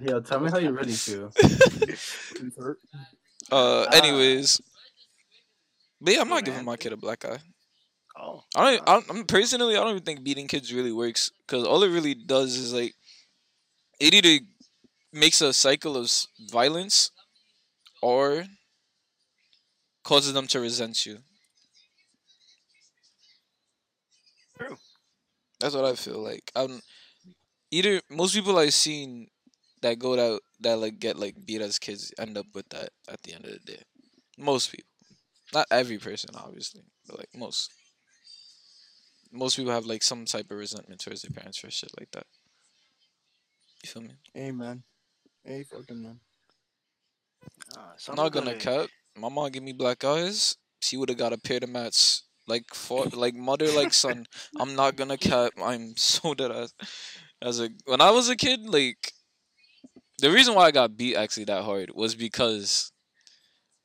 Yo, 0.02 0.19
tell 0.22 0.39
me 0.39 0.50
how 0.50 0.58
you 0.58 0.72
really 0.72 0.98
feel. 0.98 1.34
Uh, 3.52 3.86
anyways, 3.91 4.60
but 6.02 6.13
yeah, 6.13 6.22
I'm 6.22 6.30
Hey, 6.30 6.36
not 6.36 6.43
giving 6.43 6.63
my 6.63 6.78
kid 6.78 6.93
a 6.93 6.98
black 6.98 7.26
eye. 7.26 7.39
oh, 8.17 8.43
I 8.56 8.72
don't. 8.72 8.84
I 8.89 8.93
don't 8.93 9.10
I'm 9.10 9.26
personally, 9.26 9.76
I 9.76 9.80
don't 9.80 9.91
even 9.91 10.04
think 10.04 10.24
beating 10.24 10.48
kids 10.48 10.74
really 10.74 10.91
works 10.91 11.32
because 11.46 11.65
all 11.65 11.84
it 11.84 11.89
really 11.89 12.13
does 12.15 12.56
is 12.56 12.74
like 12.74 12.93
it 14.00 14.13
either 14.13 14.43
makes 15.12 15.41
a 15.41 15.54
cycle 15.54 15.98
of 15.98 16.12
violence 16.52 17.12
or 18.02 18.46
causes 20.04 20.34
them 20.34 20.48
to 20.48 20.60
resent 20.60 21.06
you. 21.06 21.19
That's 25.63 25.76
what 25.76 25.86
I 25.86 25.95
feel 25.95 26.19
like. 26.21 26.52
I'm 26.58 26.82
either 27.71 28.02
most 28.10 28.36
people 28.36 28.60
I've 28.60 28.73
seen 28.73 29.28
that 29.82 29.97
go 29.97 30.17
that 30.17 30.41
that 30.60 30.78
like 30.78 30.99
get 30.99 31.17
like 31.17 31.45
beat 31.45 31.62
as 31.62 31.80
kids 31.80 32.12
end 32.19 32.38
up 32.38 32.47
with 32.54 32.67
that 32.69 32.89
at 33.08 33.23
the 33.23 33.32
end 33.34 33.45
of 33.45 33.52
the 33.54 33.60
day. 33.60 33.82
Most 34.38 34.71
people, 34.71 34.89
not 35.54 35.67
every 35.71 35.97
person, 35.99 36.32
obviously, 36.36 36.82
but 37.08 37.17
like 37.17 37.30
most. 37.34 37.71
Most 39.32 39.56
people 39.56 39.71
have 39.71 39.86
like 39.86 40.04
some 40.04 40.26
type 40.26 40.52
of 40.52 40.58
resentment 40.58 40.99
towards 40.99 41.21
their 41.21 41.32
parents 41.32 41.58
for 41.58 41.71
shit 41.71 41.91
like 41.97 42.12
that. 42.12 42.26
You 43.84 43.89
feel 43.89 44.02
me? 44.02 44.15
Amen. 44.36 44.84
Hey, 45.45 45.63
fucking 45.63 46.04
man. 46.04 46.19
uh, 47.78 47.93
I'm 48.10 48.15
not 48.15 48.34
gonna 48.34 48.52
are- 48.52 48.60
cut. 48.60 48.89
My 49.15 49.30
mom 49.30 49.49
give 49.49 49.63
me 49.63 49.71
black 49.71 50.04
eyes. 50.04 50.58
She 50.82 50.97
would 50.97 51.08
have 51.08 51.17
got 51.17 51.32
a 51.32 51.38
pair 51.38 51.60
of 51.62 51.69
match 51.69 52.19
like 52.48 52.74
for 52.74 53.06
like 53.14 53.36
mother 53.36 53.72
like 53.72 53.94
son. 53.94 54.26
I'm 54.58 54.76
not 54.76 54.96
gonna 54.96 55.18
cut. 55.18 55.54
I'm 55.62 55.96
so 55.98 56.34
dead 56.34 56.52
as 56.52 56.74
as 57.42 57.60
a 57.60 57.70
when 57.86 58.02
I 58.02 58.12
was 58.12 58.30
a 58.30 58.36
kid. 58.36 58.62
Like 58.62 59.14
the 60.20 60.32
reason 60.32 60.54
why 60.56 60.66
I 60.66 60.72
got 60.72 60.98
beat 60.98 61.16
actually 61.16 61.46
that 61.46 61.64
hard 61.64 61.92
was 61.94 62.16
because 62.16 62.92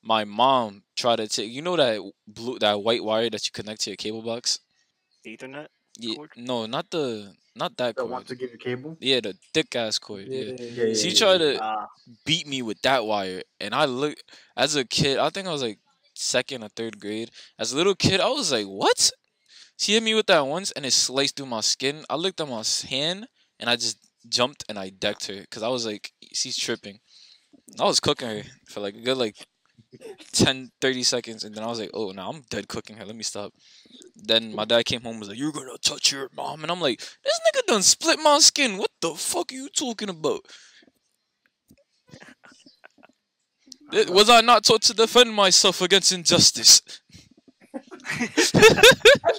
my 0.03 0.25
mom 0.25 0.85
tried 0.97 1.16
to 1.16 1.29
take 1.29 1.51
you 1.51 1.62
know 1.62 1.77
that 1.77 2.01
blue 2.27 2.59
that 2.59 2.83
white 2.83 3.05
wire 3.05 3.31
that 3.31 3.44
you 3.47 3.53
connect 3.53 3.83
to 3.83 3.90
your 3.90 3.97
cable 3.97 4.23
box. 4.23 4.59
Ethernet. 5.25 5.68
Yeah, 5.99 6.16
Cord? 6.16 6.31
no, 6.37 6.66
not 6.66 6.90
the 6.90 7.35
not 7.55 7.77
that 7.77 7.97
That 7.97 8.05
cord. 8.05 8.11
want 8.11 8.27
to 8.29 8.35
give 8.37 8.51
you 8.53 8.59
cable? 8.59 8.97
Yeah, 9.01 9.21
the 9.21 9.37
thick 9.55 9.75
ass 9.77 9.99
cord. 9.99 10.29
yeah. 10.29 10.53
Yeah, 10.53 10.66
yeah, 10.66 10.85
She 10.92 11.12
yeah, 11.12 11.14
tried 11.14 11.38
yeah. 11.38 11.38
to 11.38 11.61
Ah, 11.61 11.87
beat 12.25 12.47
me 12.47 12.62
with 12.62 12.81
that 12.83 13.05
wire 13.07 13.42
and 13.61 13.75
I 13.75 13.85
look 13.87 14.16
as 14.57 14.77
a 14.77 14.85
kid 14.85 15.18
I 15.18 15.31
think 15.31 15.47
I 15.47 15.53
was 15.53 15.62
like 15.62 15.79
second 16.18 16.62
or 16.62 16.68
third 16.68 17.00
grade 17.00 17.31
as 17.59 17.72
a 17.72 17.76
little 17.76 17.94
kid 17.94 18.20
I 18.20 18.28
was 18.28 18.52
like 18.52 18.66
what 18.66 19.11
she 19.76 19.92
hit 19.94 20.02
me 20.02 20.14
with 20.14 20.26
that 20.26 20.46
once 20.46 20.70
and 20.72 20.85
it 20.85 20.92
sliced 20.92 21.37
through 21.37 21.46
my 21.46 21.61
skin 21.61 22.04
I 22.11 22.16
looked 22.16 22.40
at 22.40 22.48
my 22.48 22.62
hand 22.88 23.26
and 23.61 23.70
I 23.70 23.76
just 23.76 23.98
jumped 24.28 24.64
and 24.68 24.78
I 24.78 24.90
decked 24.90 25.26
her 25.28 25.40
because 25.40 25.62
I 25.62 25.68
was 25.68 25.87
like 25.87 26.12
she's 26.33 26.57
tripping 26.57 26.98
I 27.81 27.85
was 27.85 28.00
cooking 28.00 28.28
her 28.28 28.42
for 28.66 28.81
like 28.81 28.94
a 28.94 29.00
good 29.00 29.16
like 29.16 29.46
10, 30.33 30.70
30 30.81 31.02
seconds, 31.02 31.44
and 31.44 31.54
then 31.54 31.64
I 31.64 31.66
was 31.66 31.81
like, 31.81 31.90
oh, 31.94 32.11
no, 32.11 32.28
I'm 32.28 32.42
dead 32.50 32.68
cooking 32.68 32.96
her. 32.96 33.04
Let 33.04 33.16
me 33.16 33.22
stop. 33.22 33.52
Then 34.16 34.54
my 34.54 34.64
dad 34.64 34.85
came 34.85 35.02
home 35.02 35.20
was 35.20 35.28
like, 35.28 35.38
you're 35.38 35.52
gonna 35.52 35.78
touch 35.83 36.12
your 36.12 36.28
mom, 36.37 36.62
and 36.62 36.70
I'm 36.70 36.81
like, 36.81 36.98
this 36.98 37.40
nigga 37.46 37.66
done 37.66 37.83
split 37.83 38.18
my 38.22 38.38
skin. 38.38 38.76
What 38.78 38.90
the 39.00 39.14
fuck 39.14 39.52
are 39.52 39.54
you 39.54 39.68
talking 39.68 40.09
about? 40.09 40.40
Was 43.90 44.29
I 44.29 44.40
not 44.42 44.64
taught 44.64 44.83
to 44.83 44.94
defend 44.94 45.35
myself 45.35 45.81
against 45.81 46.12
injustice? 46.12 46.83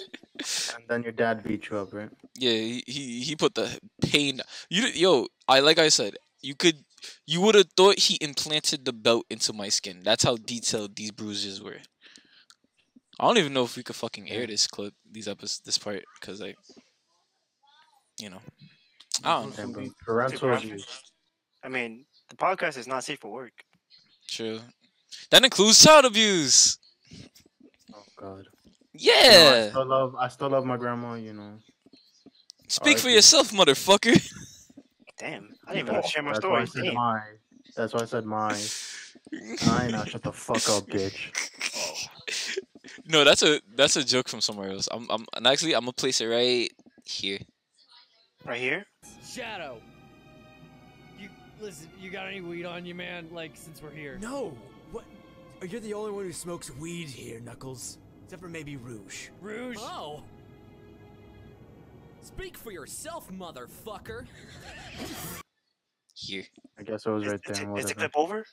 And 0.74 0.88
then 0.88 1.04
your 1.04 1.12
dad 1.12 1.44
beat 1.44 1.70
you 1.70 1.78
up, 1.78 1.94
right? 1.94 2.10
Yeah, 2.38 2.52
he 2.52 2.84
he, 2.88 3.20
he 3.22 3.36
put 3.36 3.56
the 3.56 3.80
pain. 4.02 4.42
You 4.70 4.84
yo, 4.88 5.28
I 5.48 5.60
like 5.60 5.80
I 5.80 5.90
said, 5.90 6.16
you 6.42 6.56
could 6.56 6.86
you 7.26 7.42
would 7.42 7.56
have 7.56 7.70
thought 7.76 8.00
he 8.00 8.18
implanted 8.22 8.86
the 8.86 8.94
belt 8.94 9.26
into 9.30 9.52
my 9.54 9.70
skin. 9.70 10.02
That's 10.04 10.24
how 10.24 10.38
detailed 10.38 10.96
these 10.96 11.12
bruises 11.12 11.62
were. 11.62 11.80
I 13.20 13.26
don't 13.26 13.38
even 13.38 13.54
know 13.54 13.66
if 13.66 13.76
we 13.76 13.84
could 13.84 13.98
fucking 13.98 14.30
air 14.30 14.48
this 14.48 14.66
clip, 14.66 14.94
these 15.10 15.28
episodes, 15.28 15.60
this 15.66 15.78
part, 15.78 16.04
because 16.20 16.40
like, 16.40 16.56
you 18.18 18.30
know, 18.30 18.40
I 19.26 19.42
don't 19.42 19.50
know. 19.50 19.56
Damn, 19.58 19.72
bro. 19.74 19.84
Super 19.84 19.96
Parental 20.06 20.54
abuse. 20.54 21.04
I 21.64 21.68
mean, 21.68 22.06
the 22.30 22.38
podcast 22.38 22.78
is 22.78 22.88
not 22.88 23.04
safe 23.04 23.20
for 23.20 23.30
work. 23.30 23.66
True. 24.30 24.60
That 25.32 25.44
includes 25.44 25.84
child 25.84 26.06
abuse. 26.06 26.78
Oh 27.94 28.04
God. 28.16 28.46
Yeah. 28.94 29.24
You 29.24 29.32
know, 29.32 29.66
I 29.66 29.70
still 29.70 29.86
love. 29.86 30.16
I 30.16 30.28
still 30.28 30.50
love 30.50 30.66
my 30.66 30.78
grandma. 30.78 31.16
You 31.16 31.34
know. 31.34 31.54
Speak 32.68 33.00
for 33.00 33.08
RIP. 33.08 33.16
yourself, 33.16 33.52
motherfucker. 33.52 34.16
Damn, 35.20 35.54
I 35.68 35.74
didn't 35.74 35.90
even 35.90 35.96
have 35.96 36.04
to 36.06 36.10
share 36.10 36.24
my 36.24 36.34
That's 36.34 36.46
why 36.46 36.62
I 36.62 36.66
said 36.66 36.84
Damn. 36.84 36.94
my. 36.94 37.22
That's 37.76 37.94
why 37.94 38.02
I 38.02 38.06
said 38.06 38.26
my. 38.26 38.62
I 39.64 39.88
know. 39.88 40.06
Shut 40.06 40.24
the 40.24 40.32
fuck 40.32 40.70
up, 40.70 40.88
bitch. 40.88 42.60
no, 43.08 43.24
that's 43.24 43.44
a 43.44 43.60
that's 43.76 43.96
a 43.96 44.04
joke 44.04 44.30
from 44.30 44.42
somewhere 44.42 44.70
else. 44.70 44.88
I'm 44.92 45.08
I'm 45.10 45.26
and 45.36 45.48
actually 45.48 45.74
I'm 45.76 45.82
gonna 45.82 45.94
place 45.94 46.22
it 46.22 46.28
right 46.28 46.70
here. 47.04 47.40
Right 48.46 48.62
here? 48.62 48.86
Shadow. 49.26 49.82
You 51.60 51.66
listen. 51.66 51.88
You 52.00 52.10
got 52.10 52.28
any 52.28 52.42
weed 52.42 52.66
on 52.66 52.86
you, 52.86 52.96
man? 52.96 53.28
Like 53.32 53.52
since 53.56 53.82
we're 53.82 53.92
here. 53.92 54.18
No! 54.22 54.56
What? 54.92 55.04
Oh, 55.62 55.66
You're 55.66 55.82
the 55.82 55.94
only 55.94 56.12
one 56.12 56.26
who 56.26 56.32
smokes 56.32 56.74
weed 56.76 57.08
here, 57.10 57.40
Knuckles. 57.40 57.98
Except 58.24 58.42
for 58.42 58.50
maybe 58.50 58.78
Rouge. 58.78 59.30
Rouge. 59.42 59.78
Oh. 59.80 60.24
Speak 62.22 62.58
for 62.58 62.72
yourself, 62.72 63.30
motherfucker. 63.32 64.26
Here. 66.14 66.44
I 66.78 66.84
guess 66.84 67.08
I 67.08 67.12
was 67.12 67.26
right 67.26 67.36
is, 67.36 67.60
there. 67.60 67.72
it- 67.72 67.80
is 67.80 67.86
the 67.86 67.96
clip 67.96 68.12
over? 68.16 68.46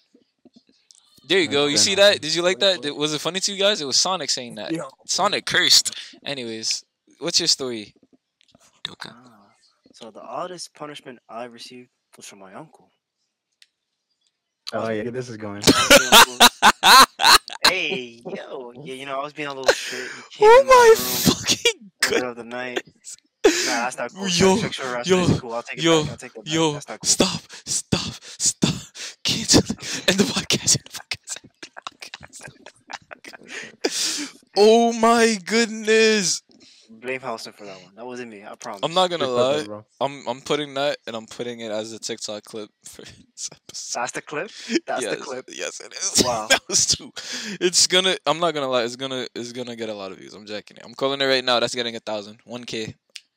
There 1.28 1.40
you 1.40 1.48
go. 1.48 1.66
You 1.66 1.76
see 1.76 1.96
that? 1.96 2.20
Did 2.20 2.34
you 2.34 2.42
like 2.42 2.60
that? 2.60 2.94
Was 2.96 3.12
it 3.12 3.20
funny 3.20 3.40
to 3.40 3.52
you 3.52 3.58
guys? 3.58 3.80
It 3.80 3.84
was 3.84 3.96
Sonic 3.96 4.30
saying 4.30 4.54
that. 4.56 4.70
Yo. 4.70 4.88
Sonic 5.06 5.44
cursed. 5.44 5.92
Anyways, 6.24 6.84
what's 7.18 7.40
your 7.40 7.48
story? 7.48 7.94
Doka. 8.84 9.10
Ah, 9.12 9.48
so 9.92 10.12
the 10.12 10.22
oddest 10.22 10.72
punishment 10.74 11.18
I 11.28 11.44
received 11.44 11.88
was 12.16 12.26
from 12.26 12.38
my 12.38 12.54
uncle. 12.54 12.90
Oh 14.72 14.88
yeah, 14.88 15.10
this 15.10 15.28
is 15.28 15.36
going. 15.36 15.62
I 15.64 15.86
was 15.88 15.98
being 15.98 16.10
a 16.12 16.30
little- 16.30 17.46
hey, 17.66 18.22
yo, 18.26 18.72
yeah, 18.82 18.94
you 18.94 19.06
know, 19.06 19.20
I 19.20 19.22
was 19.24 19.32
being 19.32 19.48
a 19.48 19.54
little 19.54 19.72
shit. 19.72 20.10
Oh 20.40 20.60
in 20.60 20.66
my 20.66 20.94
fucking 20.98 21.90
in 22.14 22.20
god. 22.20 22.30
of 22.30 22.36
the 22.36 22.44
night. 22.44 22.82
Nah, 23.44 23.50
that's 23.84 23.96
not 23.98 24.12
cool. 24.12 24.28
Yo, 24.28 24.56
Sexual 24.56 25.02
yo, 25.04 25.38
cool. 25.38 25.52
I'll 25.54 25.62
take 25.62 25.78
it 25.78 25.84
yo, 25.84 26.02
back. 26.02 26.10
I'll 26.10 26.16
take 26.16 26.36
it 26.36 26.44
back. 26.44 26.52
Yo, 26.54 26.72
that's 26.72 26.88
not 26.88 27.00
cool. 27.00 27.08
stop, 27.08 27.42
stop, 27.64 28.14
stop. 28.22 28.74
Cancel 29.22 29.60
it. 29.60 30.10
End 30.10 30.18
the 30.18 30.24
podcast. 30.24 30.76
End 30.76 30.84
the 30.84 30.98
podcast. 30.98 31.36
End 32.42 32.66
the 32.66 33.30
podcast. 33.30 34.36
oh 34.56 34.92
my 34.92 35.38
goodness. 35.44 36.42
Blame 37.00 37.20
Houston 37.20 37.52
for 37.52 37.64
that 37.64 37.82
one. 37.82 37.94
That 37.94 38.06
wasn't 38.06 38.30
me. 38.30 38.44
I 38.44 38.54
promise. 38.54 38.80
I'm 38.82 38.94
not 38.94 39.10
gonna 39.10 39.26
lie. 39.26 39.66
I'm 40.00 40.26
I'm 40.26 40.40
putting 40.40 40.74
that 40.74 40.98
and 41.06 41.16
I'm 41.16 41.26
putting 41.26 41.60
it 41.60 41.70
as 41.70 41.92
a 41.92 41.98
TikTok 41.98 42.44
clip 42.44 42.70
for 42.84 43.02
this 43.02 43.50
episode. 43.52 44.00
That's 44.00 44.12
the 44.12 44.22
clip. 44.22 44.50
That's 44.86 45.02
yes, 45.02 45.16
the 45.16 45.22
clip. 45.22 45.44
Yes, 45.52 45.80
it 45.80 45.92
is. 45.92 46.14
Wow. 46.26 46.46
that 46.48 46.60
was 46.68 46.86
too. 46.86 47.12
It's 47.60 47.86
gonna. 47.86 48.16
I'm 48.26 48.40
not 48.40 48.54
gonna 48.54 48.68
lie. 48.68 48.82
It's 48.82 48.96
gonna. 48.96 49.26
It's 49.34 49.52
gonna 49.52 49.76
get 49.76 49.88
a 49.88 49.94
lot 49.94 50.12
of 50.12 50.18
views. 50.18 50.34
I'm 50.34 50.46
jacking 50.46 50.78
it. 50.78 50.82
I'm 50.84 50.94
calling 50.94 51.20
it 51.20 51.24
right 51.24 51.44
now. 51.44 51.60
That's 51.60 51.74
getting 51.74 51.96
a 51.96 52.00
thousand. 52.00 52.40
One 52.44 52.64
k. 52.64 52.94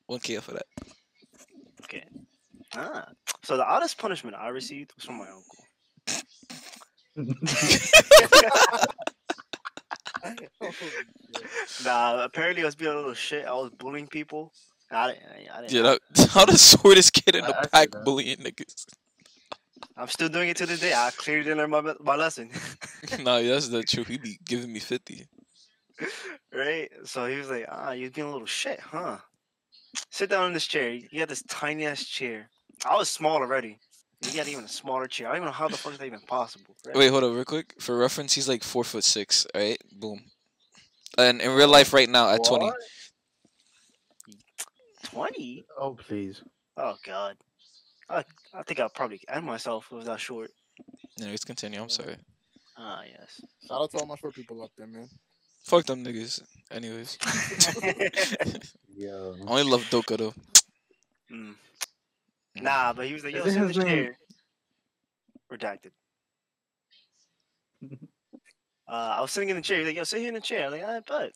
One 0.07 0.19
k 0.19 0.37
for 0.37 0.53
that. 0.53 0.65
Okay. 1.83 2.05
Ah. 2.75 3.09
So 3.43 3.57
the 3.57 3.65
oddest 3.65 3.97
punishment 3.97 4.35
I 4.39 4.49
received 4.49 4.93
was 4.95 5.05
from 5.05 5.17
my 5.17 5.27
uncle. 5.27 5.65
Nah, 11.85 12.23
apparently 12.23 12.63
I 12.63 12.65
was 12.65 12.75
being 12.75 12.91
a 12.91 12.95
little 12.95 13.13
shit. 13.13 13.45
I 13.45 13.53
was 13.53 13.69
bullying 13.77 14.07
people. 14.07 14.51
I 14.91 15.13
didn't. 15.13 15.23
I, 15.25 15.57
I 15.57 15.61
didn't 15.61 15.71
Yeah. 15.73 15.95
That, 16.15 16.29
how 16.31 16.45
the 16.45 16.57
sweetest 16.57 17.13
kid 17.13 17.35
in 17.35 17.43
I- 17.43 17.47
the 17.47 17.59
I 17.59 17.65
pack 17.65 17.89
bullying 18.03 18.37
niggas. 18.37 18.85
I'm 19.95 20.07
still 20.07 20.29
doing 20.29 20.49
it 20.49 20.57
to 20.57 20.65
this 20.65 20.79
day. 20.79 20.93
I 20.93 21.11
clearly 21.15 21.43
didn't 21.43 21.57
learn 21.57 21.69
my, 21.69 21.93
my 22.01 22.15
lesson. 22.15 22.49
nah, 23.19 23.41
that's 23.41 23.67
the 23.69 23.83
truth. 23.83 24.07
He 24.07 24.17
be 24.17 24.39
giving 24.45 24.71
me 24.71 24.79
fifty. 24.79 25.25
right? 26.53 26.89
So 27.05 27.25
he 27.27 27.35
was 27.37 27.49
like, 27.49 27.65
ah, 27.69 27.91
you're 27.91 28.09
being 28.11 28.27
a 28.27 28.31
little 28.31 28.47
shit, 28.47 28.79
huh? 28.79 29.17
Sit 30.11 30.29
down 30.29 30.47
in 30.47 30.53
this 30.53 30.67
chair. 30.67 30.91
You 30.91 31.19
had 31.19 31.29
this 31.29 31.43
tiny 31.49 31.85
ass 31.85 32.03
chair. 32.03 32.49
I 32.85 32.95
was 32.95 33.09
small 33.09 33.35
already. 33.37 33.77
He 34.21 34.37
got 34.37 34.47
even 34.47 34.65
a 34.65 34.67
smaller 34.67 35.07
chair. 35.07 35.27
I 35.27 35.31
don't 35.31 35.37
even 35.37 35.45
know 35.47 35.53
how 35.53 35.67
the 35.69 35.77
fuck 35.77 35.93
is 35.93 35.99
that 35.99 36.05
even 36.05 36.19
possible. 36.19 36.75
right? 36.85 36.95
Wait, 36.95 37.09
hold 37.09 37.23
up, 37.23 37.33
real 37.33 37.45
quick. 37.45 37.73
For 37.79 37.97
reference, 37.97 38.33
he's 38.33 38.49
like 38.49 38.63
four 38.63 38.83
foot 38.83 39.03
six. 39.03 39.45
All 39.55 39.61
right, 39.61 39.81
boom. 39.93 40.21
And 41.17 41.41
in 41.41 41.51
real 41.51 41.69
life, 41.69 41.93
right 41.93 42.09
now 42.09 42.29
at 42.29 42.43
twenty. 42.43 42.65
What? 42.65 42.75
20? 45.03 45.65
oh 45.79 45.93
please. 45.95 46.43
Oh, 46.77 46.95
God. 47.05 47.35
I, 48.09 48.23
I 48.53 48.63
think 48.63 48.79
I'll 48.79 48.89
probably 48.89 49.21
end 49.27 49.45
myself 49.45 49.85
if 49.87 49.91
it 49.91 49.95
was 49.95 50.05
that 50.05 50.19
short. 50.19 50.51
Anyways, 51.19 51.43
continue. 51.43 51.81
I'm 51.81 51.89
sorry. 51.89 52.15
Ah, 52.77 53.01
yes. 53.05 53.41
Shout 53.67 53.81
out 53.81 53.91
to 53.91 53.97
all 53.97 54.05
my 54.05 54.15
short 54.15 54.33
people 54.35 54.63
out 54.63 54.71
there, 54.77 54.87
man. 54.87 55.09
Fuck 55.63 55.85
them 55.85 56.03
niggas. 56.03 56.41
Anyways, 56.71 57.17
Yo. 58.95 59.35
I 59.45 59.49
only 59.49 59.63
love 59.63 59.85
Doka 59.89 60.17
though. 60.17 60.33
Mm. 61.31 61.55
Nah, 62.61 62.93
but 62.93 63.07
he 63.07 63.13
was 63.13 63.23
like, 63.23 63.33
yo, 63.33 63.43
sit 63.45 63.57
in 63.57 63.67
the 63.67 63.73
chair. 63.73 64.17
Redacted. 65.51 65.91
Uh, 68.87 69.15
I 69.17 69.21
was 69.21 69.31
sitting 69.31 69.49
in 69.49 69.55
the 69.55 69.61
chair. 69.61 69.77
He's 69.77 69.87
like, 69.87 69.95
yo, 69.95 70.03
sit 70.03 70.19
here 70.19 70.29
in 70.29 70.33
the 70.33 70.41
chair. 70.41 70.65
I'm 70.65 70.71
like, 70.71 70.83
I 70.83 70.99
bet. 71.01 71.31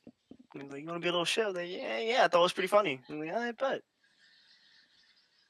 He's 0.53 0.71
like, 0.71 0.81
you 0.81 0.87
want 0.87 1.01
to 1.01 1.05
be 1.05 1.09
a 1.09 1.11
little 1.11 1.25
shit? 1.25 1.43
I 1.43 1.47
was 1.47 1.55
like, 1.55 1.69
yeah, 1.69 1.99
yeah. 1.99 2.23
I 2.23 2.27
thought 2.27 2.39
it 2.39 2.43
was 2.43 2.53
pretty 2.53 2.67
funny. 2.67 2.99
I'm 3.09 3.19
like, 3.19 3.33
I 3.33 3.51
bet. 3.51 3.81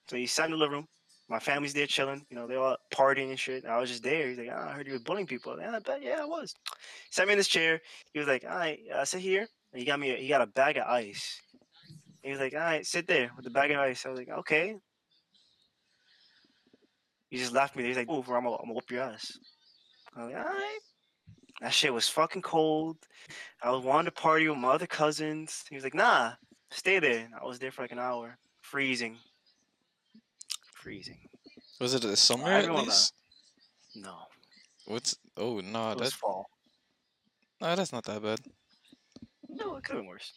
So 0.09 0.17
he 0.17 0.27
sat 0.27 0.45
in 0.45 0.51
the 0.51 0.57
living 0.57 0.75
room. 0.75 0.87
My 1.29 1.39
family's 1.39 1.73
there 1.73 1.87
chilling. 1.87 2.25
You 2.29 2.35
know, 2.35 2.47
they're 2.47 2.59
all 2.59 2.77
partying 2.93 3.29
and 3.29 3.39
shit. 3.39 3.65
I 3.65 3.79
was 3.79 3.89
just 3.89 4.03
there. 4.03 4.27
He's 4.27 4.37
like, 4.37 4.49
ah, 4.51 4.69
I 4.69 4.73
heard 4.73 4.85
you 4.87 4.93
were 4.93 4.99
bullying 4.99 5.25
people. 5.25 5.55
Like, 5.55 5.65
"Ah, 5.69 5.75
I 5.77 5.79
bet, 5.79 6.03
yeah, 6.03 6.19
I 6.21 6.25
was. 6.25 6.53
He 6.73 7.11
Sat 7.11 7.25
me 7.25 7.33
in 7.33 7.39
this 7.39 7.47
chair. 7.47 7.79
He 8.13 8.19
was 8.19 8.27
like, 8.27 8.43
all 8.43 8.57
right, 8.57 8.79
uh, 8.93 9.05
sit 9.05 9.21
here. 9.21 9.47
And 9.71 9.79
he 9.79 9.85
got 9.85 9.99
me. 9.99 10.11
A, 10.11 10.17
he 10.17 10.27
got 10.27 10.41
a 10.41 10.47
bag 10.47 10.77
of 10.77 10.85
ice. 10.85 11.41
He 12.21 12.31
was 12.31 12.39
like, 12.39 12.53
all 12.53 12.59
right, 12.59 12.85
sit 12.85 13.07
there 13.07 13.31
with 13.35 13.45
the 13.45 13.51
bag 13.51 13.71
of 13.71 13.79
ice. 13.79 14.05
I 14.05 14.09
was 14.09 14.19
like, 14.19 14.29
okay. 14.29 14.75
He 17.33 17.39
just 17.39 17.51
laughed 17.51 17.75
at 17.75 17.81
me. 17.81 17.87
He's 17.87 17.97
like, 17.97 18.07
move 18.07 18.29
or 18.29 18.37
I'm 18.37 18.43
gonna, 18.43 18.57
I'm 18.57 18.65
gonna 18.65 18.73
whoop 18.75 18.91
your 18.91 19.01
ass. 19.01 19.39
I 20.15 20.23
was 20.23 20.31
like, 20.31 20.45
all 20.45 20.51
right. 20.51 20.79
That 21.61 21.73
shit 21.73 21.91
was 21.91 22.07
fucking 22.07 22.43
cold. 22.43 22.97
I 23.63 23.71
was 23.71 23.83
wanting 23.83 24.05
to 24.05 24.11
party 24.11 24.47
with 24.47 24.59
my 24.59 24.67
other 24.67 24.85
cousins. 24.85 25.63
He 25.67 25.73
was 25.73 25.83
like, 25.83 25.95
nah, 25.95 26.33
stay 26.69 26.99
there. 26.99 27.27
I 27.41 27.43
was 27.43 27.57
there 27.57 27.71
for 27.71 27.81
like 27.81 27.91
an 27.91 27.97
hour, 27.97 28.37
freezing. 28.61 29.17
Freezing. 30.75 31.17
Was 31.81 31.95
it 31.95 32.03
the 32.03 32.15
summer 32.15 32.49
at 32.49 32.65
everyone 32.65 32.81
uh, 32.81 32.85
least? 32.85 33.13
No, 33.95 34.13
What's? 34.85 35.17
Oh 35.35 35.59
nah, 35.59 35.93
it 35.93 35.99
was 36.01 36.11
that 36.11 36.15
fall. 36.15 36.45
nah, 37.59 37.73
that's 37.73 37.91
not 37.91 38.03
that 38.03 38.21
bad. 38.21 38.41
No, 39.49 39.75
it 39.77 39.83
could 39.83 39.95
have 39.95 40.03
been 40.03 40.07
worse. 40.07 40.33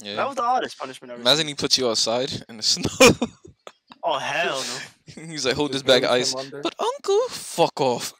Yeah. 0.00 0.14
That 0.14 0.28
was 0.28 0.36
the 0.36 0.44
oddest 0.44 0.78
punishment 0.78 1.10
ever. 1.10 1.22
Imagine 1.22 1.48
he 1.48 1.54
puts 1.54 1.76
you 1.76 1.88
outside 1.88 2.30
in 2.48 2.56
the 2.56 2.62
snow. 2.62 2.88
Oh 4.08 4.18
hell 4.18 4.62
no. 5.16 5.22
He's 5.32 5.44
like, 5.44 5.56
hold 5.56 5.72
this 5.72 5.82
bag 5.82 6.04
of 6.04 6.10
ice. 6.10 6.32
But 6.34 6.74
uncle, 6.78 7.28
fuck 7.28 7.80
off. 7.80 8.12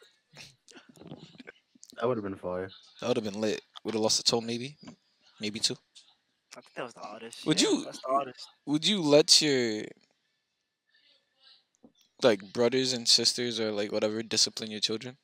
That 1.99 2.07
would 2.07 2.17
have 2.17 2.23
been 2.25 2.35
fire. 2.35 2.69
That 3.01 3.07
would 3.07 3.17
have 3.17 3.23
been 3.23 3.39
lit. 3.39 3.61
Would 3.83 3.93
have 3.93 4.01
lost 4.03 4.19
a 4.19 4.23
toe, 4.23 4.41
maybe, 4.41 4.75
maybe 5.39 5.59
two. 5.59 5.75
I 6.55 6.61
think 6.61 6.73
that 6.75 6.83
was 6.83 6.93
the 6.93 7.01
oddest. 7.01 7.45
Would 7.45 7.61
Yeah, 7.61 7.69
you- 7.69 7.85
That's 7.85 7.99
the 7.99 8.09
oddest. 8.09 8.47
Would 8.65 8.85
you 8.85 9.01
let 9.01 9.41
your 9.41 9.85
like 12.23 12.51
brothers 12.51 12.93
and 12.93 13.07
sisters 13.07 13.59
or 13.59 13.71
like 13.71 13.91
whatever 13.91 14.21
discipline 14.23 14.71
your 14.71 14.79
children? 14.81 15.17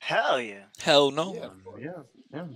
Hell 0.00 0.40
yeah. 0.40 0.64
Hell 0.80 1.10
no. 1.10 1.34
Yeah. 1.34 1.48
Yeah. 1.80 2.02
Yeah. 2.34 2.46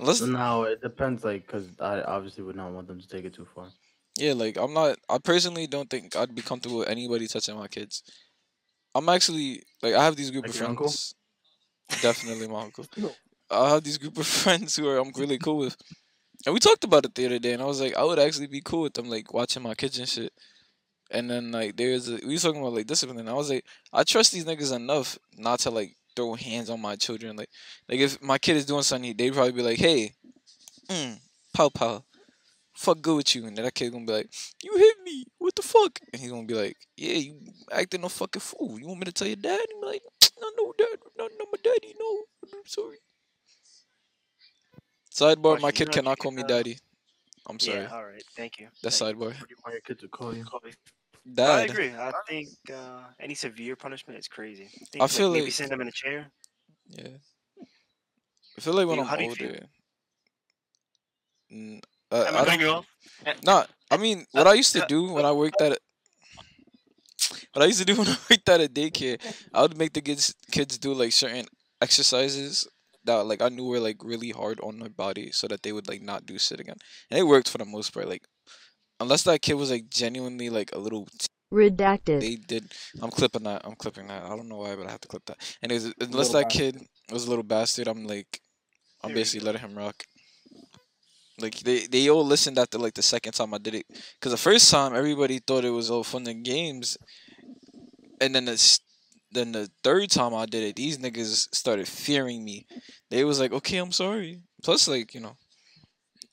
Unless 0.00 0.20
No, 0.22 0.64
it 0.64 0.80
depends. 0.80 1.24
Like, 1.24 1.46
cause 1.46 1.68
I 1.80 2.00
obviously 2.02 2.44
would 2.44 2.56
not 2.56 2.72
want 2.72 2.88
them 2.88 3.00
to 3.00 3.08
take 3.08 3.24
it 3.24 3.34
too 3.34 3.46
far. 3.54 3.68
Yeah, 4.18 4.32
like 4.32 4.56
I'm 4.56 4.72
not. 4.72 4.98
I 5.08 5.18
personally 5.18 5.66
don't 5.66 5.90
think 5.90 6.16
I'd 6.16 6.34
be 6.34 6.42
comfortable 6.42 6.78
with 6.78 6.88
anybody 6.88 7.26
touching 7.26 7.56
my 7.56 7.68
kids. 7.68 8.02
I'm 8.94 9.08
actually 9.08 9.62
like 9.82 9.94
I 9.94 10.04
have 10.04 10.16
these 10.16 10.30
group 10.30 10.46
Like 10.46 10.54
of 10.54 10.56
friends. 10.56 11.14
Definitely 12.00 12.48
my 12.48 12.62
uncle. 12.62 12.86
No. 12.96 13.12
I 13.48 13.70
have 13.70 13.84
these 13.84 13.98
group 13.98 14.18
of 14.18 14.26
friends 14.44 14.74
who 14.76 14.88
are 14.88 14.98
I'm 14.98 15.12
really 15.16 15.38
cool 15.38 15.58
with, 15.58 15.76
and 16.44 16.52
we 16.52 16.58
talked 16.60 16.82
about 16.84 17.04
it 17.04 17.14
the 17.14 17.26
other 17.26 17.38
day. 17.38 17.52
And 17.52 17.62
I 17.62 17.66
was 17.66 17.80
like, 17.80 17.96
I 17.96 18.02
would 18.04 18.18
actually 18.18 18.48
be 18.48 18.60
cool 18.60 18.82
with 18.82 18.94
them, 18.94 19.08
like 19.08 19.32
watching 19.32 19.62
my 19.62 19.74
kids 19.74 19.98
and 19.98 20.08
shit. 20.08 20.32
And 21.10 21.30
then 21.30 21.52
like 21.52 21.76
there's 21.76 22.08
a, 22.08 22.14
we 22.26 22.32
was 22.32 22.42
talking 22.42 22.60
about 22.60 22.72
like 22.72 22.86
discipline. 22.86 23.20
And 23.20 23.30
I 23.30 23.34
was 23.34 23.50
like, 23.50 23.64
I 23.92 24.02
trust 24.02 24.32
these 24.32 24.44
niggas 24.46 24.74
enough 24.74 25.18
not 25.36 25.60
to 25.60 25.70
like 25.70 25.94
throw 26.16 26.34
hands 26.34 26.70
on 26.70 26.80
my 26.80 26.96
children. 26.96 27.36
Like 27.36 27.50
like 27.88 28.00
if 28.00 28.20
my 28.22 28.38
kid 28.38 28.56
is 28.56 28.66
doing 28.66 28.82
something, 28.82 29.14
they'd 29.16 29.34
probably 29.34 29.52
be 29.52 29.62
like, 29.62 29.78
hey, 29.78 30.14
mm, 30.88 31.20
pow 31.54 31.68
pow. 31.68 32.02
Fuck 32.76 33.00
good 33.00 33.16
with 33.16 33.34
you, 33.34 33.46
and 33.46 33.56
that 33.56 33.74
kid 33.74 33.90
gonna 33.90 34.04
be 34.04 34.12
like, 34.12 34.30
"You 34.62 34.76
hit 34.76 34.96
me, 35.02 35.24
what 35.38 35.54
the 35.56 35.62
fuck?" 35.62 35.98
And 36.12 36.20
he's 36.20 36.30
gonna 36.30 36.44
be 36.46 36.54
like, 36.54 36.76
"Yeah, 36.96 37.14
you 37.14 37.40
acting 37.72 38.04
a 38.04 38.08
fucking 38.08 38.40
fool. 38.40 38.78
You 38.78 38.86
want 38.86 39.00
me 39.00 39.06
to 39.06 39.12
tell 39.12 39.26
your 39.26 39.36
dad?" 39.36 39.64
And 39.72 39.80
be 39.80 39.86
like, 39.86 40.02
"No, 40.40 40.50
no, 40.58 40.72
dad, 40.76 40.98
no, 41.16 41.28
no, 41.38 41.46
my 41.50 41.58
daddy, 41.62 41.94
no, 41.98 42.24
I'm 42.52 42.66
sorry." 42.66 42.98
Sidebar: 45.10 45.58
My 45.60 45.72
kid 45.72 45.90
cannot 45.90 46.18
call 46.18 46.32
me 46.32 46.42
uh, 46.42 46.46
daddy. 46.46 46.78
I'm 47.46 47.58
sorry. 47.58 47.80
Yeah, 47.82 47.94
all 47.94 48.04
right. 48.04 48.22
Thank 48.36 48.58
you. 48.58 48.68
That's 48.82 48.98
Thank 48.98 49.16
you. 49.16 49.24
sidebar. 49.24 49.40
What 49.40 49.48
do 49.48 49.54
you 49.54 49.62
want 49.64 49.72
your 49.72 49.80
kid 49.80 49.98
to 50.00 50.08
call 50.08 50.34
you? 50.36 50.44
Dad. 51.32 51.50
I 51.60 51.62
agree. 51.62 51.90
I 51.90 52.12
think 52.28 52.48
uh, 52.72 53.04
any 53.18 53.34
severe 53.34 53.74
punishment 53.74 54.18
is 54.18 54.28
crazy. 54.28 54.68
think, 54.92 55.02
I 55.02 55.06
feel 55.06 55.32
maybe 55.32 55.46
like- 55.46 55.52
send 55.54 55.70
them 55.70 55.80
in 55.80 55.88
a 55.88 55.92
chair. 55.92 56.30
Yeah. 56.88 57.08
I 58.58 58.60
feel 58.60 58.74
like 58.74 58.86
when 58.86 58.98
You- 58.98 59.04
I'm 59.04 59.20
you 59.20 59.28
older. 59.30 59.66
Uh, 62.10 62.16
I 62.16 62.28
I 62.28 62.30
don't, 62.32 62.44
cutting 62.44 62.60
you 62.60 62.68
off? 62.68 62.86
Eh, 63.24 63.34
No, 63.44 63.64
I 63.90 63.96
mean 63.96 64.26
what 64.32 64.46
I 64.46 64.54
used 64.54 64.72
to 64.74 64.84
do 64.88 65.12
when 65.12 65.24
I 65.24 65.32
worked 65.32 65.60
at 65.60 65.72
a, 65.72 65.78
what 67.52 67.62
I 67.62 67.66
used 67.66 67.78
to 67.80 67.84
do 67.84 67.96
when 68.00 68.08
I 68.08 68.16
worked 68.30 68.48
at 68.48 68.60
a 68.60 68.68
daycare, 68.68 69.18
I 69.52 69.62
would 69.62 69.76
make 69.76 69.92
the 69.92 70.00
kids 70.00 70.34
kids 70.50 70.78
do 70.78 70.94
like 70.94 71.12
certain 71.12 71.46
exercises 71.80 72.66
that 73.04 73.26
like 73.26 73.42
I 73.42 73.48
knew 73.48 73.64
were 73.66 73.80
like 73.80 74.02
really 74.04 74.30
hard 74.30 74.60
on 74.60 74.78
their 74.78 74.90
body 74.90 75.30
so 75.32 75.46
that 75.48 75.62
they 75.62 75.72
would 75.72 75.88
like 75.88 76.02
not 76.02 76.26
do 76.26 76.38
shit 76.38 76.60
again. 76.60 76.76
And 77.10 77.18
it 77.18 77.24
worked 77.24 77.48
for 77.48 77.58
the 77.58 77.64
most 77.64 77.92
part. 77.92 78.08
Like 78.08 78.24
unless 79.00 79.22
that 79.24 79.42
kid 79.42 79.54
was 79.54 79.70
like 79.70 79.88
genuinely 79.88 80.50
like 80.50 80.70
a 80.74 80.78
little 80.78 81.08
Redacted. 81.52 82.20
they 82.20 82.34
did 82.34 82.72
I'm 83.00 83.10
clipping 83.10 83.44
that. 83.44 83.62
I'm 83.64 83.76
clipping 83.76 84.08
that. 84.08 84.24
I 84.24 84.30
don't 84.30 84.48
know 84.48 84.56
why, 84.56 84.74
but 84.74 84.88
I 84.88 84.90
have 84.90 85.00
to 85.02 85.08
clip 85.08 85.24
that. 85.26 85.38
Anyways, 85.62 85.94
unless 86.00 86.32
Little 86.32 86.40
that 86.40 86.50
kid 86.50 86.82
was 87.12 87.26
a 87.26 87.28
little 87.30 87.44
bastard, 87.44 87.86
I'm 87.86 88.04
like 88.04 88.40
I'm 89.02 89.10
There 89.10 89.16
basically 89.16 89.46
letting 89.46 89.60
him 89.60 89.78
rock. 89.78 90.02
Like 91.38 91.58
they 91.60 91.86
they 91.86 92.08
all 92.08 92.24
listened 92.24 92.58
after 92.58 92.78
like 92.78 92.94
the 92.94 93.02
second 93.02 93.32
time 93.32 93.52
I 93.52 93.58
did 93.58 93.74
it, 93.74 93.86
cause 94.20 94.32
the 94.32 94.38
first 94.38 94.70
time 94.70 94.94
everybody 94.94 95.38
thought 95.38 95.64
it 95.64 95.70
was 95.70 95.90
all 95.90 96.02
fun 96.04 96.26
and 96.26 96.44
games, 96.44 96.96
and 98.20 98.34
then 98.34 98.46
the 98.46 98.78
then 99.32 99.52
the 99.52 99.70
third 99.84 100.10
time 100.10 100.34
I 100.34 100.46
did 100.46 100.62
it, 100.62 100.76
these 100.76 100.96
niggas 100.96 101.54
started 101.54 101.86
fearing 101.88 102.42
me. 102.42 102.66
They 103.10 103.22
was 103.24 103.38
like, 103.38 103.52
okay, 103.52 103.76
I'm 103.76 103.92
sorry. 103.92 104.40
Plus, 104.62 104.88
like 104.88 105.12
you 105.14 105.20
know, 105.20 105.36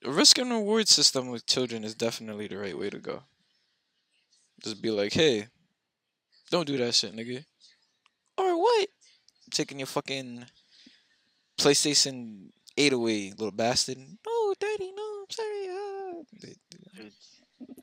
a 0.05 0.11
risk 0.11 0.37
and 0.37 0.51
reward 0.51 0.87
system 0.87 1.27
with 1.29 1.45
children 1.45 1.83
is 1.83 1.95
definitely 1.95 2.47
the 2.47 2.57
right 2.57 2.77
way 2.77 2.89
to 2.89 2.99
go. 2.99 3.23
Just 4.63 4.81
be 4.81 4.89
like, 4.91 5.11
hey, 5.11 5.47
don't 6.49 6.67
do 6.67 6.77
that 6.77 6.95
shit, 6.95 7.13
nigga. 7.13 7.43
Or 8.37 8.57
what? 8.57 8.87
Taking 9.51 9.79
your 9.79 9.87
fucking 9.87 10.45
PlayStation 11.57 12.49
8 12.77 12.93
away, 12.93 13.31
little 13.37 13.51
bastard. 13.51 13.97
No, 13.97 14.53
daddy, 14.59 14.91
no, 14.95 15.03
I'm 15.03 15.29
sorry. 15.29 15.67
Ah. 15.69 16.21
They- 16.41 16.55
they- 16.95 17.11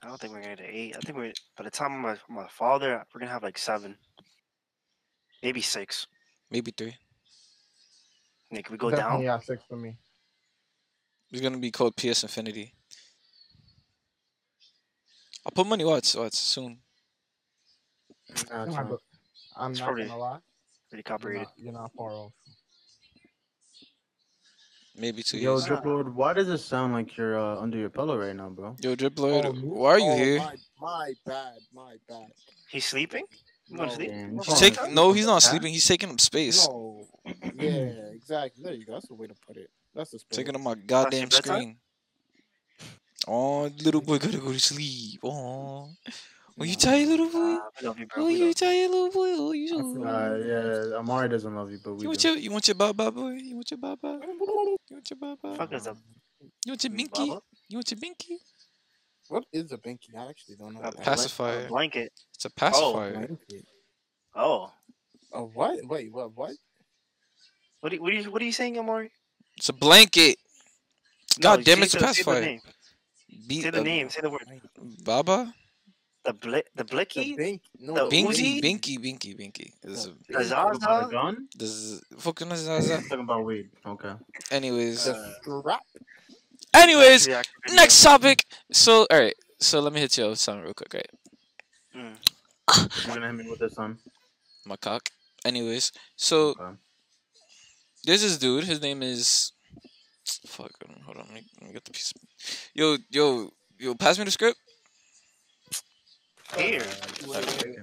I 0.02 0.08
don't 0.08 0.18
think 0.20 0.32
we're 0.32 0.40
gonna 0.42 0.56
get 0.56 0.64
to 0.64 0.76
eight. 0.76 0.96
I 0.96 1.00
think 1.00 1.18
we're 1.18 1.32
by 1.56 1.64
the 1.64 1.70
time 1.70 2.00
my 2.00 2.16
my 2.28 2.46
father, 2.48 3.04
we're 3.14 3.20
gonna 3.20 3.32
have 3.32 3.42
like 3.42 3.58
seven, 3.58 3.96
maybe 5.42 5.60
six. 5.60 6.06
Maybe 6.50 6.70
three. 6.70 6.96
Nick, 8.50 8.70
we 8.70 8.76
go 8.76 8.90
Definitely, 8.90 9.26
down. 9.26 9.38
yeah, 9.38 9.38
six 9.38 9.62
for 9.68 9.76
me. 9.76 9.96
It's 11.30 11.40
gonna 11.40 11.58
be 11.58 11.70
called 11.70 11.96
PS 11.96 12.22
Infinity. 12.22 12.74
I'll 15.46 15.52
put 15.52 15.66
money. 15.66 15.84
Watch, 15.84 16.14
watch 16.16 16.34
soon. 16.34 16.78
Gotcha. 18.48 18.54
I'm 18.54 18.68
I'm 19.56 19.70
It's 19.72 19.80
not 19.80 19.86
probably- 19.86 20.06
gonna 20.06 20.18
lie. 20.18 20.38
Pretty 20.88 21.04
You're 21.08 21.18
copyrighted. 21.18 21.42
not, 21.46 21.52
you're 21.58 21.72
not 21.72 21.92
far 21.94 22.10
off. 22.10 22.32
Maybe 24.96 25.22
two 25.22 25.38
Yo, 25.38 25.53
years. 25.55 25.64
Drip 25.66 25.85
Lord, 25.85 26.14
why 26.14 26.33
does 26.33 26.48
it 26.48 26.59
sound 26.59 26.92
like 26.92 27.16
you're 27.16 27.38
uh, 27.38 27.61
under 27.61 27.79
your 27.79 27.90
pillow 27.90 28.18
right 28.18 28.35
now, 28.35 28.48
bro? 28.48 28.76
Yo, 28.81 28.94
Drip 28.94 29.18
Lord, 29.18 29.46
Oh, 29.46 29.53
why 29.53 29.90
are 29.92 29.98
you 29.98 30.11
Oh, 30.11 30.16
here? 30.16 30.38
My, 30.38 30.55
my 30.81 31.12
bad, 31.24 31.55
my 31.72 31.94
bad. 32.09 32.29
He's 32.68 32.87
sleeping. 32.87 33.24
No, 33.70 33.88
sleep? 33.88 34.11
Damn, 34.11 34.18
No 34.18 34.26
you 34.26 34.37
He's 34.37 34.46
falling 34.46 34.61
taking. 34.61 34.94
No, 34.94 35.12
he's 35.12 35.26
not 35.26 35.42
sleeping. 35.42 35.72
He's 35.72 35.87
taking 35.87 36.11
up 36.11 36.20
space. 36.20 36.66
No. 36.66 37.07
yeah, 37.57 38.11
exactly. 38.12 38.64
There 38.64 38.74
you 38.74 38.85
go. 38.85 38.94
That's 38.94 39.07
the 39.07 39.14
way 39.14 39.29
to 39.29 39.35
put 39.46 39.57
it. 39.57 39.70
That's 39.94 40.11
the 40.11 40.18
spirit. 40.18 40.37
Taking 40.37 40.55
up 40.57 40.61
my 40.61 40.74
goddamn 40.74 41.31
screen. 41.31 41.76
Oh, 43.29 43.70
little 43.85 44.00
boy 44.00 44.18
gotta 44.18 44.38
go 44.38 44.53
to 44.53 44.59
sleep. 44.59 45.20
Oh, 45.22 45.90
oh, 46.61 46.64
you 46.64 46.77
tired, 46.77 47.09
little 47.09 47.29
boy? 47.31 47.38
Uh, 47.38 47.61
we 47.81 47.87
love 47.88 47.99
you, 47.99 48.07
bro. 48.07 48.23
Oh, 48.23 48.27
we 48.27 48.35
you 48.37 48.46
love 48.46 48.55
tired, 48.55 48.90
little 48.90 49.11
boy? 49.11 49.29
Oh, 49.37 49.53
you 49.53 50.05
I 50.05 50.11
Uh, 50.11 50.37
yeah, 50.90 50.99
Amari 50.99 51.29
doesn't 51.29 51.55
love 51.55 51.70
you, 51.73 51.79
but 51.83 51.94
we 51.94 52.03
You 52.03 52.09
want 52.09 52.20
do. 52.20 52.29
your, 52.29 52.37
you 52.38 52.51
want 52.53 52.68
your 52.68 52.75
baba 52.77 53.11
boy? 53.11 53.33
You 53.33 53.55
want 53.57 53.70
your 53.70 53.79
baba? 53.79 54.20
You 54.23 54.79
want 54.90 55.11
your 55.11 55.18
baba? 55.18 55.57
Fuck 55.57 55.73
is 55.73 55.87
a 55.87 55.96
You 56.64 56.73
want 56.73 56.85
your 56.85 56.92
binky? 56.92 57.29
Baba? 57.29 57.40
You 57.68 57.77
want 57.79 57.90
your 57.90 58.01
binky? 58.01 58.37
What 59.29 59.44
is 59.53 59.73
a 59.73 59.79
binky? 59.79 60.14
I 60.16 60.29
actually 60.29 60.57
don't 60.57 60.75
know. 60.75 60.81
A 60.81 60.85
what 60.85 60.94
blan- 60.94 61.05
that 61.05 61.05
Pass- 61.05 61.25
is. 61.27 61.40
a 61.40 61.68
blanket. 61.68 62.12
It's 62.35 62.44
a 62.44 62.51
pacifier. 62.51 63.12
Blanket. 63.12 63.64
Oh, 64.35 64.70
A 65.33 65.44
what? 65.44 65.79
Wait, 65.87 66.12
what? 66.12 66.33
What? 66.37 66.53
what 67.81 67.92
are, 67.92 67.94
you- 67.94 68.03
what 68.03 68.12
are 68.12 68.16
you 68.16 68.31
what 68.31 68.42
are 68.42 68.44
you 68.44 68.53
saying, 68.53 68.79
Amari? 68.79 69.11
It's 69.57 69.68
a 69.68 69.73
blanket. 69.73 70.37
God 71.40 71.59
No, 71.59 71.62
damn 71.62 71.79
it, 71.79 71.85
it's 71.85 71.94
a 71.94 71.99
the- 71.99 72.12
say 72.12 72.23
the 72.25 72.40
name. 72.40 72.61
Beat 73.46 73.62
Say 73.62 73.70
the 73.70 73.81
uh, 73.81 73.83
name. 73.85 74.11
Say 74.11 74.20
the 74.20 74.31
word. 74.31 74.42
Baba? 75.05 75.55
The 76.24 76.33
bli- 76.35 76.62
the 76.74 76.85
The 76.85 76.85
blicky. 76.85 77.35
bink? 77.35 77.62
No, 77.78 77.94
The 77.94 78.09
the 78.09 78.16
Binky, 78.16 78.61
Uzi? 78.61 78.62
Binky, 78.62 78.98
Binky, 78.98 79.35
Binky. 79.38 79.72
This 79.83 80.04
is, 80.04 80.11
The 80.28 80.35
Talking 80.35 80.52
about 80.52 80.74
a 80.74 80.78
Zaza. 80.78 81.11
gun? 81.12 81.48
this 81.56 81.70
is 81.70 82.02
fucking 82.18 82.54
Zaza. 82.56 83.00
Talking 83.02 83.20
about 83.20 83.44
weed. 83.44 83.70
Okay. 83.87 84.12
Anyways, 84.50 85.09
Uh, 85.09 85.33
The 85.44 85.78
anyways, 86.74 87.26
React 87.26 87.48
next 87.72 88.02
topic. 88.02 88.44
So, 88.72 89.06
all 89.11 89.18
right. 89.18 89.35
So 89.61 89.80
let 89.80 89.92
me 89.94 90.00
hit 90.00 90.16
you 90.18 90.28
with 90.28 90.38
something 90.38 90.64
real 90.64 90.74
quick, 90.74 90.92
right? 90.92 91.11
Mm. 91.96 92.16
You're 93.06 93.14
gonna 93.14 93.26
hit 93.28 93.37
me 93.37 93.50
with 93.50 93.59
this 93.61 93.74
son. 93.74 93.98
My 94.66 94.76
cock. 94.76 95.09
Anyways, 95.44 95.90
so 96.16 96.48
Okay. 96.50 96.76
there's 98.04 98.20
this 98.22 98.37
dude. 98.38 98.64
His 98.64 98.80
name 98.83 99.02
is. 99.02 99.52
Fuck. 100.46 100.70
Hold 101.06 101.16
on. 101.16 101.24
Let 101.28 101.35
me, 101.35 101.46
let 101.61 101.66
me 101.68 101.72
get 101.72 101.85
the 101.85 101.92
piece. 101.92 102.12
Yo, 102.74 102.98
yo, 103.11 103.50
yo. 103.78 103.94
Pass 103.94 104.18
me 104.18 104.24
the 104.24 104.30
script. 104.30 104.59
Here. 106.56 106.80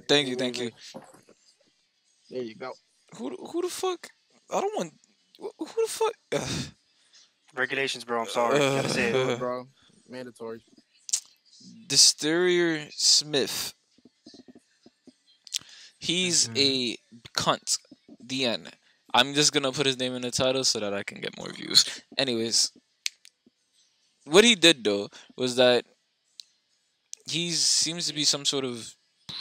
Thank 0.08 0.28
you, 0.28 0.36
thank 0.36 0.60
you. 0.60 0.72
There 2.30 2.44
you 2.44 2.56
go. 2.56 2.74
Who, 3.18 3.30
the- 3.32 3.38
who 3.52 3.62
the 3.62 3.70
fuck? 3.70 4.08
I 4.52 4.60
don't 4.62 4.76
want. 4.78 4.94
Who 5.40 5.52
who 5.58 5.66
the 5.66 5.88
fuck? 5.88 6.14
Ugh. 6.34 6.50
Regulations, 7.56 8.04
bro. 8.04 8.22
I'm 8.22 8.28
sorry. 8.28 8.60
Gotta 8.60 8.90
say 8.90 9.12
Uh, 9.12 9.30
it. 9.30 9.40
bro. 9.40 9.68
Mandatory. 10.10 10.62
Dysterior 11.88 12.88
Smith. 12.92 13.74
He's 16.00 16.50
a 16.56 16.98
cunt. 17.36 17.78
The 18.24 18.46
end. 18.46 18.70
I'm 19.14 19.34
just 19.34 19.54
gonna 19.54 19.72
put 19.72 19.86
his 19.86 19.98
name 19.98 20.14
in 20.16 20.22
the 20.22 20.32
title 20.32 20.64
so 20.64 20.80
that 20.80 20.94
I 20.94 21.04
can 21.04 21.20
get 21.22 21.38
more 21.38 21.52
views. 21.52 21.86
Anyways, 22.18 22.72
what 24.26 24.44
he 24.44 24.56
did 24.56 24.84
though 24.84 25.10
was 25.38 25.56
that 25.56 25.86
he 27.30 27.52
seems 27.52 28.08
to 28.08 28.14
be 28.14 28.24
some 28.24 28.46
sort 28.46 28.66
of 28.66 28.94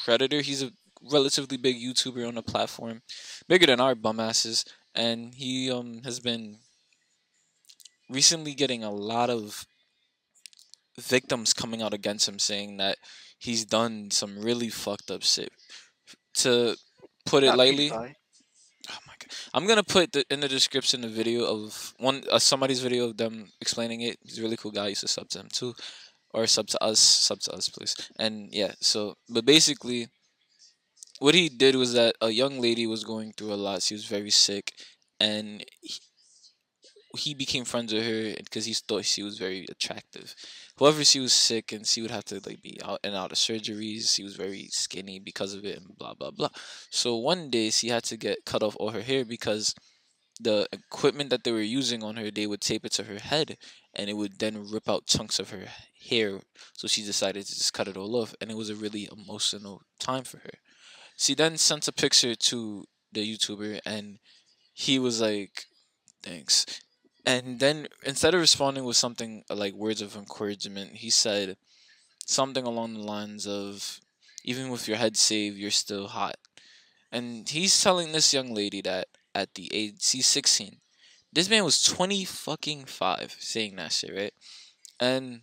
predator. 0.05 0.41
He's 0.41 0.63
a 0.63 0.73
relatively 1.13 1.57
big 1.57 1.77
YouTuber 1.77 2.27
on 2.27 2.35
the 2.35 2.43
platform, 2.43 3.03
bigger 3.49 3.67
than 3.67 3.81
our 3.81 3.95
bum 3.95 4.21
asses, 4.21 4.65
and 4.95 5.35
he 5.35 5.71
um 5.71 6.03
has 6.05 6.21
been 6.21 6.59
recently 8.11 8.55
getting 8.55 8.85
a 8.85 8.91
lot 8.91 9.31
of 9.31 9.67
victims 10.99 11.53
coming 11.53 11.83
out 11.83 11.93
against 11.93 12.29
him 12.29 12.39
saying 12.39 12.79
that 12.79 12.97
he's 13.39 13.65
done 13.65 14.11
some 14.11 14.39
really 14.39 14.69
fucked 14.69 15.11
up 15.11 15.23
shit. 15.23 15.51
To 16.37 16.77
put 17.25 17.43
it 17.43 17.49
Not 17.49 17.59
lightly, 17.59 17.91
PewDiePie. 17.91 18.15
oh 18.91 18.99
my 19.07 19.15
god, 19.19 19.31
I'm 19.55 19.67
gonna 19.67 19.83
put 19.83 20.13
the, 20.13 20.25
in 20.31 20.41
the 20.41 20.49
description 20.49 21.01
the 21.01 21.09
video 21.09 21.45
of 21.45 21.95
one 21.99 22.23
uh, 22.31 22.39
somebody's 22.39 22.81
video 22.81 23.07
of 23.07 23.17
them 23.17 23.51
explaining 23.61 24.03
it. 24.03 24.19
He's 24.23 24.39
a 24.39 24.43
really 24.43 24.57
cool 24.57 24.71
guy. 24.71 24.87
I 24.87 24.89
used 24.89 25.01
to 25.03 25.09
sub 25.09 25.29
to 25.31 25.41
him 25.41 25.49
too, 25.53 25.75
or 26.37 26.47
sub 26.47 26.69
to 26.69 26.85
us, 26.85 27.01
sub 27.01 27.41
to 27.41 27.53
us, 27.53 27.69
please. 27.71 27.97
And 28.19 28.53
yeah, 28.53 28.75
so 28.81 29.17
but 29.29 29.45
basically, 29.47 30.09
what 31.19 31.35
he 31.35 31.49
did 31.49 31.77
was 31.77 31.95
that 31.95 32.15
a 32.21 32.31
young 32.31 32.61
lady 32.61 32.87
was 32.87 33.05
going 33.05 33.33
through 33.33 33.53
a 33.53 33.57
lot. 33.57 33.83
She 33.83 33.95
was 33.95 34.05
very 34.05 34.31
sick, 34.31 34.73
and 35.19 35.65
he, 35.81 35.95
he 37.17 37.35
became 37.35 37.65
friends 37.65 37.93
with 37.95 38.05
her 38.05 38.35
because 38.45 38.67
he 38.67 38.75
thought 38.75 39.05
she 39.05 39.23
was 39.23 39.39
very 39.39 39.67
attractive. 39.71 40.35
However, 40.79 41.05
she 41.05 41.21
was 41.21 41.33
sick 41.33 41.73
and 41.73 41.87
she 41.87 42.03
would 42.03 42.11
have 42.11 42.25
to 42.27 42.41
like 42.47 42.61
be 42.63 42.79
out 42.85 43.01
and 43.03 43.15
out 43.15 43.33
of 43.33 43.39
surgeries. 43.39 44.15
She 44.15 44.23
was 44.23 44.37
very 44.37 44.69
skinny 44.71 45.19
because 45.19 45.55
of 45.55 45.65
it 45.65 45.79
and 45.79 45.97
blah 45.97 46.15
blah 46.15 46.31
blah. 46.31 46.51
So 46.91 47.17
one 47.17 47.49
day 47.51 47.71
she 47.71 47.89
had 47.89 48.05
to 48.05 48.17
get 48.19 48.45
cut 48.45 48.63
off 48.63 48.77
all 48.79 48.91
her 48.91 49.03
hair 49.03 49.25
because 49.25 49.75
the 50.41 50.69
equipment 50.73 51.31
that 51.31 51.45
they 51.45 51.53
were 51.53 51.61
using 51.63 52.03
on 52.03 52.17
her, 52.17 52.31
they 52.31 52.47
would 52.47 52.61
tape 52.61 52.85
it 52.85 52.93
to 52.93 53.05
her 53.05 53.19
head, 53.19 53.57
and 53.95 54.11
it 54.11 54.15
would 54.15 54.39
then 54.39 54.69
rip 54.71 54.89
out 54.89 55.07
chunks 55.07 55.39
of 55.39 55.51
her 55.51 55.67
hair. 56.09 56.41
So 56.75 56.89
she 56.89 57.03
decided 57.03 57.47
to 57.47 57.55
just 57.55 57.73
cut 57.73 57.89
it 57.89 57.97
all 57.97 58.17
off, 58.17 58.35
and 58.41 58.51
it 58.51 58.57
was 58.57 58.71
a 58.71 58.75
really 58.75 59.09
emotional 59.11 59.83
time 59.99 60.25
for 60.25 60.39
her. 60.39 60.59
She 61.17 61.35
then 61.35 61.57
sent 61.57 61.89
a 61.89 61.93
picture 61.93 62.35
to 62.35 62.87
the 63.13 63.37
YouTuber, 63.37 63.81
and 63.85 64.19
he 64.73 64.99
was 64.99 65.21
like, 65.21 65.67
"Thanks." 66.23 66.67
And 67.25 67.59
then 67.59 67.89
instead 68.05 68.35
of 68.35 68.41
responding 68.41 68.85
with 68.85 68.97
something 68.97 69.45
like 69.49 69.75
words 69.75 70.01
of 70.01 70.15
encouragement, 70.15 70.97
he 70.97 71.11
said 71.11 71.57
something 72.27 72.65
along 72.65 72.95
the 72.95 73.01
lines 73.01 73.47
of, 73.47 74.01
"Even 74.45 74.71
with 74.71 74.87
your 74.87 74.97
head 74.97 75.17
saved, 75.17 75.57
you're 75.57 75.71
still 75.71 76.09
hot." 76.09 76.37
And 77.11 77.49
he's 77.49 77.83
telling 77.83 78.13
this 78.13 78.33
young 78.33 78.55
lady 78.55 78.81
that 78.83 79.09
at 79.35 79.55
the 79.55 79.71
age 79.73 80.03
she's 80.03 80.27
16. 80.27 80.81
This 81.33 81.49
man 81.49 81.65
was 81.65 81.83
20 81.83 82.25
fucking 82.25 82.87
5 82.87 83.37
saying 83.39 83.77
that 83.77 83.93
shit, 83.93 84.15
right? 84.15 84.35
And 84.99 85.43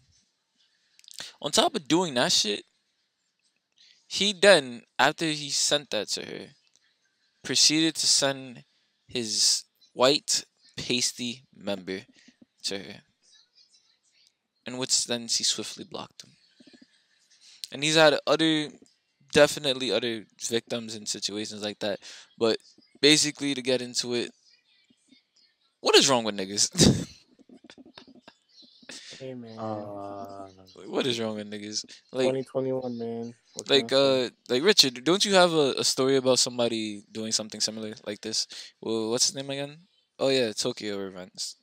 on 1.43 1.51
top 1.51 1.75
of 1.75 1.87
doing 1.87 2.13
that 2.13 2.31
shit, 2.31 2.63
he 4.07 4.31
then, 4.33 4.83
after 4.97 5.25
he 5.25 5.49
sent 5.49 5.91
that 5.91 6.07
to 6.09 6.25
her, 6.25 6.47
proceeded 7.43 7.95
to 7.95 8.07
send 8.07 8.63
his 9.07 9.65
white 9.91 10.45
pasty 10.77 11.43
member 11.53 11.99
to 12.63 12.79
her. 12.79 13.01
And 14.65 14.79
which 14.79 15.05
then 15.05 15.27
she 15.27 15.43
swiftly 15.43 15.83
blocked 15.83 16.23
him. 16.23 16.31
And 17.73 17.83
he's 17.83 17.95
had 17.97 18.17
other, 18.25 18.69
definitely 19.33 19.91
other 19.91 20.25
victims 20.47 20.95
in 20.95 21.05
situations 21.05 21.61
like 21.61 21.79
that. 21.79 21.99
But 22.37 22.57
basically, 23.01 23.53
to 23.53 23.61
get 23.61 23.81
into 23.81 24.13
it, 24.13 24.31
what 25.81 25.95
is 25.95 26.09
wrong 26.09 26.23
with 26.23 26.37
niggas? 26.37 27.09
Hey 29.23 29.35
man, 29.35 29.57
Uh, 29.57 30.49
what 30.87 31.07
is 31.07 31.17
wrong 31.17 31.35
with 31.35 31.49
niggas? 31.49 31.85
Like, 32.11 32.27
2021 32.27 32.97
man. 32.97 33.33
What 33.53 33.65
can 33.65 33.71
I 33.71 33.79
like, 33.79 33.89
say? 33.89 34.25
uh, 34.25 34.29
like 34.49 34.63
Richard, 34.63 35.01
don't 35.05 35.23
you 35.23 35.33
have 35.35 35.53
a, 35.53 35.75
a 35.77 35.83
story 35.85 36.17
about 36.17 36.39
somebody 36.39 37.03
doing 37.09 37.31
something 37.31 37.61
similar 37.61 37.93
like 38.05 38.19
this? 38.19 38.47
Well, 38.81 39.11
what's 39.11 39.27
his 39.27 39.35
name 39.35 39.49
again? 39.49 39.77
Oh 40.19 40.27
yeah, 40.27 40.51
Tokyo 40.51 40.97
Revenge. 40.97 41.55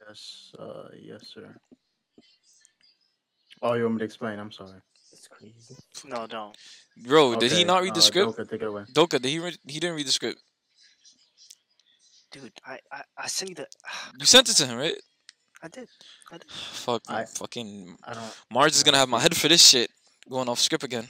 yes, 0.00 0.54
uh, 0.58 0.88
yes, 0.98 1.28
sir. 1.34 1.54
Oh, 3.60 3.74
you 3.74 3.82
want 3.82 3.96
me 3.96 3.98
to 3.98 4.04
explain? 4.06 4.38
I'm 4.38 4.50
sorry. 4.50 4.80
it's 5.12 5.28
crazy. 5.28 5.76
No, 6.06 6.26
don't. 6.26 6.56
Bro, 6.96 7.36
did 7.36 7.52
he 7.52 7.64
not 7.64 7.82
read 7.82 7.92
the 7.92 7.98
uh, 7.98 8.08
script? 8.10 8.28
Doka, 8.28 8.46
take 8.46 8.62
it 8.62 8.68
away. 8.68 8.84
Doka, 8.90 9.18
did 9.18 9.28
he? 9.28 9.40
Read, 9.40 9.58
he 9.66 9.78
didn't 9.78 9.96
read 9.96 10.06
the 10.06 10.12
script. 10.20 10.40
Dude, 12.32 12.52
I, 12.64 12.78
I, 12.90 13.02
I 13.24 13.26
sent 13.26 13.50
you 13.50 13.56
the. 13.56 13.66
You 14.18 14.24
sent 14.24 14.48
it 14.48 14.54
to 14.54 14.66
him, 14.66 14.78
right? 14.78 14.96
I 15.62 15.68
did. 15.68 15.88
I 16.30 16.38
did. 16.38 16.50
Fuck, 16.50 17.02
I- 17.08 17.24
fucking 17.24 17.96
I 18.04 18.14
don't. 18.14 18.36
Mars 18.50 18.76
is 18.76 18.82
gonna 18.82 18.98
have 18.98 19.08
my 19.08 19.20
head 19.20 19.36
for 19.36 19.48
this 19.48 19.66
shit. 19.66 19.90
Going 20.28 20.48
off 20.48 20.58
script 20.60 20.84
again. 20.84 21.06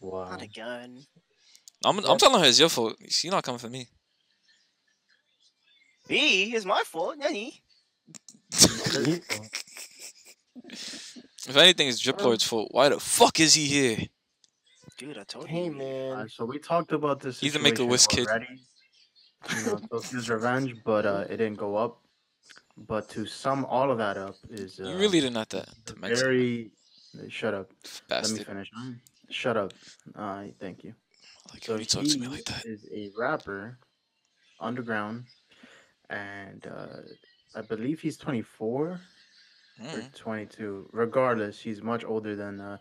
Wow. 0.00 0.30
Not 0.30 0.42
again. 0.42 1.02
I'm, 1.84 1.98
I'm 2.04 2.18
telling 2.18 2.40
her 2.42 2.46
it's 2.48 2.60
your 2.60 2.68
fault. 2.68 2.94
She 3.08 3.28
not 3.30 3.42
coming 3.42 3.58
for 3.58 3.68
me. 3.70 3.88
Me? 6.08 6.44
It's 6.54 6.64
my 6.66 6.82
fault. 6.86 7.16
Nanny. 7.18 7.62
If 10.68 11.56
anything, 11.56 11.88
it's 11.88 11.98
Drip 12.00 12.20
Lord's 12.20 12.44
fault. 12.44 12.68
Why 12.70 12.88
the 12.90 13.00
fuck 13.00 13.40
is 13.40 13.54
he 13.54 13.64
here? 13.66 13.98
Dude, 14.98 15.16
I 15.18 15.24
told 15.24 15.48
Hey 15.48 15.64
you. 15.66 15.72
man, 15.72 16.12
Uh, 16.12 16.28
so 16.28 16.44
we 16.44 16.58
talked 16.58 16.92
about 16.92 17.20
this. 17.20 17.40
He's 17.40 17.56
a 17.56 17.58
Make 17.58 17.74
a 17.74 17.76
situation 17.78 17.90
Wish 17.90 18.06
kid. 18.06 18.26
already. 18.28 18.46
You 19.56 19.66
know, 19.66 19.78
Tokyo's 19.90 20.28
revenge, 20.28 20.74
but 20.84 21.06
uh, 21.06 21.24
it 21.30 21.38
didn't 21.38 21.56
go 21.56 21.76
up. 21.76 22.02
But 22.76 23.08
to 23.10 23.26
sum 23.26 23.64
all 23.66 23.90
of 23.90 23.98
that 23.98 24.16
up 24.16 24.36
is 24.50 24.80
uh, 24.80 24.84
You 24.88 24.96
really 24.96 25.20
didn't 25.20 25.36
have 25.36 25.48
to, 25.50 25.66
the 25.86 25.96
mention 25.96 26.16
very. 26.24 26.70
Shut 27.28 27.54
up. 27.54 27.70
Let 28.08 28.30
me 28.30 28.38
finish. 28.38 28.70
Shut 29.30 29.56
up. 29.56 29.72
Uh, 30.14 30.44
thank 30.60 30.84
you. 30.84 30.94
Like, 31.52 31.64
So 31.64 31.76
you 31.76 31.84
talk 31.84 32.04
to 32.04 32.18
me 32.18 32.28
like 32.28 32.44
that. 32.44 32.64
is 32.64 32.86
a 32.94 33.10
rapper, 33.18 33.78
underground, 34.60 35.24
and 36.08 36.66
uh, 36.66 37.00
I 37.56 37.62
believe 37.62 38.00
he's 38.00 38.16
24 38.16 38.86
or 38.88 39.00
Mm. 39.82 40.14
22. 40.14 40.90
Regardless, 40.92 41.58
he's 41.58 41.82
much 41.82 42.04
older 42.04 42.36
than 42.36 42.60
uh, 42.60 42.76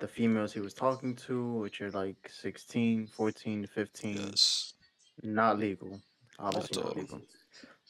the 0.00 0.08
females 0.08 0.52
he 0.52 0.60
was 0.60 0.72
talking 0.72 1.14
to, 1.26 1.54
which 1.60 1.80
are 1.82 1.90
like 1.90 2.30
16, 2.32 3.06
14, 3.08 3.66
15. 3.66 4.16
Yes. 4.16 4.72
Not 5.22 5.58
legal. 5.58 6.00
Obviously 6.38 6.82
Not 6.82 6.86
not 6.86 6.96
legal. 6.96 7.20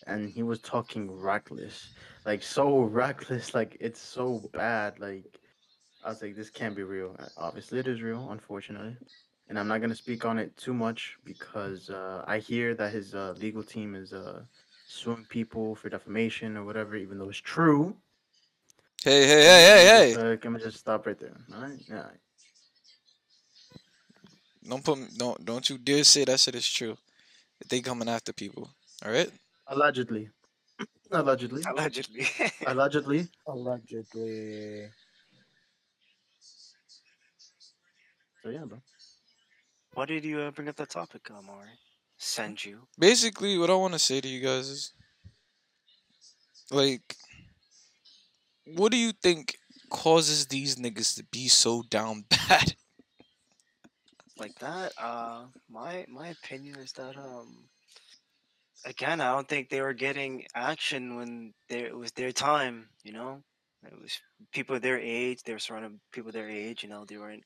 And 0.07 0.31
he 0.31 0.43
was 0.43 0.59
talking 0.61 1.11
reckless, 1.11 1.91
like 2.25 2.43
so 2.43 2.81
reckless, 2.81 3.55
like 3.59 3.77
it's 3.81 4.01
so 4.01 4.49
bad. 4.53 4.99
Like 5.01 5.41
I 6.05 6.11
was 6.11 6.23
like, 6.23 6.37
this 6.37 6.51
can't 6.51 6.77
be 6.77 6.83
real. 6.83 7.17
Uh, 7.19 7.27
Obviously, 7.37 7.79
it 7.79 7.89
is 7.89 8.01
real, 8.01 8.29
unfortunately. 8.31 8.97
And 9.49 9.59
I'm 9.59 9.69
not 9.69 9.81
gonna 9.81 9.95
speak 9.95 10.25
on 10.25 10.39
it 10.39 10.57
too 10.57 10.75
much 10.75 11.19
because 11.25 11.91
uh, 11.91 12.25
I 12.27 12.39
hear 12.39 12.75
that 12.75 12.93
his 12.93 13.15
uh, 13.15 13.35
legal 13.39 13.63
team 13.63 13.95
is 13.95 14.13
uh, 14.13 14.43
suing 14.87 15.27
people 15.29 15.75
for 15.75 15.89
defamation 15.89 16.57
or 16.57 16.65
whatever, 16.65 16.97
even 16.97 17.19
though 17.19 17.29
it's 17.29 17.39
true. 17.39 17.97
Hey, 19.05 19.27
hey, 19.27 19.43
hey, 19.43 19.87
hey, 19.87 20.15
hey! 20.15 20.33
Uh, 20.33 20.37
can 20.37 20.53
we 20.55 20.61
just 20.61 20.79
stop 20.79 21.07
right 21.07 21.19
there? 21.19 21.37
All 21.55 21.63
right. 21.63 21.79
Yeah. 21.89 22.07
Don't 24.69 24.85
put, 24.85 24.99
don't, 25.17 25.45
don't 25.45 25.71
you 25.71 25.79
dare 25.79 26.05
say 26.05 26.25
that 26.25 26.41
shit 26.41 26.55
is 26.55 26.69
true. 26.69 26.97
They 27.69 27.81
coming 27.81 28.09
after 28.09 28.33
people. 28.33 28.71
All 29.05 29.11
right. 29.11 29.31
Allegedly. 29.69 30.31
Allegedly. 31.11 31.63
Allegedly. 31.67 32.25
Allegedly. 32.67 33.29
allegedly. 33.47 34.89
So 38.43 38.51
yeah, 38.51 38.65
bro. 38.65 38.79
Why 39.95 40.07
did 40.07 40.25
you 40.25 40.41
uh, 40.41 40.51
bring 40.51 40.69
up 40.69 40.77
that 40.77 40.91
topic, 40.91 41.31
Amari? 41.31 41.69
Send 42.19 42.65
you. 42.65 42.87
Basically, 42.99 43.59
what 43.59 43.71
I 43.71 43.75
want 43.75 43.95
to 43.95 43.99
say 43.99 44.21
to 44.21 44.29
you 44.29 44.41
guys 44.41 44.69
is, 44.69 44.93
like, 46.71 47.17
what 48.77 48.93
do 48.93 48.99
you 48.99 49.13
think 49.13 49.57
causes 49.91 50.47
these 50.47 50.77
niggas 50.77 51.17
to 51.17 51.25
be 51.25 51.49
so 51.49 51.83
down 51.91 52.25
bad? 52.49 52.75
like 54.39 54.57
that 54.61 54.93
uh 55.03 55.45
my 55.69 56.05
my 56.09 56.29
opinion 56.29 56.77
is 56.79 56.93
that 56.93 57.17
um 57.17 57.65
again 58.85 59.21
i 59.21 59.33
don't 59.33 59.49
think 59.49 59.69
they 59.69 59.81
were 59.81 59.93
getting 59.93 60.45
action 60.55 61.17
when 61.17 61.53
there 61.69 61.87
it 61.87 61.97
was 61.97 62.13
their 62.13 62.33
time 62.33 62.89
you 63.05 63.13
know? 63.13 63.43
It 63.85 64.01
was 64.01 64.21
people 64.53 64.79
their 64.81 64.99
age 64.99 65.43
they 65.43 65.53
were 65.53 65.59
surrounded 65.59 66.01
people 66.13 66.33
their 66.33 66.51
age 66.51 66.83
you 66.83 66.89
know 66.89 67.05
they 67.05 67.17
weren't 67.17 67.45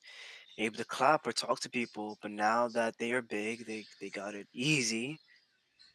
able 0.57 0.77
to 0.77 0.85
clap 0.85 1.25
or 1.27 1.31
talk 1.31 1.59
to 1.61 1.69
people 1.69 2.17
but 2.21 2.31
now 2.31 2.67
that 2.69 2.97
they 2.97 3.11
are 3.11 3.21
big 3.21 3.65
they 3.65 3.85
they 4.01 4.09
got 4.09 4.35
it 4.35 4.47
easy. 4.53 5.19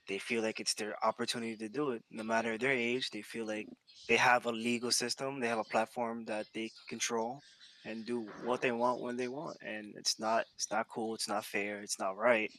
They 0.09 0.19
feel 0.19 0.43
like 0.43 0.59
it's 0.59 0.73
their 0.75 0.95
opportunity 1.05 1.55
to 1.57 1.69
do 1.69 1.91
it. 1.91 2.03
No 2.11 2.23
matter 2.23 2.57
their 2.57 2.73
age 2.73 3.11
they 3.11 3.21
feel 3.23 3.47
like 3.47 3.69
they 4.09 4.17
have 4.17 4.47
a 4.47 4.53
legal 4.53 4.91
system 4.91 5.41
they 5.41 5.49
have 5.49 5.59
a 5.59 5.65
platform 5.65 6.25
that 6.27 6.47
they 6.55 6.71
control 6.89 7.41
and 7.85 8.07
do 8.07 8.27
what 8.45 8.61
they 8.61 8.73
want 8.73 9.01
when 9.01 9.17
they 9.17 9.29
want 9.29 9.57
and 9.61 9.93
it's 9.97 10.19
not 10.19 10.45
it's 10.57 10.71
not 10.71 10.87
cool 10.89 11.15
it's 11.15 11.29
not 11.29 11.45
fair 11.45 11.81
it's 11.83 11.99
not 11.99 12.17
right 12.17 12.51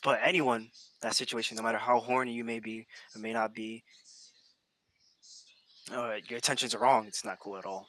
put 0.00 0.18
anyone 0.22 0.62
in 0.62 0.70
that 1.00 1.14
situation 1.14 1.56
no 1.56 1.62
matter 1.62 1.78
how 1.78 1.98
horny 1.98 2.32
you 2.32 2.44
may 2.44 2.60
be 2.60 2.86
or 3.14 3.20
may 3.20 3.32
not 3.32 3.54
be 3.54 3.82
uh, 5.92 6.14
your 6.28 6.36
intentions 6.36 6.74
are 6.74 6.78
wrong 6.78 7.06
it's 7.06 7.24
not 7.24 7.38
cool 7.38 7.56
at 7.56 7.66
all 7.66 7.86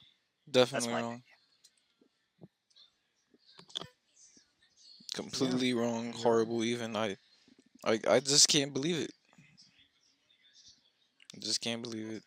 Definitely 0.49 0.91
my 0.91 1.01
wrong. 1.01 1.23
Completely 5.13 5.73
wrong. 5.73 6.11
Horrible. 6.11 6.63
Even 6.63 6.95
I, 6.95 7.17
I, 7.83 7.99
I 8.07 8.19
just 8.19 8.47
can't 8.47 8.73
believe 8.73 8.97
it. 8.97 9.11
I 11.35 11.39
just 11.39 11.61
can't 11.61 11.81
believe 11.81 12.09
it. 12.09 12.23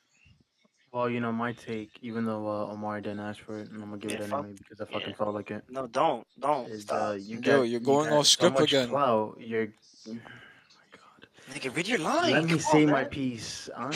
Well, 0.92 1.11
you 1.11 1.20
know, 1.20 1.33
my 1.33 1.53
take, 1.53 1.90
even 2.01 2.24
though 2.24 2.46
uh, 2.48 2.72
Omar 2.72 3.01
didn't 3.03 3.20
ask 3.20 3.40
for 3.40 3.59
it, 3.59 3.70
and 3.70 3.83
I'm 3.83 3.90
gonna 3.90 3.98
give 3.98 4.11
Yeah, 4.12 4.18
it 4.18 4.29
fuck- 4.29 4.40
anyway 4.40 4.55
because 4.59 4.81
I 4.81 4.85
fucking 4.90 5.11
yeah. 5.11 5.16
felt 5.16 5.35
like 5.35 5.51
it. 5.51 5.64
no 5.68 5.86
don't 5.86 6.26
don't 6.41 6.70
Is 6.70 6.82
stop 6.82 7.11
uh, 7.11 7.12
you 7.12 7.41
Yo, 7.41 7.62
get, 7.62 7.68
you're 7.70 7.80
going 7.80 8.05
get 8.09 8.12
off 8.14 8.26
script 8.26 8.55
much 8.55 8.72
again. 8.72 8.91
Wow, 8.91 9.34
you're. 9.39 9.68
Oh 10.09 10.12
my 10.14 10.89
god. 10.93 11.28
Nigga, 11.55 11.76
read 11.76 11.89
your 11.89 11.99
line 11.99 12.32
Let 12.32 12.45
me 12.45 12.49
come 12.51 12.59
say 12.61 12.84
on, 12.86 12.91
my 12.93 13.03
man. 13.03 13.11
piece. 13.11 13.68
Uh, 13.76 13.93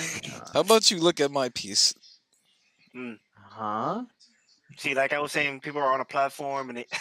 How 0.52 0.60
about 0.60 0.90
you 0.90 0.98
look 0.98 1.20
at 1.20 1.30
my 1.30 1.48
piece? 1.48 1.94
huh? 3.34 4.04
see 4.76 4.94
like 4.94 5.12
i 5.12 5.18
was 5.18 5.30
saying 5.32 5.60
people 5.60 5.80
are 5.80 5.92
on 5.92 6.00
a 6.00 6.04
platform 6.04 6.68
and 6.70 6.78
they 6.78 6.86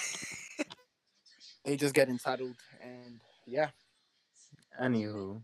They 1.63 1.77
just 1.77 1.93
get 1.93 2.09
entitled, 2.09 2.55
and 2.81 3.19
yeah, 3.45 3.69
Anywho, 4.81 5.43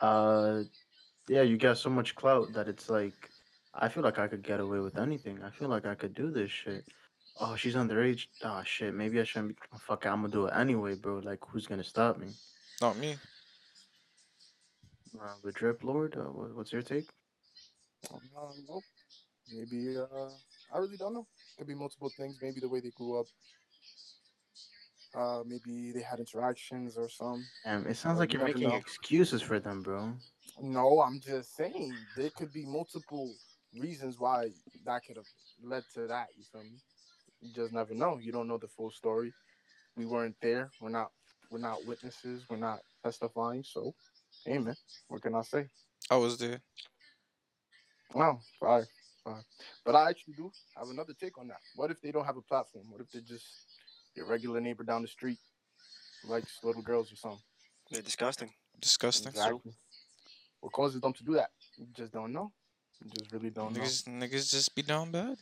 uh, 0.00 0.62
yeah, 1.28 1.42
you 1.42 1.56
got 1.56 1.78
so 1.78 1.88
much 1.88 2.16
clout 2.16 2.52
that 2.54 2.66
it's 2.66 2.90
like, 2.90 3.30
I 3.76 3.88
feel 3.88 4.02
like 4.02 4.18
I 4.18 4.28
could 4.28 4.42
get 4.42 4.60
away 4.60 4.78
with 4.78 4.98
anything. 4.98 5.42
I 5.42 5.50
feel 5.50 5.68
like 5.68 5.86
I 5.86 5.94
could 5.94 6.14
do 6.14 6.30
this 6.30 6.50
shit. 6.50 6.84
Oh, 7.40 7.56
she's 7.56 7.74
underage. 7.74 8.26
Oh 8.44 8.62
shit, 8.64 8.94
maybe 8.94 9.20
I 9.20 9.24
shouldn't. 9.24 9.48
Be... 9.48 9.78
Fuck, 9.78 10.06
it, 10.06 10.08
I'm 10.08 10.20
gonna 10.20 10.32
do 10.32 10.46
it 10.46 10.54
anyway, 10.54 10.94
bro. 10.94 11.18
Like, 11.18 11.40
who's 11.48 11.66
gonna 11.66 11.84
stop 11.84 12.18
me? 12.18 12.28
Not 12.80 12.96
me. 12.98 13.16
Uh, 15.20 15.34
the 15.42 15.52
Drip 15.52 15.82
Lord, 15.82 16.16
uh, 16.16 16.22
what, 16.24 16.54
what's 16.54 16.72
your 16.72 16.82
take? 16.82 17.08
Nope. 18.68 18.82
Maybe 19.52 19.96
uh, 19.96 20.28
I 20.72 20.78
really 20.78 20.96
don't 20.96 21.14
know. 21.14 21.26
Could 21.58 21.66
be 21.66 21.74
multiple 21.74 22.10
things. 22.16 22.38
Maybe 22.40 22.60
the 22.60 22.68
way 22.68 22.80
they 22.80 22.90
grew 22.90 23.20
up. 23.20 23.26
Uh, 25.14 25.42
maybe 25.46 25.92
they 25.92 26.02
had 26.02 26.18
interactions 26.18 26.96
or 26.96 27.08
some. 27.08 27.44
Um, 27.66 27.86
it 27.86 27.96
sounds 27.96 28.18
like 28.18 28.32
you 28.32 28.40
you're 28.40 28.48
making 28.48 28.68
know. 28.68 28.76
excuses 28.76 29.42
for 29.42 29.60
them, 29.60 29.82
bro. 29.82 30.12
No, 30.60 31.00
I'm 31.00 31.20
just 31.20 31.56
saying 31.56 31.94
there 32.16 32.30
could 32.30 32.52
be 32.52 32.64
multiple 32.66 33.32
reasons 33.80 34.18
why 34.18 34.50
that 34.84 35.02
could 35.06 35.16
have 35.16 35.26
led 35.62 35.84
to 35.94 36.06
that. 36.06 36.28
You 36.36 36.44
feel 36.50 36.62
me? 36.62 36.78
You 37.40 37.52
just 37.52 37.72
never 37.72 37.94
know. 37.94 38.18
You 38.20 38.32
don't 38.32 38.48
know 38.48 38.58
the 38.58 38.68
full 38.68 38.90
story. 38.90 39.32
We 39.96 40.06
weren't 40.06 40.36
there. 40.40 40.70
We're 40.80 40.90
not. 40.90 41.10
We're 41.50 41.58
not 41.58 41.86
witnesses. 41.86 42.44
We're 42.48 42.56
not 42.56 42.80
testifying. 43.04 43.62
So, 43.62 43.94
hey 44.44 44.58
man, 44.58 44.74
what 45.08 45.22
can 45.22 45.34
I 45.34 45.42
say? 45.42 45.66
I 46.10 46.16
was 46.16 46.38
there. 46.38 46.60
Wow, 48.14 48.40
fine, 48.60 48.84
fine. 49.24 49.42
But 49.84 49.94
I 49.94 50.10
actually 50.10 50.34
do 50.34 50.50
have 50.76 50.88
another 50.88 51.12
take 51.18 51.38
on 51.38 51.48
that. 51.48 51.60
What 51.76 51.90
if 51.90 52.00
they 52.00 52.12
don't 52.12 52.24
have 52.24 52.36
a 52.36 52.42
platform? 52.42 52.86
What 52.90 53.00
if 53.00 53.10
they're 53.10 53.22
just 53.22 53.44
your 54.16 54.26
regular 54.26 54.60
neighbor 54.60 54.84
down 54.84 55.02
the 55.02 55.08
street, 55.08 55.38
likes 56.28 56.58
little 56.62 56.82
girls 56.82 57.12
or 57.12 57.16
something? 57.16 57.40
They're 57.90 58.02
disgusting. 58.02 58.50
Disgusting. 58.80 59.28
Exactly. 59.28 59.74
What 60.60 60.72
causes 60.72 61.00
them 61.00 61.12
to 61.12 61.24
do 61.24 61.34
that? 61.34 61.50
You 61.76 61.86
just 61.94 62.12
don't 62.12 62.32
know. 62.32 62.52
You 63.04 63.10
just 63.18 63.32
really 63.32 63.50
don't 63.50 63.74
know. 63.74 63.82
Niggas, 63.82 64.04
niggas 64.08 64.50
just 64.50 64.74
be 64.74 64.82
down 64.82 65.10
bad. 65.10 65.36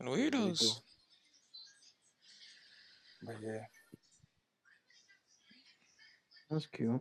And 0.00 0.08
They 0.08 0.12
really 0.12 0.30
weirdos. 0.30 0.80
But 3.22 3.36
yeah, 3.42 3.64
That's 6.50 6.66
cute. 6.66 7.00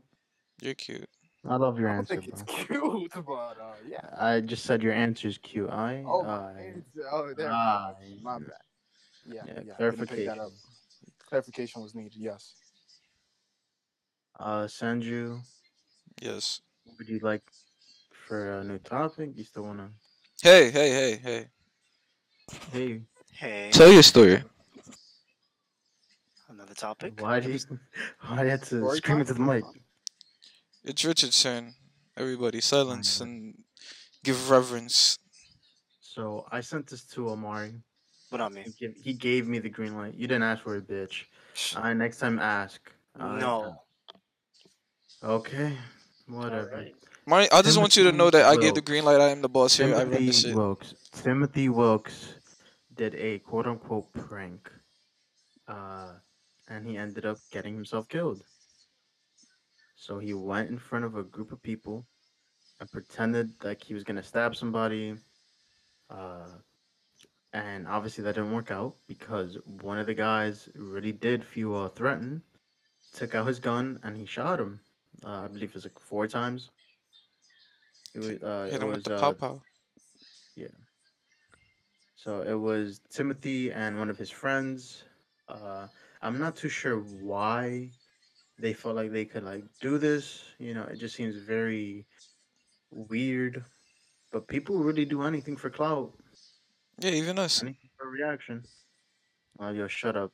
You're 0.61 0.73
cute. 0.75 1.09
I 1.47 1.57
love 1.57 1.79
your 1.79 1.89
answer. 1.89 2.13
I 2.13 2.15
don't 2.17 2.31
answer, 2.31 2.45
think 2.45 2.67
bro. 2.79 3.01
it's 3.01 3.11
cute, 3.11 3.25
but 3.25 3.33
uh, 3.61 3.73
yeah. 3.87 3.99
I 4.17 4.39
just 4.41 4.65
said 4.65 4.81
your 4.81 4.93
answer 4.93 5.27
is 5.27 5.37
cute. 5.37 5.69
I, 5.69 6.03
Oh, 6.07 6.23
my 6.23 6.29
I, 6.29 6.51
answer- 6.75 7.09
oh, 7.11 7.33
there. 7.35 7.51
I- 7.51 7.93
my 8.21 8.39
bad. 8.39 8.47
Yeah, 9.27 9.41
Yeah, 9.45 9.53
yeah. 9.65 9.73
I 9.79 9.89
didn't 9.91 9.97
pick 10.07 10.07
clarification. 10.09 10.51
Clarification 11.27 11.81
was 11.81 11.95
needed. 11.95 12.13
Yes. 12.15 12.53
uh, 14.39 14.63
Sanju, 14.65 15.39
Yes. 16.21 16.61
would 16.97 17.07
you 17.09 17.19
like 17.19 17.41
for 18.25 18.59
a 18.59 18.63
new 18.63 18.77
topic? 18.79 19.31
You 19.35 19.43
still 19.43 19.63
wanna? 19.63 19.89
Hey, 20.41 20.71
hey, 20.71 20.89
hey, 20.89 21.19
hey. 21.23 21.45
Hey, 22.71 23.01
Hey, 23.31 23.69
Tell 23.73 23.91
your 23.91 24.03
story. 24.03 24.41
another 26.47 26.73
topic. 26.73 27.19
why 27.19 27.39
do 27.41 27.51
you, 27.51 27.59
why 28.27 28.37
do 28.37 28.43
you 28.43 28.49
have 28.51 28.61
to 28.61 28.77
Story 28.77 28.97
scream 28.97 29.19
into 29.19 29.33
the 29.33 29.41
mic? 29.41 29.63
It's 30.83 31.03
Richard's 31.03 31.41
turn. 31.41 31.73
Everybody, 32.15 32.61
silence 32.61 33.19
and 33.19 33.55
give 34.23 34.49
reverence. 34.49 35.17
So 35.99 36.45
I 36.49 36.61
sent 36.61 36.87
this 36.87 37.03
to 37.07 37.29
Amari. 37.29 37.73
What 38.29 38.39
I 38.39 38.47
mean? 38.47 38.63
He 38.63 38.71
gave, 38.71 38.95
he 39.03 39.13
gave 39.13 39.47
me 39.47 39.59
the 39.59 39.69
green 39.69 39.97
light. 39.97 40.13
You 40.15 40.27
didn't 40.27 40.43
ask 40.43 40.63
for 40.63 40.77
it, 40.77 40.87
bitch. 40.87 41.25
I 41.75 41.93
next 41.93 42.19
time 42.19 42.39
ask. 42.39 42.79
Alright? 43.19 43.41
No. 43.41 43.81
Okay. 45.23 45.73
Whatever. 46.27 46.71
Alright. 46.71 46.95
Marty, 47.27 47.49
I 47.51 47.63
just 47.63 47.79
want 47.79 47.97
you 47.97 48.03
to 48.03 48.11
know 48.11 48.29
that 48.29 48.45
I 48.45 48.55
gave 48.55 48.75
the 48.75 48.81
green 48.81 49.03
light. 49.03 49.19
I 49.19 49.29
am 49.29 49.41
the 49.41 49.49
boss 49.49 49.77
here. 49.77 49.87
I 49.87 49.91
run 49.97 50.09
Timothy 50.09 50.25
this 50.27 50.41
shit. 50.41 50.55
Wilks. 50.55 50.93
Timothy 51.11 51.69
Wilks 51.69 52.35
did 52.95 53.15
a 53.15 53.39
quote 53.39 53.65
unquote 53.65 54.13
prank. 54.13 54.71
Uh, 55.67 56.11
and 56.67 56.85
he 56.85 56.97
ended 56.97 57.25
up 57.25 57.37
getting 57.51 57.73
himself 57.73 58.07
killed. 58.09 58.43
So 59.95 60.19
he 60.19 60.35
went 60.35 60.69
in 60.69 60.77
front 60.77 61.03
of 61.03 61.15
a 61.15 61.23
group 61.23 61.51
of 61.51 61.63
people 61.63 62.05
and 62.79 62.91
pretended 62.91 63.51
like 63.63 63.83
he 63.83 63.95
was 63.95 64.03
gonna 64.03 64.21
stab 64.21 64.55
somebody. 64.55 65.15
Uh, 66.11 66.45
and 67.53 67.87
obviously 67.87 68.23
that 68.23 68.35
didn't 68.35 68.51
work 68.51 68.69
out 68.69 68.97
because 69.07 69.57
one 69.81 69.97
of 69.97 70.05
the 70.05 70.13
guys 70.13 70.69
really 70.75 71.11
did 71.11 71.43
feel 71.43 71.75
uh, 71.75 71.89
threatened, 71.89 72.41
took 73.15 73.33
out 73.33 73.47
his 73.47 73.59
gun 73.59 73.99
and 74.03 74.15
he 74.15 74.27
shot 74.27 74.59
him. 74.59 74.79
Uh, 75.25 75.45
I 75.45 75.47
believe 75.47 75.69
it 75.69 75.73
was 75.73 75.85
like 75.85 75.97
four 75.97 76.27
times. 76.27 76.69
It 78.15 78.19
was, 78.19 78.43
uh, 78.43 78.63
Hit 78.71 78.73
it 78.75 78.81
him 78.81 78.87
was 78.87 78.95
with 78.97 79.03
the 79.05 79.15
uh, 79.15 79.33
pow. 79.33 79.61
so 82.15 82.41
it 82.41 82.53
was 82.53 83.01
Timothy 83.11 83.71
and 83.71 83.99
one 83.99 84.09
of 84.09 84.17
his 84.17 84.31
friends. 84.31 85.03
Uh, 85.47 85.87
I'm 86.21 86.39
not 86.39 86.55
too 86.55 86.69
sure 86.69 86.97
why 86.97 87.91
they 88.57 88.73
felt 88.73 88.95
like 88.95 89.11
they 89.11 89.25
could 89.25 89.43
like 89.43 89.63
do 89.81 89.97
this. 89.97 90.43
You 90.57 90.73
know, 90.73 90.83
it 90.83 90.97
just 90.97 91.15
seems 91.15 91.35
very 91.35 92.05
weird. 92.89 93.63
But 94.31 94.47
people 94.47 94.77
really 94.77 95.05
do 95.05 95.21
anything 95.21 95.55
for 95.55 95.69
clout, 95.69 96.13
Yeah, 96.99 97.11
even 97.11 97.37
us. 97.37 97.61
anything 97.61 97.89
for 97.97 98.09
reaction. 98.09 98.63
Oh, 99.59 99.69
yo, 99.69 99.87
shut 99.87 100.17
up. 100.17 100.31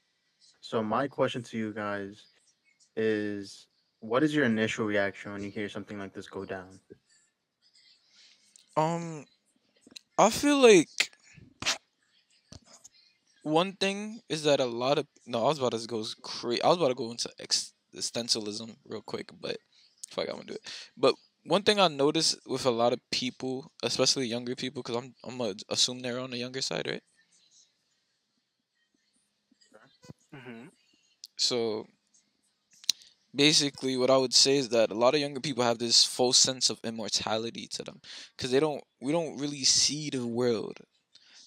So 0.61 0.81
my 0.81 1.07
question 1.07 1.43
to 1.43 1.57
you 1.57 1.73
guys 1.73 2.23
is, 2.95 3.67
what 3.99 4.23
is 4.23 4.33
your 4.33 4.45
initial 4.45 4.85
reaction 4.85 5.33
when 5.33 5.43
you 5.43 5.51
hear 5.51 5.69
something 5.69 5.99
like 5.99 6.13
this 6.13 6.27
go 6.27 6.45
down? 6.45 6.79
Um, 8.77 9.25
I 10.17 10.29
feel 10.31 10.59
like 10.61 11.11
one 13.43 13.73
thing 13.73 14.21
is 14.29 14.43
that 14.43 14.59
a 14.59 14.65
lot 14.65 14.97
of 14.97 15.07
no, 15.25 15.43
I 15.45 15.47
was 15.47 15.59
about 15.59 15.73
to 15.73 15.87
go 15.87 16.03
crazy. 16.21 16.61
I 16.61 16.67
was 16.69 16.77
about 16.77 16.89
to 16.89 16.95
go 16.95 17.11
into 17.11 17.29
existentialism 17.41 18.75
real 18.85 19.01
quick, 19.01 19.29
but 19.39 19.57
fuck, 20.09 20.27
I'm 20.29 20.35
gonna 20.35 20.45
do 20.47 20.53
it. 20.53 20.67
But 20.97 21.15
one 21.45 21.63
thing 21.63 21.79
I 21.79 21.87
noticed 21.87 22.37
with 22.45 22.65
a 22.65 22.71
lot 22.71 22.93
of 22.93 22.99
people, 23.11 23.71
especially 23.83 24.27
younger 24.27 24.55
people, 24.55 24.83
because 24.83 24.97
I'm 24.97 25.15
I'm 25.23 25.37
gonna 25.37 25.55
assume 25.69 25.99
they're 26.01 26.19
on 26.19 26.31
the 26.31 26.37
younger 26.37 26.61
side, 26.61 26.87
right? 26.87 27.03
hmm 30.33 30.67
So 31.37 31.87
basically 33.33 33.97
what 33.97 34.09
I 34.09 34.17
would 34.17 34.33
say 34.33 34.57
is 34.57 34.69
that 34.69 34.91
a 34.91 34.95
lot 34.95 35.13
of 35.13 35.21
younger 35.21 35.39
people 35.39 35.63
have 35.63 35.77
this 35.77 36.03
false 36.03 36.37
sense 36.37 36.69
of 36.69 36.79
immortality 36.83 37.67
to 37.67 37.83
them 37.83 38.01
cuz 38.37 38.51
they 38.51 38.59
don't 38.59 38.83
we 38.99 39.11
don't 39.11 39.37
really 39.37 39.63
see 39.63 40.09
the 40.09 40.25
world 40.25 40.79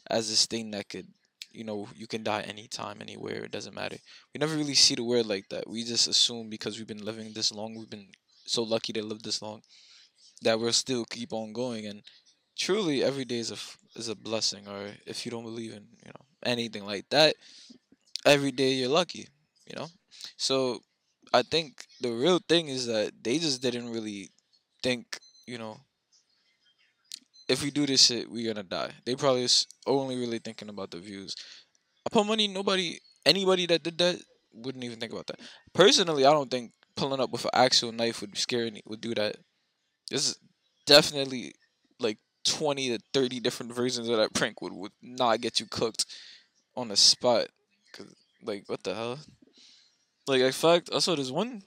as 0.08 0.28
this 0.28 0.46
thing 0.46 0.70
that 0.70 0.88
could 0.88 1.08
you 1.50 1.64
know 1.64 1.88
you 1.94 2.06
can 2.06 2.22
die 2.22 2.42
anytime 2.42 3.00
anywhere 3.00 3.44
it 3.44 3.52
doesn't 3.52 3.74
matter. 3.74 3.98
We 4.32 4.38
never 4.38 4.56
really 4.56 4.74
see 4.74 4.94
the 4.94 5.04
world 5.04 5.26
like 5.26 5.48
that. 5.50 5.68
We 5.68 5.84
just 5.84 6.08
assume 6.08 6.50
because 6.50 6.76
we've 6.76 6.86
been 6.86 7.04
living 7.04 7.32
this 7.32 7.52
long, 7.52 7.74
we've 7.74 7.90
been 7.90 8.08
so 8.46 8.62
lucky 8.62 8.92
to 8.94 9.02
live 9.02 9.22
this 9.22 9.40
long 9.40 9.62
that 10.42 10.58
we'll 10.58 10.72
still 10.72 11.04
keep 11.04 11.32
on 11.32 11.52
going 11.52 11.86
and 11.86 12.02
truly 12.56 13.02
every 13.02 13.24
day 13.24 13.38
is 13.38 13.50
a 13.50 13.58
is 13.98 14.08
a 14.08 14.16
blessing 14.16 14.66
or 14.68 14.90
if 15.06 15.24
you 15.24 15.30
don't 15.30 15.44
believe 15.44 15.72
in, 15.72 15.86
you 16.04 16.12
know, 16.14 16.24
anything 16.44 16.84
like 16.84 17.08
that, 17.10 17.36
every 18.24 18.50
day 18.50 18.72
you're 18.72 18.88
lucky, 18.88 19.28
you 19.66 19.76
know? 19.76 19.88
So 20.36 20.80
I 21.32 21.42
think 21.42 21.86
the 22.00 22.10
real 22.12 22.38
thing 22.38 22.68
is 22.68 22.86
that 22.86 23.12
they 23.22 23.38
just 23.38 23.62
didn't 23.62 23.90
really 23.90 24.30
think, 24.82 25.18
you 25.46 25.58
know, 25.58 25.80
if 27.48 27.62
we 27.62 27.70
do 27.70 27.86
this 27.86 28.06
shit, 28.06 28.30
we're 28.30 28.52
gonna 28.52 28.64
die. 28.64 28.90
They 29.04 29.14
probably 29.16 29.46
only 29.86 30.16
really 30.16 30.38
thinking 30.38 30.68
about 30.68 30.90
the 30.90 30.98
views. 30.98 31.34
I 32.06 32.10
put 32.10 32.26
money, 32.26 32.48
nobody, 32.48 33.00
anybody 33.26 33.66
that 33.66 33.82
did 33.82 33.98
that 33.98 34.20
wouldn't 34.52 34.84
even 34.84 34.98
think 35.00 35.12
about 35.12 35.26
that. 35.28 35.40
Personally, 35.72 36.24
I 36.24 36.32
don't 36.32 36.50
think 36.50 36.72
pulling 36.96 37.20
up 37.20 37.30
with 37.30 37.44
an 37.44 37.50
actual 37.54 37.92
knife 37.92 38.20
would 38.20 38.36
scare 38.38 38.66
any, 38.66 38.82
would 38.86 39.00
do 39.00 39.14
that. 39.14 39.36
There's 40.10 40.36
definitely 40.86 41.54
like 42.00 42.18
20 42.44 42.90
to 42.90 42.98
30 43.12 43.40
different 43.40 43.74
versions 43.74 44.08
of 44.08 44.16
that 44.18 44.34
prank 44.34 44.62
would, 44.62 44.72
would 44.72 44.92
not 45.02 45.40
get 45.40 45.60
you 45.60 45.66
cooked 45.66 46.06
on 46.76 46.88
the 46.88 46.96
spot. 46.96 47.48
Cause 47.92 48.14
like 48.42 48.64
what 48.68 48.82
the 48.82 48.94
hell? 48.94 49.18
Like 50.26 50.40
in 50.40 50.52
fact, 50.52 50.90
I 50.94 51.00
saw 51.00 51.14
this 51.14 51.30
one 51.30 51.62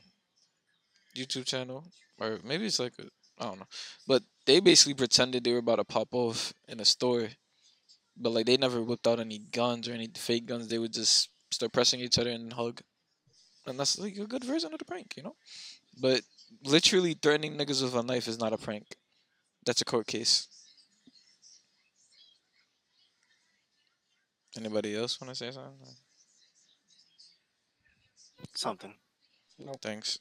YouTube 1.16 1.46
channel, 1.46 1.84
or 2.20 2.40
maybe 2.44 2.66
it's 2.66 2.80
like 2.80 2.94
a, 3.00 3.04
I 3.40 3.46
don't 3.46 3.60
know, 3.60 3.68
but 4.08 4.24
they 4.46 4.60
basically 4.60 4.96
pretended 4.96 5.44
they 5.44 5.52
were 5.52 5.60
about 5.60 5.76
to 5.76 5.84
pop 5.84 6.10
off 6.12 6.54
in 6.68 6.80
a 6.80 6.86
store, 6.86 7.30
but 8.16 8.32
like 8.32 8.46
they 8.46 8.58
never 8.58 8.82
whipped 8.82 9.08
out 9.08 9.20
any 9.20 9.40
guns 9.40 9.88
or 9.88 9.94
any 9.94 10.10
fake 10.16 10.48
guns. 10.48 10.68
They 10.68 10.80
would 10.80 10.94
just 10.94 11.30
start 11.52 11.72
pressing 11.72 12.00
each 12.00 12.18
other 12.18 12.32
and 12.32 12.52
hug, 12.54 12.82
and 13.68 13.80
that's 13.80 14.00
like 14.00 14.18
a 14.18 14.26
good 14.26 14.44
version 14.44 14.74
of 14.74 14.80
the 14.80 14.86
prank, 14.86 15.14
you 15.18 15.24
know. 15.24 15.36
But 16.00 16.22
literally 16.64 17.14
threatening 17.14 17.58
niggas 17.58 17.84
with 17.84 17.96
a 17.96 18.04
knife 18.04 18.28
is 18.28 18.40
not 18.40 18.54
a 18.54 18.58
prank. 18.58 18.96
That's 19.66 19.82
a 19.82 19.86
court 19.86 20.08
case. 20.08 20.48
Anybody 24.58 24.96
else 24.96 25.22
want 25.22 25.30
to 25.30 25.36
say 25.36 25.52
something? 25.52 25.96
Something. 28.54 28.94
No 29.60 29.74
thanks. 29.82 30.20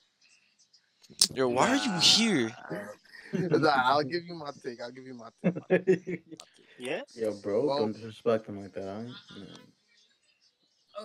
Yo, 1.34 1.48
why 1.48 1.70
are 1.70 1.76
you 1.76 1.92
here? 2.00 2.50
Nah, 3.32 3.70
I'll 3.74 4.02
give 4.04 4.24
you 4.24 4.34
my 4.34 4.50
take. 4.64 4.80
I'll 4.80 4.92
give 4.92 5.04
you 5.04 5.14
my 5.14 5.28
take. 5.68 6.22
Yeah. 6.78 7.00
Yo, 7.14 7.32
bro, 7.42 7.64
Well- 7.66 7.78
don't 7.80 7.92
disrespect 7.92 8.46
him 8.48 8.62
like 8.62 8.72
that. 8.74 8.84
Huh? 8.84 9.42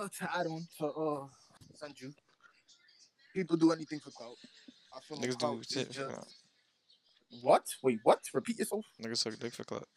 Uh, 0.03 0.07
to 0.19 0.37
add 0.37 0.47
on 0.47 0.65
to 0.79 0.85
uh, 0.85 1.27
Sanju, 1.79 2.13
people 3.33 3.57
do 3.57 3.71
anything 3.71 3.99
for 3.99 4.11
clout. 4.11 4.35
I 4.95 4.99
feel 5.01 5.17
like 5.17 5.29
Niggas 5.29 5.39
clout 5.39 5.55
do 5.55 5.59
is 5.61 5.67
shit. 5.67 5.91
just 5.91 6.37
What? 7.41 7.63
Wait, 7.83 7.99
what? 8.03 8.19
Repeat 8.33 8.59
yourself. 8.59 8.85
Niggas 9.01 9.17
suck 9.17 9.37
dick 9.39 9.53
for 9.53 9.63
clout. 9.63 9.87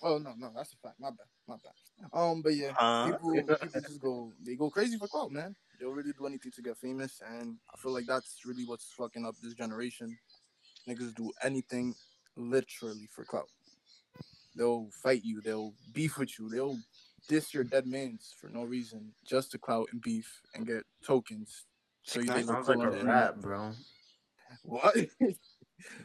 Oh 0.00 0.18
no, 0.18 0.32
no, 0.36 0.50
that's 0.54 0.72
a 0.72 0.76
fact. 0.76 0.98
My 0.98 1.10
bad, 1.10 1.26
my 1.46 1.56
bad. 1.62 2.08
Um, 2.12 2.42
but 2.42 2.54
yeah, 2.54 2.72
Huh? 2.72 3.12
people, 3.12 3.32
people 3.60 3.80
just 3.80 4.00
go, 4.00 4.32
they 4.44 4.56
go 4.56 4.70
crazy 4.70 4.96
for 4.98 5.06
clout, 5.08 5.30
man. 5.30 5.54
They'll 5.78 5.90
really 5.90 6.12
do 6.12 6.26
anything 6.26 6.52
to 6.52 6.62
get 6.62 6.78
famous, 6.78 7.20
and 7.26 7.58
I 7.72 7.76
feel 7.76 7.92
like 7.92 8.06
that's 8.06 8.44
really 8.44 8.64
what's 8.64 8.92
fucking 8.92 9.24
up 9.26 9.36
this 9.42 9.54
generation. 9.54 10.16
Niggas 10.88 11.14
do 11.14 11.32
anything, 11.42 11.94
literally 12.36 13.08
for 13.10 13.24
clout. 13.24 13.48
They'll 14.56 14.88
fight 15.02 15.24
you, 15.24 15.40
they'll 15.40 15.74
beef 15.92 16.18
with 16.18 16.38
you, 16.38 16.48
they'll 16.48 16.78
diss 17.28 17.54
your 17.54 17.64
dead 17.64 17.86
mans 17.86 18.34
for 18.40 18.48
no 18.48 18.64
reason, 18.64 19.12
just 19.24 19.52
to 19.52 19.58
clout 19.58 19.88
and 19.92 20.00
beef 20.02 20.42
and 20.54 20.66
get 20.66 20.84
tokens. 21.04 21.66
So 22.02 22.20
you 22.20 22.32
look 22.32 22.46
Sounds 22.46 22.68
like 22.68 22.78
a 22.78 23.04
rap, 23.04 23.36
bro. 23.36 23.72
What? 24.64 24.94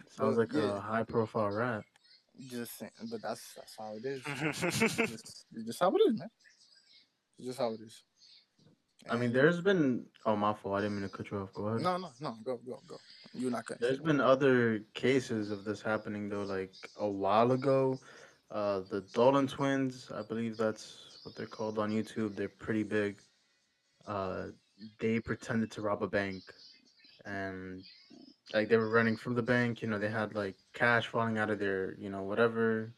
Sounds 0.09 0.37
like 0.37 0.53
Yeah. 0.53 0.77
a 0.77 0.79
high 0.79 1.03
profile 1.03 1.49
rap. 1.51 1.83
Just 2.49 2.77
saying, 2.77 2.91
but 3.11 3.21
that's 3.21 3.53
that's 3.55 3.75
how 3.77 3.95
it 3.95 4.05
is. 4.05 4.21
just, 4.51 5.45
just 5.65 5.79
how 5.79 5.89
it 5.89 6.01
is, 6.07 6.19
man. 6.19 6.29
Just 7.41 7.59
how 7.59 7.73
it 7.73 7.79
is. 7.81 8.03
I 9.09 9.15
mean, 9.15 9.31
there's 9.31 9.61
been. 9.61 10.05
Oh, 10.25 10.35
my 10.35 10.53
fault. 10.53 10.75
I 10.75 10.81
didn't 10.81 10.99
mean 10.99 11.09
to 11.09 11.15
cut 11.15 11.31
you 11.31 11.37
off. 11.39 11.53
Go 11.53 11.67
ahead. 11.67 11.81
no, 11.81 11.97
no, 11.97 12.09
no. 12.19 12.35
Go, 12.43 12.59
go, 12.65 12.79
go. 12.87 12.97
You're 13.33 13.51
not 13.51 13.65
cutting. 13.65 13.79
There's 13.81 13.99
been 13.99 14.19
other 14.19 14.81
cases 14.93 15.51
of 15.51 15.63
this 15.63 15.81
happening 15.81 16.29
though, 16.29 16.43
like 16.43 16.73
a 16.99 17.07
while 17.07 17.51
ago. 17.51 17.99
Uh, 18.49 18.81
the 18.89 19.01
Dolan 19.13 19.47
twins, 19.47 20.09
I 20.13 20.21
believe 20.21 20.57
that's 20.57 21.19
what 21.23 21.35
they're 21.35 21.45
called 21.45 21.79
on 21.79 21.91
YouTube. 21.91 22.35
They're 22.35 22.47
pretty 22.47 22.83
big. 22.83 23.19
Uh, 24.05 24.47
they 24.99 25.19
pretended 25.19 25.71
to 25.71 25.81
rob 25.81 26.03
a 26.03 26.07
bank, 26.07 26.43
and 27.25 27.83
like 28.53 28.69
they 28.69 28.77
were 28.77 28.89
running 28.89 29.15
from 29.17 29.35
the 29.35 29.43
bank. 29.43 29.81
You 29.81 29.87
know, 29.89 29.99
they 29.99 30.09
had 30.09 30.35
like 30.35 30.55
cash 30.73 31.07
falling 31.07 31.37
out 31.37 31.49
of 31.49 31.59
their, 31.59 31.95
you 31.99 32.09
know, 32.09 32.23
whatever, 32.23 32.93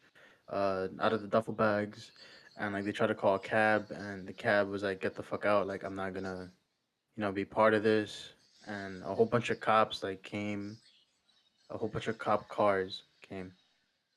uh, 0.50 0.88
out 1.00 1.14
of 1.14 1.22
the 1.22 1.28
duffel 1.28 1.54
bags, 1.54 2.12
and 2.58 2.74
like 2.74 2.86
they 2.86 2.92
tried 2.92 3.08
to 3.08 3.16
call 3.16 3.36
a 3.36 3.40
cab, 3.40 3.92
and 3.92 4.28
the 4.28 4.34
cab 4.34 4.70
was 4.70 4.84
like, 4.84 5.02
"Get 5.02 5.16
the 5.16 5.24
fuck 5.24 5.46
out! 5.46 5.68
Like 5.68 5.84
I'm 5.84 5.96
not 5.96 6.14
gonna, 6.14 6.52
you 7.16 7.22
know, 7.22 7.32
be 7.32 7.46
part 7.46 7.74
of 7.74 7.84
this." 7.84 8.34
and 8.68 9.04
a 9.04 9.16
whole 9.16 9.26
bunch 9.26 9.50
of 9.50 9.60
cops 9.60 10.04
like 10.04 10.22
came 10.24 10.78
a 11.70 11.78
whole 11.78 11.88
bunch 11.90 12.08
of 12.08 12.18
cop 12.18 12.48
cars 12.50 13.04
came 13.22 13.52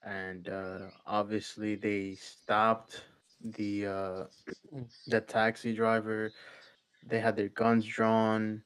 and 0.04 0.48
uh 0.48 0.78
obviously 1.06 1.74
they 1.76 2.14
stopped 2.14 3.04
the 3.42 3.86
uh 3.86 4.24
the 5.08 5.20
taxi 5.20 5.74
driver 5.74 6.32
they 7.06 7.20
had 7.20 7.36
their 7.36 7.48
guns 7.48 7.84
drawn 7.86 8.62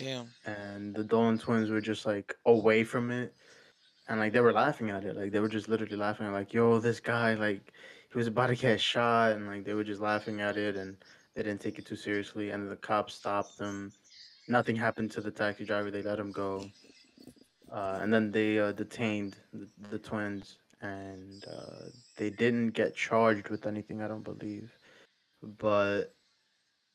Damn. 0.00 0.30
and 0.46 0.94
the 0.94 1.04
Dolan 1.04 1.38
twins 1.38 1.68
were 1.68 1.80
just 1.80 2.06
like 2.06 2.34
away 2.46 2.84
from 2.84 3.10
it. 3.10 3.34
And 4.08 4.18
like 4.18 4.32
they 4.32 4.40
were 4.40 4.52
laughing 4.52 4.90
at 4.90 5.04
it. 5.04 5.16
Like 5.16 5.30
they 5.30 5.40
were 5.40 5.48
just 5.48 5.68
literally 5.68 5.96
laughing 5.96 6.26
at 6.26 6.32
like 6.32 6.54
yo 6.54 6.80
this 6.80 7.00
guy 7.00 7.34
like 7.34 7.72
he 8.10 8.18
was 8.18 8.26
about 8.26 8.48
to 8.48 8.56
get 8.56 8.80
shot. 8.80 9.32
And 9.32 9.46
like 9.46 9.64
they 9.64 9.74
were 9.74 9.84
just 9.84 10.00
laughing 10.00 10.40
at 10.40 10.56
it 10.56 10.76
and 10.76 10.96
they 11.34 11.42
didn't 11.42 11.60
take 11.60 11.78
it 11.78 11.86
too 11.86 11.96
seriously. 11.96 12.50
And 12.50 12.70
the 12.70 12.76
cops 12.76 13.14
stopped 13.14 13.58
them. 13.58 13.92
Nothing 14.48 14.74
happened 14.74 15.10
to 15.12 15.20
the 15.20 15.30
taxi 15.30 15.64
driver. 15.64 15.90
They 15.90 16.02
let 16.02 16.18
him 16.18 16.32
go. 16.32 16.64
Uh, 17.70 17.98
and 18.00 18.12
then 18.12 18.32
they 18.32 18.58
uh, 18.58 18.72
detained 18.72 19.36
the, 19.52 19.68
the 19.90 19.98
twins. 19.98 20.56
And 20.82 21.44
uh, 21.44 21.90
they 22.16 22.30
didn't 22.30 22.70
get 22.70 22.96
charged 22.96 23.50
with 23.50 23.66
anything 23.66 24.00
i 24.00 24.08
don't 24.08 24.24
believe. 24.24 24.72
But 25.42 26.14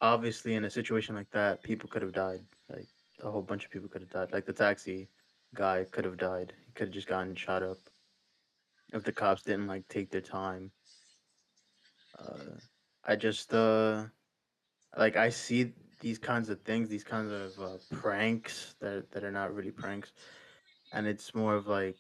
obviously 0.02 0.56
in 0.56 0.66
a 0.66 0.70
situation 0.70 1.16
like 1.16 1.30
that 1.32 1.64
people 1.64 1.90
could 1.90 2.02
have 2.02 2.14
died. 2.14 2.42
Like 2.70 2.88
a 3.26 3.32
whole 3.32 3.42
bunch 3.42 3.66
of 3.66 3.72
people 3.72 3.90
could 3.90 4.02
have 4.02 4.12
died. 4.12 4.32
Like 4.32 4.46
the 4.46 4.54
taxi 4.54 5.10
guy 5.56 5.86
could 5.92 6.06
have 6.06 6.18
died. 6.18 6.54
He 6.66 6.72
could 6.74 6.88
have 6.88 6.94
just 6.94 7.08
gotten 7.08 7.36
shot 7.36 7.64
up. 7.64 7.78
If 8.94 9.04
the 9.04 9.12
cops 9.12 9.42
didn't 9.42 9.68
like 9.68 9.88
take 9.88 10.12
their 10.12 10.22
time. 10.22 10.72
Uh, 12.18 12.56
i 13.08 13.16
just 13.16 13.54
uh 13.54 14.06
like 14.98 15.18
i 15.18 15.30
see 15.30 15.74
these 16.00 16.18
kinds 16.18 16.50
of 16.50 16.62
things 16.62 16.88
these 16.88 17.04
kinds 17.04 17.30
of 17.30 17.52
uh, 17.62 17.78
pranks 17.92 18.74
that 18.80 19.12
that 19.12 19.24
are 19.24 19.32
not 19.32 19.54
really 19.54 19.72
pranks. 19.72 20.14
And 20.94 21.08
it's 21.08 21.36
more 21.36 21.56
of 21.56 21.68
like 21.68 21.98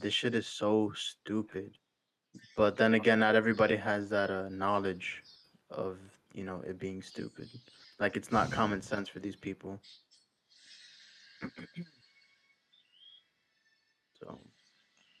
this 0.00 0.14
shit 0.14 0.34
is 0.34 0.46
so 0.46 0.92
stupid. 0.94 1.72
But 2.56 2.76
then 2.76 2.94
again 2.94 3.18
not 3.18 3.34
everybody 3.34 3.76
has 3.76 4.08
that 4.10 4.30
uh, 4.30 4.50
knowledge 4.50 5.22
of 5.70 5.98
you 6.32 6.44
know 6.44 6.62
it 6.66 6.78
being 6.78 7.02
stupid 7.02 7.48
like 7.98 8.16
it's 8.16 8.32
not 8.32 8.50
common 8.50 8.82
sense 8.82 9.08
for 9.08 9.20
these 9.20 9.36
people 9.36 9.80
so 14.20 14.38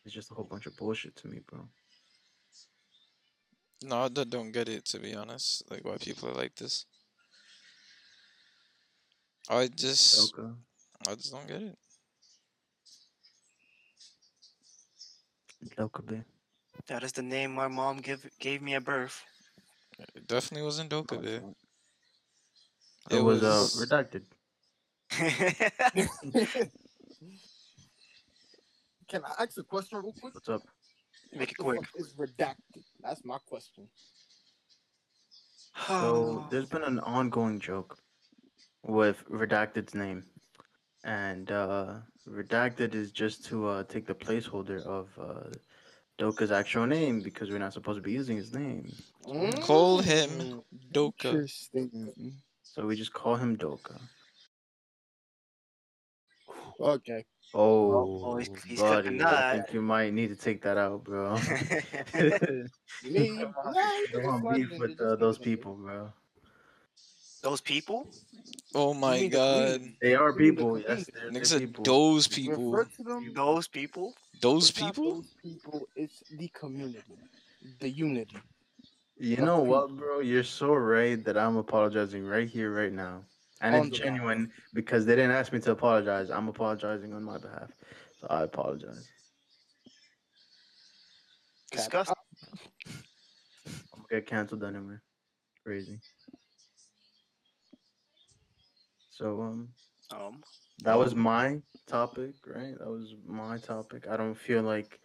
it's 0.04 0.14
just 0.14 0.30
a 0.30 0.34
whole 0.34 0.44
bunch 0.44 0.66
of 0.66 0.76
bullshit 0.76 1.16
to 1.16 1.28
me 1.28 1.40
bro 1.50 1.68
No, 3.82 4.04
I 4.04 4.08
don't 4.08 4.52
get 4.52 4.68
it 4.68 4.84
to 4.86 4.98
be 4.98 5.14
honest. 5.14 5.70
Like 5.70 5.84
why 5.84 5.96
people 5.98 6.30
are 6.30 6.34
like 6.34 6.54
this. 6.56 6.86
I 9.48 9.68
just, 9.68 10.34
Doka. 10.34 10.54
I 11.06 11.14
just 11.14 11.32
don't 11.32 11.46
get 11.46 11.62
it. 11.62 11.78
Doka 15.76 16.02
be. 16.02 16.22
that 16.88 17.02
is 17.02 17.12
the 17.12 17.22
name 17.22 17.54
my 17.54 17.68
mom 17.68 17.98
give 17.98 18.26
gave 18.40 18.62
me 18.62 18.74
at 18.74 18.84
birth. 18.84 19.22
It 20.14 20.26
definitely 20.26 20.64
wasn't 20.64 20.90
Doka, 20.90 21.16
oh, 21.16 21.54
bit. 23.08 23.18
it, 23.18 23.22
was, 23.22 23.42
uh 23.42 23.68
redacted 23.84 24.24
Can 29.08 29.24
I 29.24 29.42
ask 29.44 29.56
a 29.58 29.62
question 29.62 29.98
real 30.00 30.12
quick? 30.20 30.34
what's 30.34 30.48
up 30.48 30.62
Make 31.32 31.52
it 31.52 31.58
quick. 31.58 31.80
fuck 31.80 31.90
Is 31.96 32.14
redacted. 32.14 32.84
That's 33.02 33.24
my 33.24 33.38
question. 33.46 33.88
So 35.86 36.44
there's 36.50 36.66
been 36.66 36.82
an 36.82 36.98
ongoing 37.00 37.60
joke 37.60 37.98
with 38.82 39.24
Redacted's 39.30 39.94
name. 39.94 40.24
And 41.04 41.50
uh 41.50 42.00
Redacted 42.28 42.94
is 42.94 43.12
just 43.12 43.44
to 43.46 43.66
uh 43.68 43.84
take 43.84 44.06
the 44.06 44.14
placeholder 44.14 44.82
of 44.84 45.08
uh 45.18 45.50
Doka's 46.18 46.50
actual 46.50 46.86
name 46.86 47.20
because 47.20 47.50
we're 47.50 47.58
not 47.58 47.74
supposed 47.74 47.98
to 47.98 48.02
be 48.02 48.12
using 48.12 48.36
his 48.36 48.52
name. 48.54 48.90
Call 49.60 49.98
him 50.00 50.30
Mm, 50.30 50.64
Doka. 50.92 51.28
Interesting. 51.28 52.42
So 52.76 52.86
we 52.86 52.94
just 52.94 53.14
call 53.14 53.36
him 53.36 53.56
Doka. 53.56 53.98
Okay. 56.78 57.24
Oh, 57.54 58.20
oh, 58.22 58.36
he's- 58.36 58.64
he's 58.64 58.78
cut 58.78 59.04
buddy, 59.04 59.22
I 59.22 59.50
think 59.50 59.72
you 59.72 59.80
might 59.80 60.12
need 60.12 60.28
to 60.28 60.36
take 60.36 60.60
that 60.60 60.76
out, 60.76 61.04
bro. 61.04 61.36
Me? 63.02 63.30
I 63.40 63.44
Nah, 63.44 64.38
want 64.42 64.58
just 64.58 64.68
beef 64.68 64.78
with 64.78 65.00
uh, 65.00 65.16
those 65.16 65.38
people, 65.38 65.74
bro. 65.74 66.12
Those 67.42 67.62
people? 67.62 68.06
Oh 68.74 68.92
my 68.92 69.26
god. 69.28 69.80
They 70.02 70.14
are 70.14 70.28
You 70.32 70.34
mean 70.36 70.54
the 70.56 70.56
people. 70.56 70.78
Yes, 70.78 71.08
they're, 71.14 71.30
Niggas 71.30 71.32
they're 71.32 71.44
said 71.44 71.60
people. 71.60 71.84
those 71.84 72.28
people. 72.28 72.72
Those 73.32 73.68
people? 73.68 74.14
Those 74.42 74.70
people? 74.70 75.12
Those 75.12 75.34
people. 75.42 75.88
It's 75.96 76.22
the 76.30 76.48
community, 76.48 77.16
the 77.80 77.88
unity. 77.88 78.36
You 79.18 79.36
know 79.38 79.60
what, 79.60 79.96
bro? 79.96 80.20
You're 80.20 80.44
so 80.44 80.74
right 80.74 81.22
that 81.24 81.38
I'm 81.38 81.56
apologizing 81.56 82.24
right 82.26 82.48
here, 82.48 82.72
right 82.72 82.92
now. 82.92 83.22
And 83.62 83.74
On 83.74 83.86
it's 83.86 83.90
the 83.96 84.04
genuine 84.04 84.52
because 84.74 85.06
they 85.06 85.16
didn't 85.16 85.30
ask 85.30 85.52
me 85.52 85.60
to 85.60 85.70
apologize. 85.72 86.30
I'm 86.30 86.48
apologizing 86.48 87.14
on 87.14 87.24
my 87.24 87.38
behalf. 87.38 87.70
So 88.20 88.26
I 88.28 88.42
apologize. 88.42 89.08
Disgusting. 91.72 92.14
I'm 93.66 93.72
gonna 93.94 94.20
get 94.20 94.26
canceled 94.26 94.62
anyway. 94.64 94.96
Crazy. 95.64 95.98
So 99.10 99.40
um 99.40 99.68
Um, 100.14 100.42
that 100.84 100.98
was 100.98 101.14
my 101.14 101.62
topic, 101.86 102.34
right? 102.46 102.78
That 102.78 102.90
was 102.90 103.14
my 103.26 103.56
topic. 103.56 104.06
I 104.08 104.18
don't 104.18 104.34
feel 104.34 104.62
like 104.62 105.00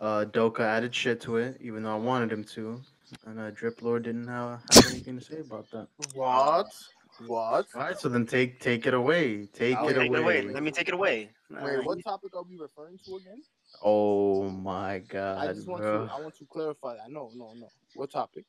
uh 0.00 0.24
Doka 0.24 0.62
added 0.62 0.94
shit 0.94 1.20
to 1.22 1.36
it, 1.36 1.58
even 1.60 1.82
though 1.82 1.92
I 1.94 1.98
wanted 1.98 2.32
him 2.32 2.44
to. 2.44 2.80
And 3.26 3.38
uh 3.38 3.50
Drip 3.50 3.82
Lord 3.82 4.04
didn't 4.04 4.28
uh, 4.28 4.58
have 4.72 4.86
anything 4.90 5.18
to 5.18 5.24
say 5.24 5.40
about 5.40 5.70
that. 5.70 5.88
What? 6.14 6.66
What? 7.26 7.66
All 7.74 7.80
right, 7.80 7.98
so 7.98 8.08
then 8.08 8.26
take 8.26 8.58
take 8.60 8.86
it 8.86 8.94
away. 8.94 9.46
Take 9.46 9.76
it 9.78 9.94
take 9.94 9.96
away. 9.96 10.06
it 10.06 10.18
away. 10.22 10.42
Let 10.42 10.62
me 10.62 10.70
take 10.70 10.88
it 10.88 10.94
away. 10.94 11.30
Wait, 11.50 11.84
what 11.84 12.02
topic 12.02 12.34
are 12.34 12.42
we 12.42 12.56
referring 12.56 12.98
to 13.04 13.16
again? 13.16 13.42
Oh 13.82 14.48
my 14.48 15.00
god! 15.00 15.48
I 15.48 15.52
just 15.52 15.68
want 15.68 15.82
bro. 15.82 16.06
to. 16.06 16.12
I 16.12 16.20
want 16.20 16.34
to 16.36 16.46
clarify 16.46 16.96
that. 16.96 17.10
No, 17.10 17.30
no, 17.34 17.52
no. 17.54 17.68
What 17.94 18.10
topic? 18.10 18.44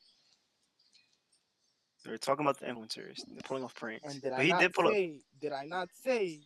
We're 2.06 2.16
talking 2.18 2.44
about 2.44 2.58
the 2.58 2.66
influencers. 2.66 3.20
They're 3.28 3.42
pulling 3.44 3.64
off 3.64 3.74
pranks. 3.74 4.12
And 4.12 4.22
did 4.22 4.30
But 4.30 4.40
I 4.40 4.44
he 4.44 4.50
not 4.50 4.60
did 4.60 4.72
pull 4.74 4.86
up. 4.88 4.92
say? 4.92 5.20
Did 5.40 5.52
I 5.52 5.64
not 5.64 5.88
say? 6.02 6.40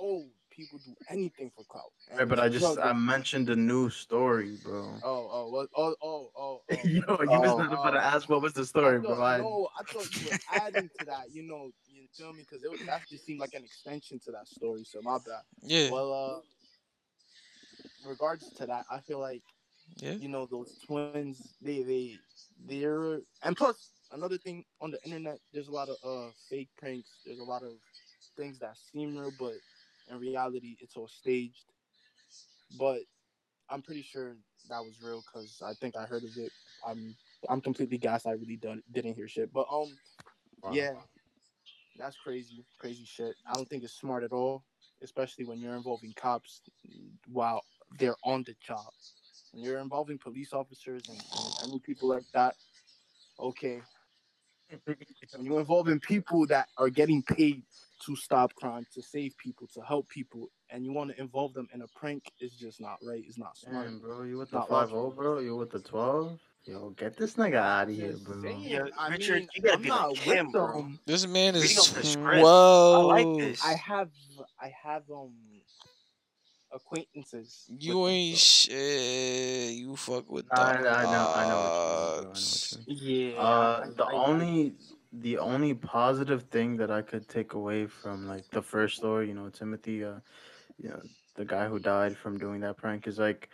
Oh, 0.00 0.24
people 0.58 0.80
do 0.84 0.94
anything 1.08 1.50
for 1.56 1.64
clout. 1.64 1.92
Right, 2.18 2.28
but 2.28 2.40
I 2.40 2.48
just 2.48 2.78
I 2.78 2.92
mentioned 2.92 3.48
a 3.50 3.56
new 3.56 3.88
story, 3.90 4.58
bro. 4.64 4.82
Oh, 5.04 5.28
oh, 5.32 5.48
what? 5.50 5.68
Oh, 5.76 5.94
oh, 6.02 6.30
oh. 6.36 6.62
oh. 6.70 6.76
Yo, 6.84 7.02
you 7.32 7.40
was 7.40 7.54
Oh, 7.54 7.58
not 7.58 7.72
about 7.72 7.90
to 7.92 7.98
oh. 7.98 8.14
ask 8.16 8.28
what 8.28 8.42
was 8.42 8.54
the 8.54 8.66
story, 8.66 8.96
I 8.96 8.98
bro. 8.98 9.22
I, 9.22 9.38
no, 9.38 9.68
I 9.78 9.82
thought 9.84 10.14
you 10.20 10.30
were 10.30 10.38
adding 10.62 10.90
to 10.98 11.04
that. 11.06 11.26
You 11.32 11.44
know, 11.44 11.70
you 11.88 12.06
feel 12.16 12.32
me? 12.32 12.44
Because 12.48 12.62
that 12.86 13.02
just 13.08 13.24
seemed 13.24 13.40
like 13.40 13.54
an 13.54 13.64
extension 13.64 14.18
to 14.24 14.32
that 14.32 14.48
story. 14.48 14.84
So 14.84 15.00
my 15.02 15.18
bad. 15.18 15.42
Yeah. 15.62 15.90
Well, 15.90 16.12
uh, 16.12 16.40
regards 18.08 18.50
to 18.54 18.66
that, 18.66 18.84
I 18.90 19.00
feel 19.00 19.20
like 19.20 19.42
Yeah. 19.96 20.12
you 20.14 20.28
know 20.28 20.46
those 20.46 20.78
twins. 20.86 21.54
They 21.62 21.82
they 21.82 22.16
they're 22.66 23.20
and 23.42 23.56
plus 23.56 23.92
another 24.12 24.38
thing 24.38 24.64
on 24.80 24.90
the 24.90 25.02
internet. 25.04 25.38
There's 25.52 25.68
a 25.68 25.72
lot 25.72 25.88
of 25.88 25.96
uh 26.04 26.30
fake 26.50 26.68
pranks. 26.78 27.08
There's 27.24 27.40
a 27.40 27.44
lot 27.44 27.62
of 27.62 27.72
things 28.36 28.58
that 28.60 28.76
seem 28.92 29.16
real, 29.16 29.32
but 29.38 29.54
in 30.10 30.18
reality, 30.18 30.76
it's 30.80 30.96
all 30.96 31.08
staged. 31.08 31.66
But 32.78 33.02
I'm 33.68 33.82
pretty 33.82 34.02
sure 34.02 34.36
that 34.68 34.84
was 34.84 35.02
real 35.02 35.22
because 35.26 35.62
I 35.62 35.74
think 35.74 35.96
I 35.96 36.06
heard 36.06 36.24
of 36.24 36.36
it. 36.36 36.52
I'm 36.86 37.16
I'm 37.48 37.60
completely 37.60 37.98
gassed. 37.98 38.26
I 38.26 38.32
really 38.32 38.56
done, 38.56 38.82
didn't 38.92 39.14
hear 39.14 39.28
shit. 39.28 39.52
But 39.52 39.66
um, 39.70 39.98
Wow. 40.62 40.72
yeah, 40.72 40.94
that's 41.96 42.16
crazy, 42.16 42.64
crazy 42.78 43.04
shit. 43.04 43.36
I 43.46 43.54
don't 43.54 43.68
think 43.68 43.84
it's 43.84 43.92
smart 43.92 44.24
at 44.24 44.32
all, 44.32 44.64
especially 45.02 45.44
when 45.44 45.60
you're 45.60 45.76
involving 45.76 46.12
cops 46.14 46.62
while 47.28 47.64
they're 47.98 48.16
on 48.24 48.42
the 48.44 48.54
job. 48.60 48.92
When 49.52 49.62
you're 49.62 49.78
involving 49.78 50.18
police 50.18 50.52
officers 50.52 51.02
and, 51.08 51.18
and 51.18 51.70
any 51.70 51.78
people 51.80 52.08
like 52.08 52.30
that, 52.32 52.56
okay. 53.40 53.82
When 54.70 55.44
you're 55.44 55.60
involving 55.60 56.00
people 56.00 56.46
that 56.46 56.68
are 56.78 56.88
getting 56.90 57.22
paid 57.22 57.62
to 58.04 58.16
stop 58.16 58.54
crime, 58.54 58.86
to 58.94 59.02
save 59.02 59.36
people, 59.38 59.66
to 59.74 59.80
help 59.82 60.08
people, 60.08 60.50
and 60.70 60.84
you 60.84 60.92
want 60.92 61.10
to 61.10 61.20
involve 61.20 61.54
them 61.54 61.68
in 61.74 61.82
a 61.82 61.86
prank, 61.96 62.30
it's 62.40 62.54
just 62.54 62.80
not 62.80 62.98
right. 63.02 63.22
It's 63.26 63.38
not 63.38 63.56
smart. 63.56 63.86
Damn, 63.86 63.98
bro, 63.98 64.22
you 64.22 64.38
with 64.38 64.50
the 64.50 64.58
Not 64.58 64.68
five 64.68 64.88
zero, 64.90 65.10
bro? 65.10 65.38
You 65.40 65.56
with 65.56 65.70
the 65.70 65.80
twelve? 65.80 66.38
Yo, 66.66 66.90
get 66.90 67.16
this 67.16 67.34
nigga 67.34 67.56
out 67.56 67.88
of 67.88 67.94
here, 67.94 68.16
bro. 68.18 68.42
saying, 68.42 68.60
Yeah, 68.62 68.84
I 68.98 69.10
Richard, 69.10 69.40
mean, 69.40 69.48
you 69.54 69.62
gotta 69.62 69.76
I'm 69.78 69.82
be 69.82 69.88
not 69.88 70.08
like 70.10 70.26
with 70.26 70.36
him, 70.36 70.52
bro. 70.52 70.86
This 71.06 71.26
man 71.26 71.54
is 71.54 71.62
Reading 71.62 71.78
off 71.78 71.94
the 71.94 72.04
script. 72.04 72.42
twelve. 72.42 72.94
I 72.94 73.02
like 73.04 73.36
this. 73.38 73.64
I 73.64 73.74
have 73.74 74.10
I 74.60 74.72
have 74.82 75.02
um 75.10 75.32
acquaintances. 76.78 77.66
You 77.68 77.98
with 77.98 78.08
them, 78.08 78.14
ain't 78.14 78.38
so- 78.38 78.72
shit. 78.72 79.72
You 79.74 79.96
fuck 79.96 80.30
with 80.30 80.46
I, 80.52 80.70
I 80.70 80.76
the 80.76 80.82
know, 80.82 80.88
I 80.90 81.02
know 81.02 81.24
what 81.24 81.36
you 81.36 81.36
mean, 81.36 81.36
bro. 81.36 81.40
I 81.40 81.48
know 81.48 82.24
dogs. 82.24 82.78
what 82.86 82.88
you 82.88 83.16
mean. 83.26 83.34
Yeah. 83.34 83.40
Uh, 83.40 83.90
the 83.96 84.04
I- 84.04 84.12
only 84.26 84.74
the 85.12 85.38
only 85.38 85.74
positive 85.74 86.42
thing 86.44 86.76
that 86.76 86.90
I 86.90 87.02
could 87.02 87.28
take 87.28 87.54
away 87.54 87.86
from 87.86 88.28
like 88.28 88.44
the 88.50 88.62
first 88.62 88.96
story, 88.96 89.28
you 89.28 89.34
know, 89.34 89.48
Timothy, 89.48 90.04
uh, 90.04 90.20
you 90.82 90.90
know, 90.90 91.00
the 91.34 91.44
guy 91.44 91.66
who 91.68 91.78
died 91.78 92.16
from 92.16 92.36
doing 92.38 92.60
that 92.60 92.76
prank 92.76 93.06
is 93.06 93.18
like, 93.18 93.48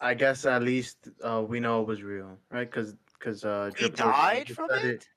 I 0.00 0.14
guess 0.14 0.44
at 0.44 0.62
least 0.62 1.08
uh 1.22 1.42
we 1.46 1.60
know 1.60 1.80
it 1.82 1.86
was 1.86 2.02
real, 2.02 2.38
right? 2.50 2.68
Because 2.70 2.94
because 3.18 3.44
uh, 3.44 3.70
He 3.76 3.80
Drip 3.86 3.96
died 3.96 4.48
from 4.50 4.68
said 4.70 4.84
it 4.84 5.08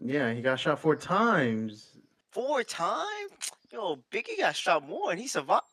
Yeah, 0.00 0.32
he 0.32 0.40
got 0.40 0.58
shot 0.60 0.78
four 0.78 0.96
times. 0.96 1.90
four 2.30 2.62
times. 2.62 3.32
Yo, 3.72 4.02
Biggie 4.10 4.38
got 4.38 4.56
shot 4.56 4.86
more 4.88 5.10
and 5.10 5.20
he 5.20 5.26
survived. 5.28 5.64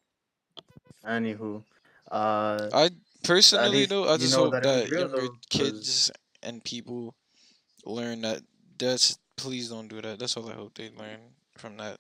Anywho, 1.07 1.63
uh, 2.11 2.69
I 2.73 2.89
personally 3.23 3.85
though, 3.85 4.09
I 4.09 4.17
just 4.17 4.35
hope 4.35 4.51
that 4.51 4.63
that 4.63 4.89
younger 4.89 5.29
kids 5.49 6.11
and 6.43 6.63
people 6.63 7.15
learn 7.85 8.21
that 8.21 8.41
that's 8.77 9.17
please 9.37 9.69
don't 9.69 9.87
do 9.87 10.01
that. 10.01 10.19
That's 10.19 10.35
all 10.35 10.49
I 10.49 10.53
hope 10.53 10.75
they 10.75 10.89
learn 10.89 11.19
from 11.57 11.77
that. 11.77 11.97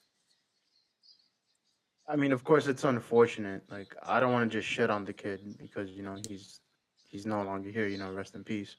I 2.07 2.15
mean, 2.15 2.31
of 2.31 2.43
course, 2.43 2.67
it's 2.67 2.83
unfortunate. 2.83 3.63
Like, 3.69 3.95
I 4.01 4.19
don't 4.19 4.31
want 4.31 4.49
to 4.49 4.57
just 4.57 4.67
shit 4.67 4.89
on 4.89 5.03
the 5.03 5.13
kid 5.13 5.57
because 5.57 5.89
you 5.91 6.03
know 6.03 6.17
he's 6.27 6.59
he's 7.09 7.25
no 7.25 7.43
longer 7.43 7.69
here. 7.69 7.87
You 7.87 7.97
know, 7.97 8.11
rest 8.11 8.35
in 8.35 8.43
peace. 8.43 8.75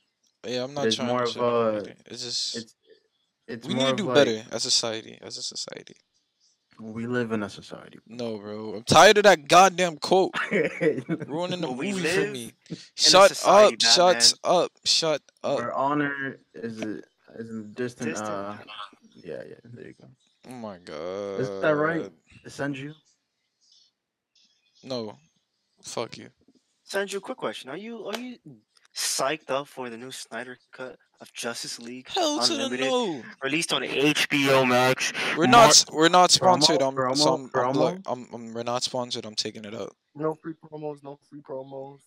Yeah, 0.46 0.64
I'm 0.64 0.74
not 0.74 0.82
There's 0.82 0.96
trying 0.96 1.08
more 1.08 1.26
to 1.26 1.42
of 1.42 1.86
a- 1.86 1.94
It's 2.06 2.22
just 2.22 2.56
It's 2.56 2.74
it's 3.46 3.66
we 3.66 3.74
need 3.74 3.88
to 3.88 3.96
do 3.96 4.06
like, 4.06 4.14
better 4.14 4.44
as 4.52 4.66
a 4.66 4.70
society. 4.70 5.18
As 5.20 5.36
a 5.36 5.42
society. 5.42 5.96
We 6.80 7.06
live 7.06 7.32
in 7.32 7.42
a 7.42 7.50
society. 7.50 7.98
No, 8.06 8.38
bro. 8.38 8.74
I'm 8.76 8.82
tired 8.84 9.18
of 9.18 9.24
that 9.24 9.48
goddamn 9.48 9.96
quote 9.96 10.32
ruining 11.26 11.60
the 11.60 11.70
we 11.70 11.92
movie 11.92 12.08
for 12.08 12.30
me. 12.30 12.52
Shut 12.94 13.30
society, 13.30 13.74
up! 13.74 13.82
Shut 13.82 14.34
up! 14.44 14.72
Shut 14.84 15.22
up! 15.42 15.58
Where 15.58 15.72
honor 15.72 16.38
is 16.54 16.80
a, 16.80 17.00
is 17.36 17.50
a 17.50 17.62
distant. 17.62 18.10
Distant. 18.10 18.30
Uh, 18.30 18.56
yeah, 19.24 19.42
yeah. 19.48 19.56
There 19.64 19.88
you 19.88 19.94
go. 20.00 20.08
Oh 20.48 20.52
my 20.52 20.78
god. 20.78 21.40
Is 21.40 21.48
that 21.48 21.70
right? 21.70 22.10
Send 22.46 22.78
you. 22.78 22.94
No. 24.84 25.18
Fuck 25.82 26.16
you. 26.16 26.28
Send 26.84 27.12
you 27.12 27.18
a 27.18 27.20
quick 27.20 27.38
question. 27.38 27.70
Are 27.70 27.76
you 27.76 28.06
are 28.06 28.18
you 28.18 28.38
psyched 28.98 29.48
up 29.48 29.68
for 29.68 29.88
the 29.88 29.96
new 29.96 30.10
Snyder 30.10 30.58
cut 30.72 30.96
of 31.20 31.32
Justice 31.32 31.78
League 31.78 32.08
Hell 32.08 32.40
to 32.40 32.48
the 32.48 32.54
Unlimited 32.64 32.86
no. 32.86 33.22
released 33.42 33.72
on 33.72 33.82
HBO 33.82 34.68
Max? 34.68 35.12
We're 35.36 35.46
Mar- 35.46 35.68
not. 35.68 35.84
We're 35.92 36.08
not 36.08 36.30
sponsored. 36.32 36.82
I'm. 36.82 36.94
promo, 36.94 37.16
so 37.16 37.34
I'm, 37.34 37.50
I'm, 37.54 37.74
like, 37.74 37.98
I'm, 38.06 38.26
I'm. 38.32 38.52
We're 38.54 38.62
not 38.64 38.82
sponsored. 38.82 39.24
I'm 39.24 39.34
taking 39.36 39.64
it 39.64 39.74
out. 39.74 39.94
No 40.14 40.34
free 40.34 40.54
promos. 40.54 41.02
No 41.04 41.18
free 41.30 41.40
promos. 41.40 42.00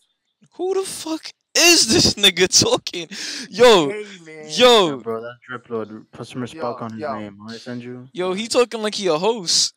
Who 0.55 0.73
the 0.73 0.81
fuck 0.81 1.21
is 1.55 1.87
this 1.87 2.13
nigga 2.23 2.47
talking? 2.47 3.07
Yo, 3.49 3.89
Hey 3.89 4.05
man. 4.25 4.45
Yeah, 4.49 4.89
yo, 4.89 4.97
bro, 4.97 5.21
that's 5.21 5.37
Drip 5.47 5.69
Lord. 5.69 6.11
Put 6.11 6.27
some 6.27 6.41
respect 6.41 6.63
Yo, 6.63 6.73
on 6.73 6.91
his 6.91 6.99
yo. 6.99 7.19
name. 7.19 7.37
I 7.47 7.57
send 7.57 7.83
you. 7.83 8.07
yo. 8.11 8.33
He 8.33 8.47
talking 8.47 8.81
like 8.81 8.95
he 8.95 9.07
a 9.07 9.17
host. 9.17 9.73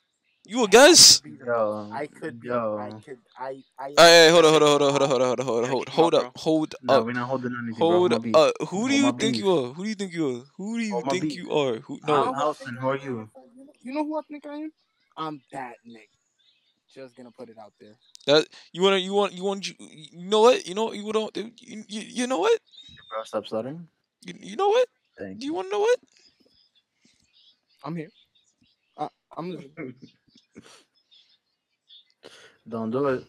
You 0.47 0.65
a 0.65 0.69
guest? 0.69 1.23
Yo, 1.47 1.89
I 1.93 2.07
could 2.07 2.39
be. 2.41 2.49
yo. 2.49 2.79
I 2.79 2.91
could. 3.01 3.19
I. 3.39 3.63
I. 3.79 3.89
Hey, 3.97 4.27
hey, 4.27 4.31
hold 4.31 4.45
on, 4.45 4.51
hold 4.51 4.63
on, 4.63 4.69
hold 4.69 4.83
on, 4.83 4.91
hold 4.91 5.03
on, 5.03 5.09
hold 5.09 5.23
on, 5.23 5.29
hold 5.29 5.41
on, 5.41 5.47
hold 5.47 5.65
on, 5.65 5.71
hold, 5.71 5.89
Check 5.89 5.95
hold 5.95 6.15
him 6.15 6.21
out, 6.21 6.27
up, 6.27 6.39
hold 6.39 6.75
No, 6.83 6.99
up, 6.99 7.07
we're 7.07 7.13
not 7.13 7.29
holding 7.29 7.57
anything. 7.63 7.87
hold 7.87 8.13
up. 8.13 8.27
Uh, 8.35 8.53
who 8.67 8.89
do 8.89 8.95
you 8.95 9.13
think 9.13 9.39
you 9.39 9.51
are? 9.51 9.73
Who 9.73 9.83
do 9.85 9.89
you 9.89 9.95
think 9.95 10.13
you 10.13 10.27
are? 10.29 10.43
Who 10.57 10.79
do 10.79 10.85
you 10.85 11.03
think 11.09 11.35
you 11.35 11.51
are? 11.51 11.77
Who? 11.79 11.99
I'm 12.05 12.09
No, 12.09 12.33
Nelson. 12.33 12.77
Who 12.77 12.89
are 12.89 12.97
you? 12.99 13.31
You 13.83 13.95
know 13.95 14.05
who 14.05 14.19
I 14.19 14.23
think 14.29 14.47
I 14.47 14.57
am? 14.57 14.73
I'm 15.17 15.41
that 15.53 15.77
nigga. 15.89 16.09
Just 16.95 17.17
gonna 17.17 17.31
put 17.31 17.49
it 17.49 17.57
out 17.59 17.73
there. 17.81 17.95
that 18.27 18.47
you 18.73 18.83
wanna, 18.83 18.99
you 18.99 19.15
want, 19.15 19.33
you 19.33 19.45
want, 19.45 19.67
you, 19.67 19.75
you 19.79 20.29
know 20.29 20.43
what? 20.43 20.67
You 20.67 20.75
know, 20.75 20.93
you 20.93 21.11
don't, 21.11 21.35
you, 21.37 21.53
you, 21.89 22.01
you 22.01 22.27
know 22.27 22.39
what? 22.39 22.61
Bro, 23.11 23.25
stop 23.25 23.47
stuttering. 23.47 23.89
You, 24.27 24.35
you 24.41 24.57
know 24.57 24.69
what? 24.69 24.89
Thank 25.19 25.39
Do 25.39 25.47
you 25.47 25.55
want 25.55 25.69
to 25.69 25.73
know 25.73 25.81
what? 25.81 25.99
I'm 27.85 27.97
here. 27.97 28.11
I, 28.99 29.09
I'm 29.37 29.51
listening. 29.51 29.95
Don't 32.69 32.91
do 32.91 33.07
it. 33.09 33.25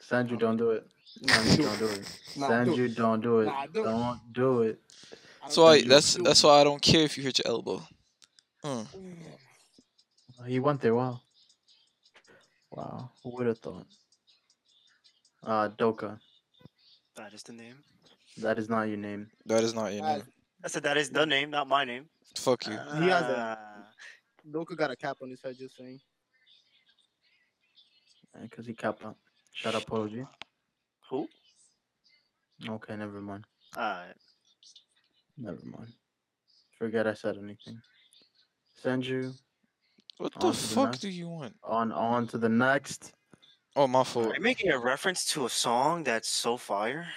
Sandra, 0.00 0.36
don't 0.36 0.56
do 0.56 0.70
it. 0.70 0.86
Sandra, 1.26 1.64
don't 1.64 1.78
do 1.78 1.86
it. 1.86 2.16
Nah, 2.36 2.46
do 2.46 2.52
Sandra, 2.52 2.84
it. 2.84 2.94
don't 2.94 3.20
do 3.20 3.40
it. 3.40 3.46
Nah, 3.46 3.66
do 3.66 3.80
it. 3.80 3.84
Don't 3.84 4.20
do 4.32 4.62
it. 4.62 4.80
I 5.42 5.48
So 5.50 5.66
I, 5.66 5.72
think 5.74 5.84
you 5.84 5.90
that's 5.90 6.14
that's 6.14 6.42
why 6.44 6.60
I 6.60 6.64
don't 6.64 6.80
care 6.80 7.02
if 7.02 7.16
you 7.18 7.24
hit 7.24 7.38
your 7.44 7.48
elbow. 7.52 7.82
Mm. 8.64 8.86
He 10.46 10.60
went 10.60 10.80
there. 10.80 10.94
Wow. 10.94 11.20
Wow. 12.70 13.10
Who 13.24 13.30
would 13.36 13.46
have 13.48 13.58
thought? 13.58 13.86
Uh, 15.44 15.68
Doka. 15.76 16.18
That 17.16 17.34
is 17.34 17.42
the 17.42 17.52
name. 17.52 17.76
That 18.38 18.58
is 18.58 18.68
not 18.68 18.82
your 18.88 18.96
name. 18.98 19.28
That 19.46 19.64
is 19.64 19.74
not 19.74 19.92
your 19.92 20.04
Uh, 20.04 20.16
name. 20.18 20.22
I 20.64 20.68
said 20.68 20.84
that 20.84 20.96
is 20.96 21.10
the 21.10 21.26
name, 21.26 21.50
not 21.50 21.66
my 21.66 21.84
name. 21.84 22.08
Fuck 22.36 22.66
you. 22.66 22.72
He 22.72 23.08
has 23.08 23.22
a- 23.24 23.86
Doka 24.50 24.76
got 24.76 24.90
a 24.90 24.96
cap 24.96 25.16
on 25.22 25.30
his 25.30 25.42
head. 25.42 25.56
Just 25.58 25.76
saying. 25.76 26.00
Because 28.40 28.66
he 28.66 28.74
capped 28.74 29.04
up. 29.04 29.16
Shut 29.52 29.74
up, 29.74 29.90
OG. 29.92 30.26
who? 31.08 31.28
Okay, 32.68 32.96
never 32.96 33.20
mind. 33.20 33.44
Alright. 33.76 34.14
Never 35.36 35.58
mind. 35.64 35.92
Forget 36.78 37.06
I 37.06 37.14
said 37.14 37.36
anything. 37.36 37.80
Send 38.74 39.04
you 39.06 39.34
What 40.18 40.32
the 40.34 40.40
to 40.40 40.46
the 40.46 40.52
fuck 40.74 40.86
next. 40.90 41.00
do 41.00 41.08
you 41.08 41.28
want? 41.28 41.54
on 41.64 41.92
on 41.92 42.26
to 42.28 42.38
the 42.38 42.48
next. 42.48 43.12
Oh, 43.76 43.86
my 43.86 44.00
Are 44.00 44.04
fault. 44.04 44.34
you 44.34 44.40
making 44.42 44.70
a 44.72 44.78
reference 44.78 45.24
to 45.32 45.46
a 45.46 45.48
song 45.50 46.04
that's 46.04 46.28
so 46.28 46.56
fire? 46.56 47.08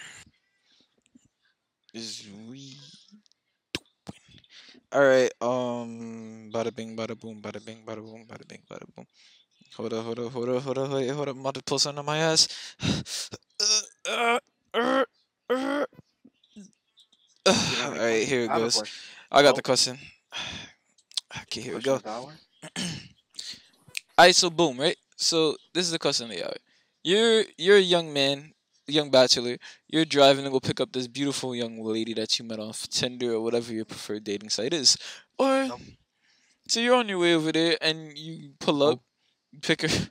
Is 1.94 2.28
we. 2.50 2.78
All 4.92 5.02
right. 5.02 5.32
Um. 5.42 6.50
Bada 6.54 6.74
bing, 6.76 6.96
bada 6.96 7.20
boom, 7.20 7.42
bada 7.42 7.64
bing, 7.64 7.84
bada 7.86 7.98
boom, 8.02 8.26
bada 8.28 8.48
bing, 8.48 8.62
bada 8.70 8.86
boom. 8.96 9.06
Hold 9.78 9.94
up, 9.94 10.06
hold 10.06 10.20
up, 10.20 10.32
hold 10.32 10.50
up, 10.50 10.64
hold 10.64 10.78
up, 10.78 10.90
hold 10.90 11.04
up, 11.04 11.16
hold 11.16 11.30
up. 11.30 11.36
I'm 11.36 11.42
about 11.42 11.56
to 11.56 11.64
pull 11.64 11.80
something 11.80 12.00
on 12.00 12.06
my 12.06 12.18
ass. 12.20 12.48
Uh, 14.08 14.40
uh, 14.74 14.74
uh, 14.74 15.06
uh. 15.50 15.86
All 17.46 17.92
right, 17.92 18.28
here 18.28 18.44
it 18.44 18.50
I 18.50 18.54
have 18.54 18.62
a 18.62 18.66
goes. 18.66 18.84
I 19.32 19.42
got 19.42 19.56
the 19.56 19.62
question. 19.62 19.98
Okay, 21.42 21.62
here 21.62 21.76
we 21.76 21.82
go. 21.82 21.96
of 21.96 22.04
the 22.04 22.10
hour? 22.10 22.34
Alright, 24.20 24.36
so 24.36 24.50
boom, 24.50 24.78
right? 24.80 24.98
So 25.16 25.56
this 25.74 25.86
is 25.86 25.92
the 25.92 26.00
question 26.00 26.30
of 26.30 26.36
the 26.36 26.46
hour. 26.46 26.56
You're 27.04 27.44
you're 27.58 27.78
a 27.78 27.82
young 27.82 28.14
man, 28.14 28.54
young 28.88 29.10
bachelor. 29.10 29.58
You're 29.88 30.06
driving 30.06 30.46
to 30.46 30.52
go 30.52 30.60
pick 30.60 30.80
up 30.80 30.92
this 30.94 31.08
beautiful 31.08 31.56
young 31.56 31.84
lady 31.84 32.14
that 32.14 32.38
you 32.38 32.46
met 32.46 32.60
off 32.60 32.88
Tinder 32.90 33.34
or 33.34 33.42
whatever 33.42 33.74
your 33.74 33.86
preferred 33.86 34.24
dating 34.24 34.50
site 34.50 34.74
is. 34.74 34.98
Or 35.40 35.70
so 36.68 36.80
you're 36.80 36.96
on 36.96 37.10
your 37.10 37.20
way 37.20 37.34
over 37.34 37.52
there 37.52 37.78
and 37.82 38.18
you 38.18 38.52
pull 38.60 38.84
up, 38.84 39.00
pick 39.62 39.82
her, 39.82 40.10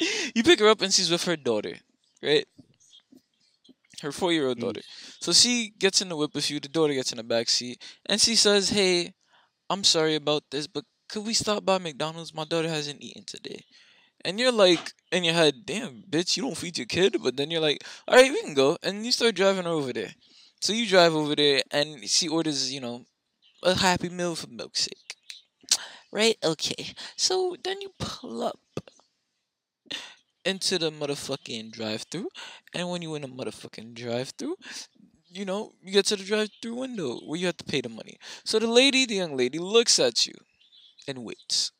you 0.34 0.42
pick 0.42 0.60
her 0.60 0.68
up 0.68 0.82
and 0.82 0.92
she's 0.92 1.10
with 1.10 1.24
her 1.24 1.36
daughter, 1.36 1.74
right? 2.22 2.46
Her 4.02 4.12
four-year-old 4.12 4.58
daughter. 4.58 4.80
Mm. 4.80 5.16
So 5.20 5.32
she 5.32 5.72
gets 5.78 6.02
in 6.02 6.08
the 6.08 6.16
whip 6.16 6.34
with 6.34 6.50
you. 6.50 6.60
The 6.60 6.68
daughter 6.68 6.92
gets 6.94 7.12
in 7.12 7.18
the 7.18 7.24
back 7.24 7.48
seat, 7.48 7.82
and 8.06 8.20
she 8.20 8.36
says, 8.36 8.70
"Hey, 8.70 9.14
I'm 9.70 9.84
sorry 9.84 10.16
about 10.16 10.44
this, 10.50 10.66
but 10.66 10.84
could 11.08 11.24
we 11.24 11.32
stop 11.32 11.64
by 11.64 11.78
McDonald's? 11.78 12.34
My 12.34 12.44
daughter 12.44 12.68
hasn't 12.68 13.02
eaten 13.02 13.24
today." 13.24 13.64
and 14.24 14.40
you're 14.40 14.52
like 14.52 14.92
in 15.12 15.22
your 15.22 15.34
head, 15.34 15.66
damn, 15.66 16.02
bitch, 16.08 16.36
you 16.36 16.42
don't 16.42 16.56
feed 16.56 16.78
your 16.78 16.86
kid. 16.86 17.16
But 17.22 17.36
then 17.36 17.50
you're 17.50 17.60
like, 17.60 17.84
all 18.08 18.16
right, 18.16 18.32
we 18.32 18.42
can 18.42 18.54
go, 18.54 18.78
and 18.82 19.04
you 19.04 19.12
start 19.12 19.34
driving 19.34 19.64
her 19.64 19.70
over 19.70 19.92
there. 19.92 20.14
So 20.60 20.72
you 20.72 20.86
drive 20.88 21.14
over 21.14 21.36
there, 21.36 21.62
and 21.70 22.08
she 22.08 22.28
orders, 22.28 22.72
you 22.72 22.80
know, 22.80 23.04
a 23.62 23.74
Happy 23.74 24.08
Meal 24.08 24.34
for 24.34 24.46
milkshake. 24.46 25.03
Right? 26.14 26.38
Okay. 26.44 26.94
So 27.16 27.56
then 27.64 27.80
you 27.80 27.90
pull 27.98 28.44
up 28.44 28.60
into 30.44 30.78
the 30.78 30.92
motherfucking 30.92 31.72
drive-through, 31.72 32.28
and 32.72 32.88
when 32.88 33.02
you 33.02 33.16
in 33.16 33.22
the 33.22 33.28
motherfucking 33.28 33.94
drive-through, 33.94 34.54
you 35.28 35.44
know, 35.44 35.72
you 35.82 35.90
get 35.90 36.06
to 36.06 36.16
the 36.16 36.22
drive-through 36.22 36.76
window 36.76 37.18
where 37.26 37.40
you 37.40 37.46
have 37.46 37.56
to 37.56 37.64
pay 37.64 37.80
the 37.80 37.88
money. 37.88 38.16
So 38.44 38.60
the 38.60 38.68
lady, 38.68 39.06
the 39.06 39.16
young 39.16 39.36
lady, 39.36 39.58
looks 39.58 39.98
at 39.98 40.24
you 40.24 40.34
and 41.08 41.24
waits. 41.24 41.72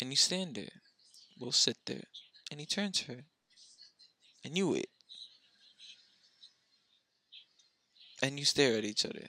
And 0.00 0.10
you 0.10 0.16
stand 0.16 0.56
there. 0.56 0.80
We'll 1.38 1.52
sit 1.52 1.76
there. 1.86 2.02
And 2.50 2.58
he 2.58 2.66
turns 2.66 3.02
to 3.02 3.12
her. 3.12 3.20
And 4.44 4.58
you 4.58 4.70
wait. 4.70 4.90
And 8.20 8.40
you 8.40 8.44
stare 8.44 8.76
at 8.78 8.84
each 8.84 9.04
other. 9.04 9.28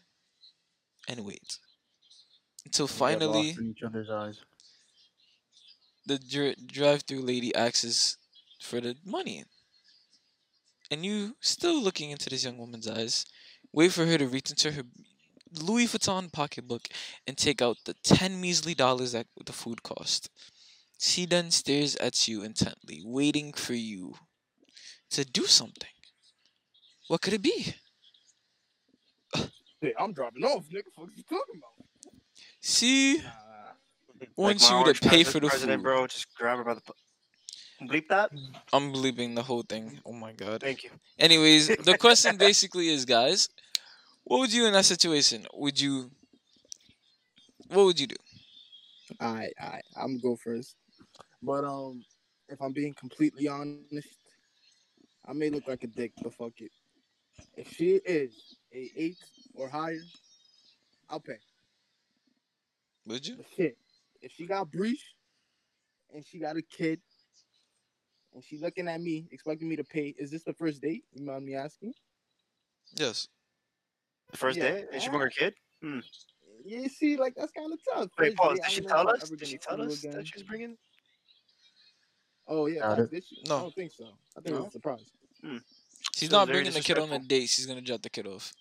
And 1.08 1.24
wait. 1.24 1.60
Until 2.66 2.88
finally 2.88 3.50
each 3.62 3.84
other's 3.84 4.10
eyes. 4.10 4.40
the 6.06 6.18
dri- 6.20 6.56
drive-through 6.66 7.22
lady 7.22 7.54
asks 7.56 8.18
for 8.60 8.80
the 8.82 8.96
money. 9.06 9.44
And 10.92 11.06
you, 11.06 11.36
still 11.40 11.82
looking 11.82 12.12
into 12.12 12.30
this 12.30 12.44
young 12.44 12.58
woman's 12.58 12.88
eyes, 12.88 13.26
wait 13.72 13.92
for 13.94 14.06
her 14.06 14.18
to 14.18 14.28
reach 14.28 14.50
into 14.50 14.72
her 14.74 14.84
Louis 15.60 15.86
Vuitton 15.88 16.32
pocketbook 16.32 16.88
and 17.28 17.38
take 17.38 17.62
out 17.62 17.78
the 17.86 17.94
10 18.04 18.40
measly 18.40 18.74
dollars 18.74 19.12
that 19.14 19.28
the 19.46 19.54
food 19.54 19.84
cost. 19.84 20.30
She 21.00 21.26
then 21.26 21.52
stares 21.52 21.96
at 21.98 22.28
you 22.28 22.44
intently, 22.44 23.02
waiting 23.04 23.54
for 23.54 23.74
you 23.74 24.16
to 25.12 25.26
do 25.26 25.46
something. 25.46 25.90
What 27.08 27.22
could 27.22 27.34
it 27.34 27.42
be? 27.42 27.76
Hey, 29.82 29.94
I'm 30.00 30.14
dropping 30.14 30.44
off, 30.44 30.66
nigga. 30.70 30.92
Fuck 30.96 31.10
you 31.16 31.24
talking 31.24 31.56
about? 31.58 31.86
She 32.62 33.18
Nah. 33.18 33.74
wants 34.38 34.70
my 34.70 34.80
you 34.88 34.94
to 34.94 35.10
pay 35.10 35.24
for 35.24 35.40
the 35.40 35.48
president, 35.48 35.80
food. 35.80 35.84
bro. 35.84 36.08
Just 36.08 36.34
grab 36.36 36.58
her 36.60 36.64
by 36.64 36.76
the. 36.76 36.82
Bleep 37.88 38.08
that. 38.10 38.32
I'm 38.72 38.94
bleeping 38.94 39.34
the 39.36 39.42
whole 39.42 39.64
thing. 39.64 40.00
Oh 40.06 40.12
my 40.14 40.34
god. 40.34 40.62
Thank 40.62 40.84
you. 40.84 40.92
Anyways, 41.18 41.68
the 41.84 41.98
question 41.98 42.38
basically 42.38 42.90
is, 42.90 43.06
guys, 43.06 43.50
what 44.24 44.40
would 44.40 44.54
you 44.54 44.68
in 44.68 44.74
that 44.74 44.86
situation? 44.86 45.48
Would 45.54 45.82
you? 45.82 46.12
What 47.70 47.86
would 47.86 48.00
you 48.00 48.08
do? 48.08 48.16
Alright, 49.22 49.54
alright. 49.62 49.84
I'm 49.98 50.18
gonna 50.18 50.20
go 50.22 50.36
first. 50.36 50.76
But 51.42 51.64
um, 51.64 52.04
if 52.50 52.62
I'm 52.62 52.72
being 52.74 52.94
completely 52.94 53.48
honest, 53.48 54.08
I 55.26 55.34
may 55.34 55.50
look 55.50 55.68
like 55.68 55.84
a 55.84 55.88
dick, 55.88 56.12
but 56.22 56.34
fuck 56.36 56.54
it. 56.58 56.72
If 57.58 57.74
she 57.74 57.96
is 58.06 58.58
a 58.74 58.92
eight 58.96 59.18
or 59.56 59.68
higher, 59.70 60.04
I'll 61.10 61.20
pay. 61.20 61.38
Would 63.08 63.28
you? 63.28 63.36
But 63.38 63.46
shit, 63.56 63.78
if 64.22 64.32
she 64.32 64.46
got 64.46 64.72
breach 64.72 65.04
and 66.14 66.26
she 66.26 66.40
got 66.40 66.58
a 66.58 66.62
kid 66.62 67.02
and 68.34 68.44
she 68.44 68.58
looking 68.58 68.88
at 68.88 69.02
me 69.02 69.28
expecting 69.32 69.68
me 69.68 69.76
to 69.76 69.84
pay, 69.84 70.14
is 70.18 70.32
this 70.32 70.44
the 70.44 70.54
first 70.54 70.82
date? 70.82 71.04
You 71.14 71.26
mind 71.26 71.46
me 71.46 71.56
asking? 71.56 71.94
Yes. 72.96 73.28
The 74.32 74.38
first 74.38 74.58
Yeah. 74.58 74.72
day, 74.72 74.86
and 74.92 75.02
she 75.02 75.10
bring 75.10 75.22
her 75.22 75.30
kid. 75.30 75.56
Hmm. 75.82 76.00
You 76.64 76.88
see, 76.90 77.18
like 77.18 77.34
that's 77.36 77.52
kind 77.52 77.74
of 77.74 77.80
tough. 77.84 78.10
Wait, 78.20 78.28
First 78.30 78.38
pause. 78.38 78.58
date, 78.60 78.64
I 78.64 78.68
Did 78.68 78.74
she 78.76 78.82
tell 78.82 79.10
us? 79.10 79.30
Did 79.30 79.48
she 79.48 79.58
tell 79.58 79.82
us 79.82 80.02
that 80.02 80.28
she's 80.28 80.44
bringing? 80.44 80.78
Oh 82.48 82.68
yeah, 82.68 82.96
Doubt 82.96 83.10
did 83.10 83.24
she? 83.26 83.38
No. 83.48 83.58
I 83.58 83.62
don't 83.62 83.76
think 83.76 83.92
so. 83.92 84.06
I 84.38 84.42
think 84.42 84.48
it 84.48 84.52
No? 84.54 84.60
was 84.60 84.68
a 84.68 84.72
surprise. 84.72 85.12
Hmm. 85.44 85.58
She's 86.16 86.30
So 86.30 86.38
not 86.38 86.48
bringing 86.48 86.72
the 86.72 86.82
kid 86.82 87.00
on 87.00 87.12
a 87.12 87.20
date. 87.20 87.50
She's 87.50 87.66
gonna 87.66 87.82
drop 87.82 88.02
the 88.02 88.10
kid 88.10 88.28
off. 88.28 88.54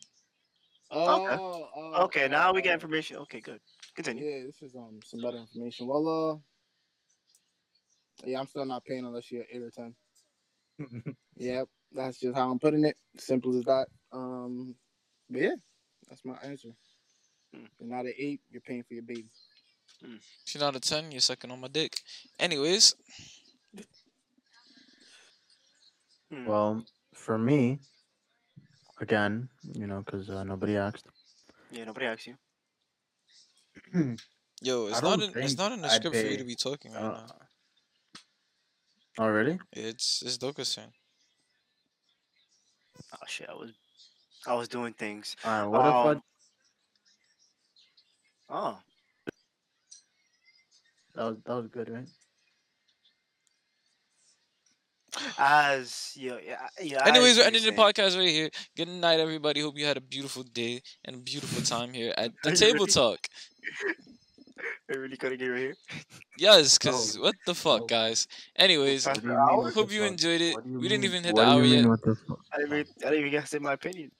Oh, 0.90 1.24
Okay. 1.24 1.34
oh, 1.36 2.02
Okay, 2.04 2.28
now 2.28 2.52
we 2.52 2.62
get 2.62 2.70
oh. 2.70 2.74
information. 2.74 3.16
Okay, 3.18 3.40
good. 3.40 3.60
Continue. 3.94 4.24
Yeah, 4.24 4.44
this 4.46 4.62
is 4.62 4.74
um 4.76 5.00
some 5.04 5.20
better 5.20 5.38
information. 5.38 5.86
Well, 5.86 6.42
uh, 8.22 8.26
yeah, 8.26 8.40
I'm 8.40 8.46
still 8.46 8.64
not 8.64 8.84
paying 8.84 9.04
unless 9.04 9.30
you're 9.30 9.44
eight 9.50 9.62
or 9.62 9.70
ten. 9.70 9.94
Yep, 11.36 11.68
that's 11.92 12.20
just 12.20 12.36
how 12.36 12.50
I'm 12.50 12.58
putting 12.58 12.84
it. 12.84 12.96
Simple 13.16 13.56
as 13.56 13.64
that. 13.64 13.86
Um, 14.12 14.74
but 15.30 15.40
yeah, 15.40 15.54
that's 16.08 16.22
my 16.22 16.34
answer. 16.44 16.68
Hmm. 17.54 17.64
You're 17.78 17.88
not 17.88 18.04
an 18.04 18.12
eight. 18.18 18.42
You're 18.50 18.60
paying 18.60 18.82
for 18.82 18.92
your 18.92 19.02
baby. 19.04 19.30
You're 20.02 20.60
not 20.60 20.76
a 20.76 20.80
ten. 20.80 21.10
You're 21.10 21.20
sucking 21.20 21.50
on 21.50 21.60
my 21.60 21.68
dick. 21.68 21.96
Anyways, 22.38 22.94
Hmm. 26.30 26.46
Well, 26.46 26.84
for 27.14 27.38
me, 27.38 27.80
again, 29.00 29.48
you 29.74 29.86
know, 29.86 30.02
because 30.04 30.30
uh, 30.30 30.44
nobody 30.44 30.76
asked. 30.76 31.06
Yeah, 31.72 31.84
nobody 31.84 32.06
asked 32.06 32.26
you. 32.26 32.36
Yo, 34.62 34.86
it's 34.86 35.02
not 35.02 35.18
don't 35.18 35.36
in, 35.36 35.42
it's 35.42 35.58
not 35.58 35.72
in 35.72 35.82
the 35.82 35.88
script 35.88 36.16
for 36.16 36.26
you 36.26 36.38
to 36.38 36.44
be 36.44 36.54
talking 36.54 36.92
right 36.92 37.02
Uh, 37.02 37.10
now. 37.10 37.26
already? 39.24 39.58
It's 39.72 40.22
it's 40.24 40.38
Doka's 40.38 40.74
turn. 40.74 40.92
Oh 43.12 43.16
shit, 43.26 43.48
I 43.48 43.54
was, 43.54 43.72
I 44.46 44.54
was 44.54 44.68
doing 44.68 44.92
things. 44.92 45.36
All 45.44 45.50
right. 45.50 45.66
What 45.66 45.86
Um, 45.86 46.16
if 46.16 46.22
Oh, 48.52 48.78
That 51.14 51.24
was 51.24 51.36
that 51.44 51.54
was 51.54 51.66
good, 51.68 51.88
right? 51.90 52.08
As 55.38 56.12
yeah, 56.16 56.38
yeah, 56.44 56.66
yeah. 56.82 57.06
Anyways, 57.06 57.38
we're 57.38 57.44
ending 57.44 57.64
the 57.64 57.72
podcast 57.72 58.16
right 58.18 58.28
here. 58.28 58.50
Good 58.76 58.88
night, 58.88 59.20
everybody. 59.20 59.60
Hope 59.60 59.76
you 59.78 59.86
had 59.86 59.96
a 59.96 60.00
beautiful 60.00 60.42
day 60.42 60.82
and 61.04 61.16
a 61.16 61.18
beautiful 61.18 61.62
time 61.62 61.92
here 61.92 62.12
at 62.16 62.32
the 62.44 62.52
Table 62.52 62.80
ready? 62.86 62.92
Talk. 62.92 63.18
I 64.90 64.94
really 64.96 65.16
couldn't 65.16 65.38
get 65.38 65.46
right 65.46 65.58
here. 65.60 65.76
Yes, 66.36 66.78
oh, 66.84 66.90
cause 66.90 67.16
Oh. 67.16 67.22
what 67.22 67.34
the 67.46 67.54
fuck, 67.54 67.82
Oh. 67.82 67.86
guys. 67.86 68.26
Anyways, 68.56 69.06
What 69.06 69.16
What 69.16 69.24
you 69.24 69.32
hour? 69.32 69.46
mean 69.48 69.56
what 69.64 69.74
hope 69.74 69.92
you 69.92 70.00
fuck? 70.00 70.10
enjoyed 70.10 70.40
it. 70.40 70.54
What 70.54 70.64
do 70.64 70.70
you 70.70 70.78
We 70.80 70.88
didn't 70.88 71.04
even 71.04 71.24
hit 71.24 71.34
what 71.34 71.44
the 71.44 71.48
hour 71.50 71.62
mean, 71.62 71.84
yet. 71.84 71.86
I 72.52 72.58
didn't, 72.58 72.72
even, 72.72 72.86
I 73.04 73.10
didn't 73.10 73.18
even 73.20 73.30
get 73.30 73.40
to 73.42 73.46
say 73.46 73.58
my 73.58 73.72
opinion. 73.74 74.10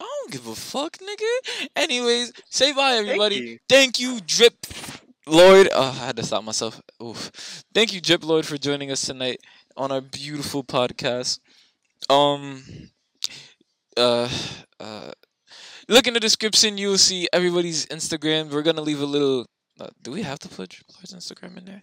I 0.00 0.04
don't 0.04 0.32
give 0.32 0.46
a 0.46 0.54
fuck, 0.54 0.96
nigga. 0.98 1.68
Anyways, 1.76 2.32
say 2.48 2.72
bye, 2.72 2.94
everybody. 2.94 3.36
you. 3.36 3.58
Thank 3.68 3.98
you, 4.00 4.20
Drip 4.20 4.54
Lloyd. 5.26 5.68
Oh, 5.74 5.90
I 5.90 6.06
had 6.06 6.16
to 6.16 6.22
stop 6.22 6.42
myself. 6.44 6.80
Oof. 7.02 7.30
Thank 7.74 7.92
you, 7.92 8.00
Drip 8.00 8.24
Lloyd, 8.24 8.46
for 8.46 8.56
joining 8.56 8.90
us 8.90 9.02
tonight 9.02 9.40
on 9.76 9.92
our 9.92 10.00
beautiful 10.00 10.62
podcast. 10.64 11.40
Um, 12.08 12.62
uh, 13.96 14.28
uh, 14.78 15.10
look 15.88 16.06
in 16.06 16.14
the 16.14 16.20
description. 16.20 16.78
You'll 16.78 16.98
see 16.98 17.28
everybody's 17.32 17.86
Instagram. 17.86 18.50
We're 18.50 18.62
gonna 18.62 18.80
leave 18.82 19.00
a 19.00 19.06
little. 19.06 19.46
Uh, 19.78 19.88
do 20.02 20.10
we 20.10 20.22
have 20.22 20.38
to 20.40 20.48
put 20.48 20.70
Drip 20.70 20.86
Lord's 20.94 21.14
Instagram 21.14 21.56
in 21.58 21.64
there? 21.64 21.82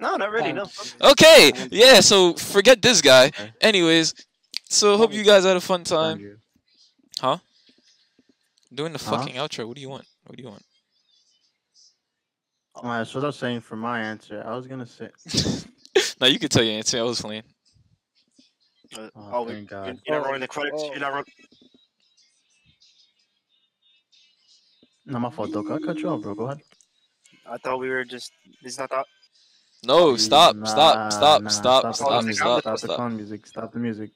No, 0.00 0.16
not 0.16 0.30
really. 0.30 0.52
No. 0.52 0.66
Okay, 1.00 1.52
yeah. 1.70 2.00
So 2.00 2.34
forget 2.34 2.82
this 2.82 3.00
guy. 3.00 3.30
Anyways, 3.60 4.14
so 4.68 4.96
hope 4.96 5.12
you 5.12 5.22
guys 5.22 5.44
had 5.44 5.56
a 5.56 5.60
fun 5.60 5.84
time. 5.84 6.38
Huh? 7.20 7.38
Doing 8.74 8.92
the 8.92 8.98
Huh? 8.98 9.18
fucking 9.18 9.34
outro. 9.36 9.66
What 9.68 9.76
do 9.76 9.80
you 9.82 9.90
want? 9.90 10.06
What 10.26 10.36
do 10.36 10.42
you 10.42 10.48
want? 10.48 10.64
All 12.74 12.84
right. 12.84 13.06
So 13.06 13.18
what 13.18 13.24
I 13.24 13.28
was 13.28 13.36
saying 13.36 13.60
for 13.60 13.76
my 13.76 14.00
answer, 14.00 14.42
I 14.44 14.56
was 14.56 14.66
gonna 14.66 14.86
say. 14.86 15.10
now 16.22 16.28
you 16.28 16.38
can 16.38 16.48
tell 16.48 16.62
your 16.62 16.74
answer. 16.74 16.98
I 16.98 17.02
was 17.02 17.20
playing. 17.20 17.42
Uh, 18.96 19.10
Oh, 19.16 19.30
oh, 19.32 19.42
wait, 19.42 19.54
thank 19.54 19.70
you're, 19.70 19.78
God. 19.84 20.00
you're 20.06 20.16
not 20.16 20.22
Oh, 20.22 20.26
rolling 20.26 20.40
the 20.40 20.48
credits. 20.48 20.82
oh. 20.82 20.90
You're 20.92 21.00
not 21.00 21.12
rolling. 21.12 21.24
No, 25.06 25.18
my 25.18 25.30
fault, 25.30 25.52
Doka. 25.52 25.74
I 25.74 25.78
cut 25.80 25.98
you 25.98 26.08
off, 26.10 26.22
bro. 26.22 26.34
Go 26.34 26.44
ahead. 26.44 26.60
I 27.46 27.56
thought 27.58 27.78
we 27.80 27.90
were 27.90 28.04
just. 28.04 28.32
This 28.62 28.74
is 28.74 28.78
not 28.78 28.90
that. 28.90 29.06
No, 29.84 30.16
stop, 30.16 30.56
Nah, 30.56 30.64
stop, 30.64 31.12
stop, 31.12 31.42
nah, 31.42 31.48
stop, 31.48 31.82
the 31.82 31.92
stop, 31.94 32.08
clown 32.08 32.24
music, 32.26 32.40
stop, 32.40 32.60
Stop 32.60 32.80
the 32.80 32.86
stop. 32.86 32.96
clown 32.96 33.16
music. 33.16 33.46
Stop 33.46 33.72
the 33.72 33.78
music. 33.80 34.10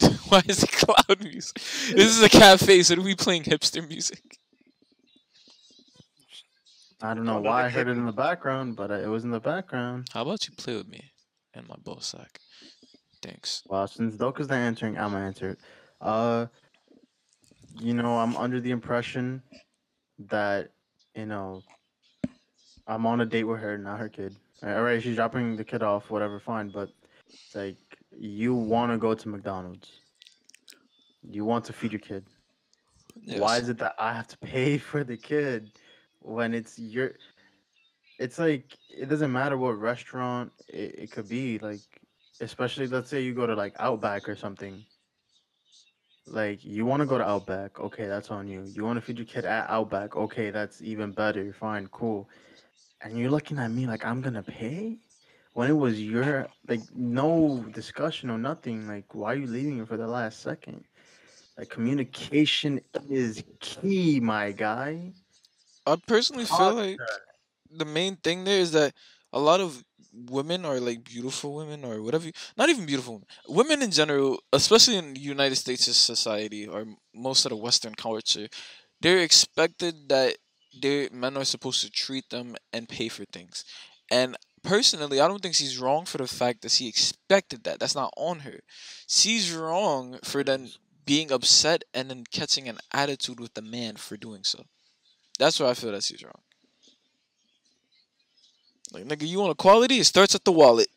Why 0.28 0.42
is 0.46 0.62
it 0.62 0.72
cloud 0.72 1.22
music? 1.22 1.54
This 1.54 2.16
is 2.16 2.22
a 2.22 2.28
cafe, 2.28 2.82
so 2.82 2.94
do 2.96 3.02
we 3.02 3.14
playing 3.14 3.44
hipster 3.44 3.86
music? 3.88 4.39
I 7.02 7.14
don't 7.14 7.24
know 7.24 7.38
Oh, 7.38 7.40
why 7.40 7.64
I 7.64 7.68
heard 7.68 7.88
it 7.88 7.92
in 7.96 8.04
the 8.04 8.12
background, 8.12 8.76
but 8.76 8.90
uh, 8.90 8.94
it 8.94 9.06
was 9.06 9.24
in 9.24 9.30
the 9.30 9.40
background. 9.40 10.08
How 10.12 10.22
about 10.22 10.46
you 10.46 10.54
play 10.54 10.76
with 10.76 10.88
me 10.88 11.02
and 11.54 11.66
my 11.66 11.76
ball 11.82 12.00
sack? 12.00 12.38
Thanks. 13.22 13.62
Well, 13.66 13.86
since 13.86 14.16
Doka's 14.16 14.48
not 14.48 14.56
answering, 14.56 14.98
I'm 14.98 15.12
gonna 15.12 15.24
answer 15.26 15.50
it. 15.50 15.58
Uh, 16.00 16.46
you 17.78 17.94
know, 17.94 18.18
I'm 18.18 18.36
under 18.36 18.60
the 18.60 18.70
impression 18.70 19.42
that 20.28 20.70
you 21.14 21.26
know 21.26 21.62
I'm 22.86 23.06
on 23.06 23.20
a 23.20 23.26
date 23.26 23.44
with 23.44 23.60
her, 23.60 23.78
not 23.78 23.98
her 23.98 24.08
kid. 24.08 24.36
All 24.62 24.82
right, 24.82 25.02
she's 25.02 25.16
dropping 25.16 25.56
the 25.56 25.64
kid 25.64 25.82
off, 25.82 26.10
whatever, 26.10 26.38
fine. 26.38 26.68
But 26.68 26.90
it's 27.28 27.54
like 27.54 27.76
you 28.18 28.54
want 28.54 28.92
to 28.92 28.98
go 28.98 29.14
to 29.14 29.28
McDonald's. 29.28 29.90
You 31.22 31.44
want 31.44 31.64
to 31.66 31.72
feed 31.72 31.92
your 31.92 32.00
kid. 32.00 32.24
Why 33.36 33.58
is 33.58 33.68
it 33.68 33.78
that 33.78 33.94
I 33.98 34.14
have 34.14 34.28
to 34.28 34.38
pay 34.38 34.78
for 34.90 35.04
the 35.04 35.16
kid 35.16 35.70
when 36.20 36.54
it's 36.54 36.78
your? 36.78 37.12
it's 38.18 38.38
like 38.38 38.76
it 38.90 39.08
doesn't 39.08 39.32
matter 39.32 39.56
what 39.56 39.78
restaurant 39.80 40.52
it, 40.68 40.94
it 40.98 41.10
could 41.10 41.28
be. 41.28 41.58
Like, 41.58 41.80
especially 42.40 42.86
let's 42.86 43.08
say 43.08 43.22
you 43.22 43.34
go 43.34 43.46
to 43.46 43.54
like 43.54 43.74
Outback 43.78 44.28
or 44.28 44.36
something. 44.36 44.84
Like 46.26 46.64
you 46.64 46.84
want 46.86 47.00
to 47.00 47.06
go 47.06 47.18
to 47.18 47.28
Outback, 47.28 47.80
okay, 47.80 48.06
that's 48.06 48.30
on 48.30 48.46
you. 48.46 48.64
You 48.74 48.84
want 48.84 48.96
to 48.98 49.00
feed 49.00 49.18
your 49.18 49.26
kid 49.26 49.44
at 49.44 49.68
Outback, 49.70 50.16
okay, 50.16 50.50
that's 50.50 50.82
even 50.82 51.12
better. 51.12 51.52
Fine, 51.52 51.88
cool. 51.88 52.28
And 53.02 53.18
you're 53.18 53.30
looking 53.30 53.58
at 53.58 53.70
me 53.70 53.86
like 53.86 54.04
I'm 54.04 54.20
gonna 54.20 54.42
pay 54.42 54.98
when 55.54 55.70
it 55.70 55.76
was 55.76 56.00
your 56.00 56.48
like 56.68 56.82
no 56.94 57.64
discussion 57.72 58.30
or 58.30 58.38
nothing. 58.38 58.86
Like, 58.86 59.14
why 59.14 59.32
are 59.32 59.36
you 59.36 59.46
leaving 59.46 59.78
it 59.78 59.88
for 59.88 59.96
the 59.96 60.06
last 60.06 60.40
second? 60.42 60.84
Like, 61.58 61.70
communication 61.70 62.80
is 63.08 63.42
key, 63.60 64.20
my 64.20 64.52
guy. 64.52 65.12
I 65.92 65.96
personally 66.06 66.44
feel 66.44 66.74
like 66.74 66.98
the 67.70 67.84
main 67.84 68.16
thing 68.16 68.44
there 68.44 68.58
is 68.60 68.72
that 68.72 68.94
a 69.32 69.40
lot 69.40 69.60
of 69.60 69.84
women 70.12 70.64
are 70.64 70.80
like 70.80 71.04
beautiful 71.04 71.54
women 71.54 71.84
or 71.84 72.02
whatever 72.02 72.26
you, 72.26 72.32
not 72.56 72.68
even 72.68 72.84
beautiful 72.84 73.14
women 73.14 73.26
women 73.48 73.82
in 73.82 73.90
general 73.92 74.40
especially 74.52 74.96
in 74.96 75.14
the 75.14 75.20
united 75.20 75.54
states 75.54 75.84
society 75.96 76.66
or 76.66 76.84
most 77.14 77.44
of 77.44 77.50
the 77.50 77.56
western 77.56 77.94
culture 77.94 78.48
they're 79.00 79.20
expected 79.20 80.08
that 80.08 80.36
their 80.80 81.08
men 81.12 81.36
are 81.36 81.44
supposed 81.44 81.80
to 81.82 81.90
treat 81.90 82.28
them 82.30 82.56
and 82.72 82.88
pay 82.88 83.08
for 83.08 83.24
things. 83.24 83.64
And 84.10 84.36
personally 84.62 85.20
i 85.20 85.26
don't 85.26 85.40
think 85.42 85.54
she's 85.54 85.78
wrong 85.78 86.04
for 86.04 86.18
the 86.18 86.26
fact 86.26 86.62
that 86.62 86.70
she 86.70 86.86
expected 86.86 87.64
that. 87.64 87.80
That's 87.80 87.94
not 87.94 88.12
on 88.16 88.40
her. 88.40 88.60
She's 89.08 89.54
wrong 89.54 90.18
for 90.22 90.44
then 90.44 90.70
being 91.06 91.32
upset 91.32 91.82
and 91.94 92.10
then 92.10 92.24
catching 92.30 92.68
an 92.68 92.78
attitude 92.92 93.40
with 93.40 93.54
the 93.54 93.62
man 93.62 93.96
for 93.96 94.16
doing 94.16 94.42
so 94.44 94.64
that's 95.40 95.58
where 95.58 95.68
i 95.68 95.74
feel 95.74 95.90
that 95.90 96.04
she's 96.04 96.22
wrong 96.22 96.40
like 98.92 99.04
nigga, 99.04 99.26
you 99.26 99.38
want 99.38 99.52
a 99.52 99.54
quality? 99.54 100.00
It 100.00 100.04
starts 100.04 100.34
at 100.34 100.44
the 100.44 100.50
wallet. 100.50 100.88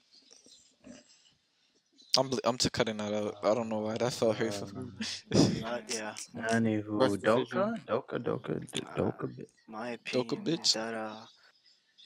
I'm 2.18 2.28
bl- 2.30 2.40
I'm 2.44 2.58
to 2.58 2.70
cutting 2.72 2.98
that 2.98 3.14
out. 3.14 3.36
I 3.44 3.54
don't 3.54 3.70
know 3.70 3.80
why 3.80 3.98
that 3.98 4.14
felt 4.14 4.36
hurtful. 4.36 4.68
Uh, 4.74 5.80
yeah, 5.90 6.16
Anywho, 6.50 7.00
Best 7.00 7.22
Doka, 7.22 7.44
decision. 7.46 7.84
Doka, 7.88 8.18
Doka, 8.20 8.60
D- 8.74 8.82
Doka. 8.96 9.28
bi- 9.28 9.44
my 9.68 9.90
opinion 9.92 10.28
Doka 10.28 10.50
is 10.52 10.60
bitch. 10.60 10.74
that 10.74 10.94
uh, 10.96 11.16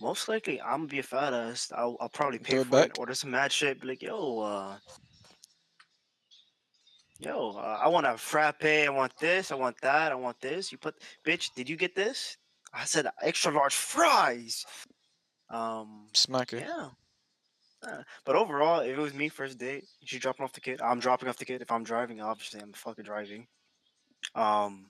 most 0.02 0.28
likely 0.28 0.62
I'm 0.62 0.80
gonna 0.82 0.88
be 0.88 1.00
a 1.00 1.04
fat 1.04 1.34
ass. 1.34 1.72
I'll, 1.74 1.96
I'll 2.02 2.10
probably 2.10 2.40
pay 2.40 2.54
Throw 2.56 2.64
for 2.66 2.80
it, 2.80 2.90
back. 2.90 3.00
order 3.00 3.14
some 3.14 3.32
mad 3.32 3.52
shit. 3.54 3.80
Be 3.82 3.88
like, 3.88 4.04
yo, 4.04 4.40
uh, 4.40 4.78
yo, 7.20 7.52
uh, 7.58 7.80
I 7.82 7.88
want 7.88 8.06
a 8.06 8.18
frappe. 8.18 8.64
I 8.66 8.90
want 8.90 9.14
this. 9.20 9.52
I 9.52 9.56
want 9.56 9.80
that. 9.82 10.12
I 10.12 10.16
want 10.16 10.40
this. 10.42 10.72
You 10.72 10.78
put, 10.78 10.96
bitch. 11.26 11.54
Did 11.56 11.70
you 11.70 11.76
get 11.76 11.96
this? 11.96 12.38
I 12.74 12.86
said 12.86 13.08
extra 13.22 13.52
large 13.52 13.76
fries. 13.76 14.66
Um, 15.50 16.08
Smacker. 16.14 16.60
yeah. 16.60 16.90
Uh, 17.88 18.02
but 18.26 18.36
overall, 18.36 18.80
if 18.80 18.98
it 18.98 19.02
was 19.02 19.14
me 19.14 19.30
first 19.30 19.58
date, 19.58 19.86
she 20.04 20.20
dropping 20.20 20.44
off 20.44 20.54
the 20.54 20.62
kid. 20.62 20.82
I'm 20.82 21.00
dropping 21.00 21.30
off 21.30 21.38
the 21.38 21.46
kid. 21.46 21.62
If 21.62 21.72
I'm 21.72 21.84
driving, 21.84 22.22
obviously 22.22 22.60
I'm 22.60 22.74
fucking 22.74 23.06
driving. 23.06 23.48
Um, 24.36 24.90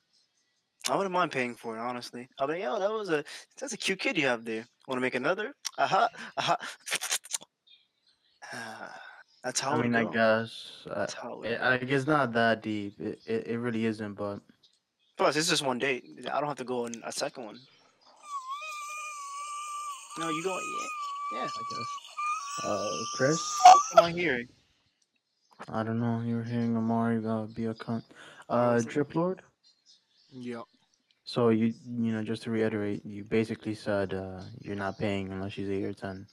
I 0.89 0.95
wouldn't 0.95 1.13
mind 1.13 1.31
paying 1.31 1.53
for 1.53 1.75
it, 1.77 1.81
honestly. 1.81 2.29
I'll 2.39 2.47
be 2.47 2.53
like, 2.53 2.63
yo, 2.63 2.79
that 2.79 2.91
was 2.91 3.09
a 3.09 3.23
that's 3.59 3.73
a 3.73 3.77
cute 3.77 3.99
kid 3.99 4.17
you 4.17 4.25
have 4.27 4.45
there. 4.45 4.65
Want 4.87 4.97
to 4.97 5.01
make 5.01 5.15
another? 5.15 5.53
Aha, 5.77 6.07
aha. 6.37 6.57
Ah, 8.53 9.01
that's 9.47 9.61
how 9.61 9.71
I 9.71 9.81
mean, 9.81 9.95
I 9.95 10.03
go. 10.03 10.09
guess. 10.11 10.85
Uh, 10.89 10.93
That's 10.99 11.13
how 11.13 11.41
it 11.41 11.53
it, 11.53 11.59
go. 11.59 11.69
like, 11.69 11.83
it's 11.83 12.05
not 12.05 12.33
that 12.33 12.61
deep. 12.61 12.99
It, 12.99 13.21
it, 13.25 13.47
it 13.47 13.57
really 13.59 13.85
isn't, 13.85 14.15
but 14.15 14.41
Plus, 15.15 15.37
it's 15.37 15.47
just 15.47 15.63
one 15.63 15.79
date. 15.79 16.03
I 16.31 16.39
don't 16.41 16.49
have 16.49 16.57
to 16.57 16.65
go 16.65 16.83
on 16.85 16.91
a 17.05 17.11
second 17.13 17.45
one. 17.45 17.57
No, 20.19 20.29
you 20.29 20.43
go. 20.43 20.59
Yeah, 21.31 21.39
yeah. 21.39 21.47
I 21.47 21.63
guess. 21.71 22.65
Uh, 22.65 22.89
Chris, 23.15 23.57
What 23.93 24.03
am 24.03 24.03
I 24.03 24.11
hearing? 24.11 24.47
I 25.69 25.83
don't 25.83 25.99
know. 26.01 26.21
You 26.25 26.35
were 26.35 26.43
hearing 26.43 26.75
Amari 26.75 27.25
uh, 27.25 27.45
be 27.55 27.65
a 27.67 27.73
cunt. 27.73 28.03
Uh, 28.49 28.81
Drip 28.81 29.15
Lord. 29.15 29.41
Yeah. 30.31 30.63
So 31.23 31.49
you 31.49 31.73
you 31.85 32.11
know 32.11 32.21
just 32.23 32.43
to 32.43 32.51
reiterate, 32.51 33.05
you 33.05 33.23
basically 33.23 33.75
said 33.75 34.13
uh, 34.13 34.41
you're 34.61 34.75
not 34.75 34.97
paying 34.99 35.31
unless 35.31 35.53
she's 35.53 35.69
eight 35.69 35.85
or 35.85 35.93
ten. 35.93 36.27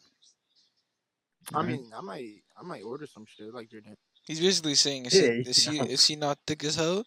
I 1.55 1.59
Right? 1.59 1.69
mean, 1.69 1.91
I 1.97 2.01
might, 2.01 2.29
I 2.57 2.63
might 2.63 2.83
order 2.83 3.07
some 3.07 3.25
shit 3.27 3.53
like 3.53 3.73
you're 3.73 3.81
doing. 3.81 3.97
He's 4.27 4.41
basically 4.41 4.75
saying, 4.75 5.07
is 5.07 5.15
Yeah, 5.15 5.21
she, 5.23 5.41
is 5.51 5.63
she, 5.63 5.77
yeah. 5.77 5.85
is 5.85 6.05
she 6.05 6.17
not 6.17 6.39
thick 6.47 6.65
as 6.65 6.77
hell? 6.77 7.05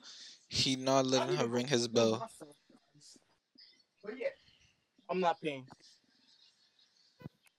He 0.50 0.76
not 0.76 1.06
letting 1.06 1.36
her 1.38 1.48
ring 1.48 1.68
his 1.68 1.88
bell. 1.88 2.30
But 4.04 4.14
yeah, 4.18 4.28
I'm 5.10 5.20
not 5.20 5.42
paying. 5.42 5.66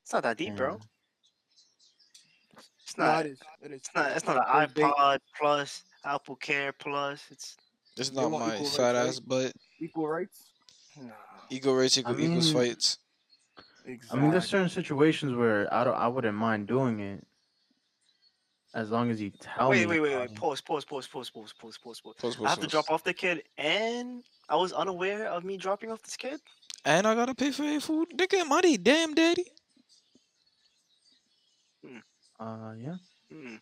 It's 0.03 0.13
not 0.13 0.23
that 0.23 0.37
deep, 0.39 0.57
bro. 0.57 0.71
Yeah. 0.73 0.77
It's 2.83 2.97
No, 2.97 3.05
not. 3.05 3.27
it 3.27 3.33
is. 3.33 3.41
It 3.63 3.71
is. 3.73 3.77
It's 3.77 3.91
not. 3.95 4.11
It's 4.17 4.27
not 4.27 4.37
an 4.39 4.45
First 4.69 4.75
date, 4.75 4.85
iPod 4.85 5.19
Plus, 5.39 5.83
Apple 6.05 6.37
Care 6.37 6.73
Plus. 6.73 7.23
It's 7.31 7.57
It's 7.97 8.13
not 8.13 8.31
my 8.31 8.55
equal 8.55 8.67
fat 8.67 8.95
rights, 8.95 9.09
ass 9.17 9.21
butt. 9.21 9.53
Equal 9.81 10.09
rights. 10.09 10.47
Nah. 10.99 11.13
Ego 11.51 11.73
rates 11.75 11.99
equal 11.99 12.19
equals 12.19 12.55
mean, 12.55 12.65
fights. 12.65 12.99
I 14.11 14.17
mean, 14.17 14.31
there's 14.31 14.47
certain 14.47 14.69
situations 14.69 15.35
where 15.35 15.73
I 15.73 15.85
don't, 15.85 15.95
I 15.95 16.09
wouldn't 16.09 16.37
mind 16.37 16.67
doing 16.69 17.01
it, 17.01 17.27
as 18.75 18.91
long 18.91 19.11
as 19.11 19.21
you 19.21 19.31
tell 19.41 19.71
wait, 19.71 19.81
me. 19.81 19.87
wait, 19.87 20.01
wait, 20.01 20.13
about 20.13 20.21
wait. 20.21 20.31
it. 20.31 20.37
Pause, 20.37 20.61
pause, 20.61 20.85
pause, 20.85 21.07
pause, 21.07 21.31
pause, 21.31 21.53
pause, 21.53 21.79
pause, 21.79 22.01
pause. 22.01 22.15
Pause, 22.21 22.37
I 22.37 22.39
pause, 22.39 22.49
have 22.51 22.61
to 22.61 22.67
drop 22.67 22.91
off 22.91 23.05
the 23.05 23.15
kid, 23.15 23.43
and 23.57 24.23
I 24.49 24.57
was 24.57 24.73
unaware 24.73 25.27
of 25.29 25.45
me 25.45 25.57
dropping 25.57 25.91
off 25.91 26.03
this 26.03 26.17
kid. 26.17 26.41
And 26.85 27.07
I 27.07 27.15
gotta 27.15 27.35
pay 27.35 27.51
for 27.51 27.65
your 27.65 27.81
food. 27.81 28.09
Nigga, 28.17 28.47
money, 28.47 28.77
damn 28.77 29.15
daddy. 29.15 29.45
Uh, 32.41 32.73
yeah. 32.79 32.97
Hmm. 33.33 33.57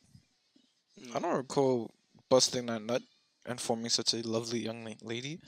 I 1.15 1.19
don't 1.19 1.37
recall 1.37 1.91
busting 2.29 2.67
that 2.67 2.83
nut 2.83 3.03
and 3.47 3.61
forming 3.61 3.89
such 3.89 4.13
a 4.13 4.19
lovely 4.19 4.59
young 4.59 4.87
lady. 5.03 5.39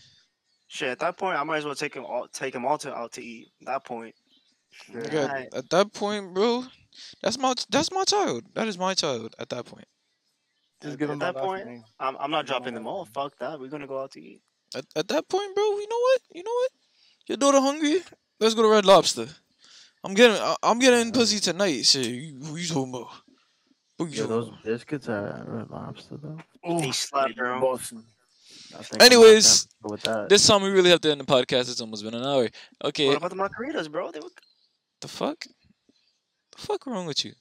Shit, 0.68 0.88
at 0.88 0.98
that 1.00 1.16
point, 1.18 1.38
I 1.38 1.44
might 1.44 1.58
as 1.58 1.64
well 1.64 1.74
take 1.74 1.94
him 1.94 2.04
all, 2.04 2.26
take 2.28 2.54
him 2.54 2.64
all 2.64 2.78
to 2.78 2.94
out 2.94 3.12
to 3.12 3.22
eat. 3.22 3.48
At 3.62 3.66
that 3.66 3.84
point, 3.84 4.14
Nigga, 4.90 5.28
Right. 5.28 5.48
at 5.54 5.68
that 5.70 5.92
point, 5.92 6.34
bro, 6.34 6.64
that's 7.22 7.38
my 7.38 7.54
that's 7.70 7.90
my 7.92 8.04
child. 8.04 8.44
That 8.54 8.68
is 8.68 8.78
my 8.78 8.94
child. 8.94 9.34
At 9.38 9.48
that 9.50 9.64
point, 9.66 9.86
Just 10.82 10.94
at, 10.94 10.98
give 10.98 11.10
at 11.10 11.18
that 11.18 11.36
point, 11.36 11.66
name. 11.66 11.84
I'm, 11.98 12.16
I'm 12.18 12.30
not 12.30 12.46
Give 12.46 12.56
him 12.56 12.62
my 12.62 12.70
dropping 12.70 12.74
them 12.74 12.84
last 12.84 12.92
all. 12.92 13.04
Fuck 13.06 13.38
that. 13.38 13.58
We're 13.60 13.68
gonna 13.68 13.86
go 13.86 14.02
out 14.02 14.12
to 14.12 14.20
eat. 14.20 14.42
at, 14.74 14.84
at 14.96 15.08
that 15.08 15.28
point, 15.28 15.54
bro, 15.54 15.64
you 15.64 15.88
know 15.88 15.98
what? 16.00 16.20
You 16.34 16.42
know 16.42 16.52
what? 16.52 16.70
Your 17.26 17.36
daughter 17.36 17.60
hungry? 17.60 18.02
Let's 18.40 18.54
go 18.54 18.62
to 18.62 18.68
Red 18.68 18.84
Lobster. 18.86 19.26
I'm 20.04 20.14
getting 20.14 20.36
I- 20.40 20.56
I'm 20.62 20.78
getting 20.78 21.12
pussy 21.12 21.40
tonight. 21.40 21.84
Shit, 21.84 22.06
you, 22.06 22.38
who 22.44 22.56
you 22.56 22.66
talking 22.68 22.94
about? 22.94 23.08
Who 23.98 24.06
you 24.06 24.12
Yo, 24.12 24.22
talking 24.22 24.28
those 24.36 24.48
about? 24.48 24.62
biscuits 24.64 25.08
are 25.08 25.44
Red 25.46 25.70
Lobster 25.70 26.16
though. 26.16 26.38
They 26.78 26.92
slap, 26.92 27.34
bro. 27.34 27.60
Boston. 27.60 28.04
I 28.78 28.82
think 28.82 29.02
I 29.02 29.04
might 29.06 29.12
Anyways, 29.12 29.66
have 29.82 29.90
with 29.90 30.02
that. 30.02 30.28
This 30.28 30.46
time 30.46 30.62
we 30.62 30.68
really 30.68 30.90
have 30.90 31.00
to 31.00 31.10
end 31.10 31.20
the 31.20 31.24
podcast. 31.24 31.70
It's 31.70 31.80
almost 31.80 32.04
been 32.04 32.14
an 32.14 32.22
hour. 32.24 32.48
Okay, 32.84 33.08
What 33.08 33.16
about 33.16 33.30
the 33.30 33.36
margaritas, 33.36 33.90
bro? 33.90 34.10
They 34.10 34.20
were 34.20 34.28
the 35.00 35.08
fuck? 35.08 35.44
The 36.58 36.66
fuck 36.66 36.86
wrong 36.86 37.06
with 37.06 37.24
you? 37.24 37.32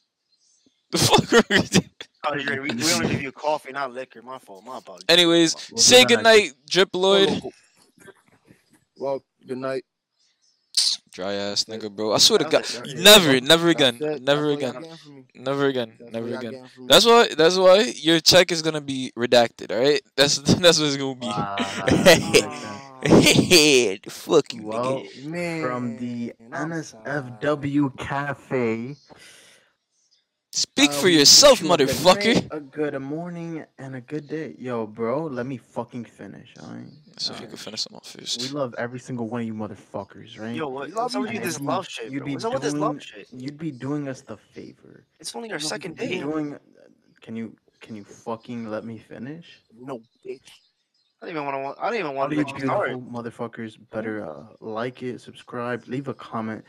The 0.92 0.98
fuck 1.00 1.32
wrong 1.32 1.44
with 1.50 1.76
you? 1.76 1.82
Oh, 2.26 2.36
you're 2.36 2.52
right. 2.52 2.62
We, 2.62 2.70
we 2.76 2.94
only 2.94 3.08
give 3.10 3.22
you 3.22 3.32
coffee, 3.32 3.72
not 3.72 3.94
liquor. 3.94 4.22
My 4.22 4.38
fault. 4.38 4.64
My 4.66 4.78
apologies. 4.78 5.06
Anyways, 5.10 5.56
We'll 5.72 5.78
do 5.78 5.82
say 5.82 6.04
that 6.04 6.10
next 6.10 6.16
goodnight, 6.16 6.52
Drip 6.70 6.90
Lloyd. 6.94 7.30
Well, 7.30 7.52
Well, 8.98 9.24
good 9.48 9.58
night. 9.58 9.86
Dry 11.12 11.34
ass 11.34 11.64
nigga, 11.64 11.90
bro. 11.94 12.14
I 12.14 12.20
swear 12.20 12.38
to 12.40 12.46
God, 12.46 12.62
was 12.62 12.76
it, 12.76 12.80
right? 12.82 12.98
never, 12.98 13.42
never 13.42 13.70
again, 13.70 13.98
never 14.00 14.20
That's 14.20 14.30
all 14.30 14.36
y'all 14.46 14.54
again, 14.54 14.74
getting 14.74 14.98
from 14.98 15.16
me. 15.16 15.26
never 15.34 15.66
again, 15.66 15.94
never 16.12 16.28
again. 16.28 16.42
getting 16.42 16.68
from 16.68 16.84
me. 16.84 16.88
That's 16.90 17.06
why. 17.08 17.28
That's 17.36 17.58
why 17.58 17.80
your 17.96 18.20
check 18.20 18.52
is 18.52 18.62
gonna 18.62 18.82
be 18.82 19.12
redacted. 19.18 19.72
All 19.72 19.82
right. 19.84 20.02
That's 20.16 20.38
that's 20.62 20.80
what 20.80 20.88
it's 20.88 20.98
gonna 20.98 21.16
be. 21.16 22.68
Wow, 23.04 23.96
Fuck 24.10 24.54
you, 24.54 24.64
Well, 24.64 25.02
nigga. 25.02 25.26
Man, 25.26 25.62
from 25.64 25.98
the 25.98 26.34
NSFW 26.52 27.98
Cafe. 27.98 28.96
Speak 30.52 30.90
uh, 30.90 30.94
for 30.94 31.08
yourself, 31.10 31.62
you 31.62 31.72
a 31.72 31.78
good 31.78 31.88
motherfucker. 31.90 32.48
A 32.52 32.60
good 32.60 33.00
morning 33.00 33.64
and 33.78 33.96
a 33.96 34.02
good 34.02 34.28
day. 34.28 34.56
Yo, 34.58 34.88
bro, 34.88 35.26
let 35.26 35.46
me 35.46 35.58
fucking 35.58 36.06
finish. 36.06 36.50
Alright. 36.60 36.88
So 37.18 37.34
if 37.34 37.40
you 37.40 37.46
Alright. 37.46 37.50
could 37.52 37.60
finish 37.60 37.84
them 37.84 37.96
off 37.96 38.16
We 38.40 38.48
love 38.50 38.74
every 38.78 39.00
single 39.00 39.28
one 39.28 39.42
of 39.42 39.48
you 39.48 39.54
motherfuckers, 39.54 40.40
right? 40.40 40.56
Yo, 40.56 40.68
what? 40.68 40.90
Love 40.90 41.14
What's 41.14 41.16
up 41.16 41.22
with 41.22 41.32
you, 41.32 41.40
you 41.40 41.46
this 41.46 41.60
love 41.62 41.88
shit, 41.88 42.12
you'd 42.12 42.20
bro? 42.20 42.26
be 42.26 42.34
What's 42.34 42.46
up 42.46 42.54
with 42.54 42.62
this 42.64 42.74
love 42.74 42.92
doing- 42.94 43.00
shit? 43.02 43.28
You'd 43.32 43.58
be 43.60 43.72
doing 43.72 44.08
us 44.10 44.22
the 44.22 44.38
favor. 44.38 45.06
It's 45.20 45.36
only 45.36 45.50
our 45.52 45.56
Love 45.58 45.62
you, 45.64 45.68
second 45.68 45.98
day. 45.98 46.20
Doing. 46.20 46.58
Can 47.22 47.36
you 47.36 47.56
can 47.80 47.96
you 47.96 48.04
fucking 48.04 48.68
let 48.70 48.84
me 48.86 48.98
finish? 48.98 49.62
no 49.80 50.02
bitch. 50.26 50.40
Don't 51.22 51.30
even 51.32 51.46
want 51.46 51.78
to. 51.78 51.84
I 51.84 51.90
don't 51.90 52.00
even 52.00 52.16
want 52.16 52.30
to 52.32 52.36
you 52.36 52.44
let 52.44 52.54
you 52.54 52.60
start. 52.66 52.90
beautiful 52.90 53.12
motherfuckers 53.12 53.78
better 53.92 54.30
uh, 54.30 54.44
like 54.60 55.02
it, 55.02 55.20
subscribe, 55.22 55.84
leave 55.88 56.08
a 56.08 56.14
comment, 56.14 56.64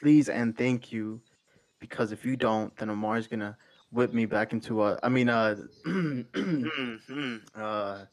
please 0.00 0.28
and 0.28 0.56
thank 0.56 0.92
you. 0.92 1.20
Because 1.80 2.12
if 2.12 2.24
you 2.24 2.36
don't, 2.36 2.74
then 2.76 2.90
Amar's 2.90 3.26
gonna 3.26 3.56
whip 3.90 4.12
me 4.12 4.26
back 4.26 4.52
into 4.52 4.82
a. 4.84 4.98
I 5.02 5.08
mean, 5.08 5.28
uh, 5.28 5.56
Mm-hmm. 5.86 7.36
uh, 7.54 8.04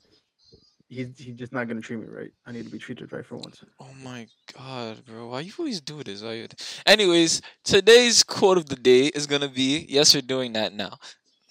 he's 0.87 1.17
he's 1.17 1.35
just 1.35 1.51
not 1.51 1.67
gonna 1.67 1.81
treat 1.81 1.97
me 1.97 2.05
right. 2.07 2.31
I 2.45 2.51
need 2.51 2.65
to 2.65 2.71
be 2.71 2.77
treated 2.77 3.11
right 3.11 3.25
for 3.25 3.35
once. 3.35 3.63
Oh 3.79 3.89
my 4.03 4.27
god, 4.57 5.03
bro. 5.05 5.27
Why 5.29 5.41
you 5.41 5.53
always 5.57 5.81
do 5.81 6.03
this? 6.03 6.21
Why 6.21 6.33
you... 6.33 6.47
Anyways, 6.85 7.41
today's 7.63 8.23
quote 8.23 8.57
of 8.57 8.67
the 8.67 8.75
day 8.75 9.07
is 9.07 9.27
gonna 9.27 9.49
be 9.49 9.85
yes, 9.89 10.13
we're 10.13 10.21
doing 10.21 10.53
that 10.53 10.73
now. 10.73 10.97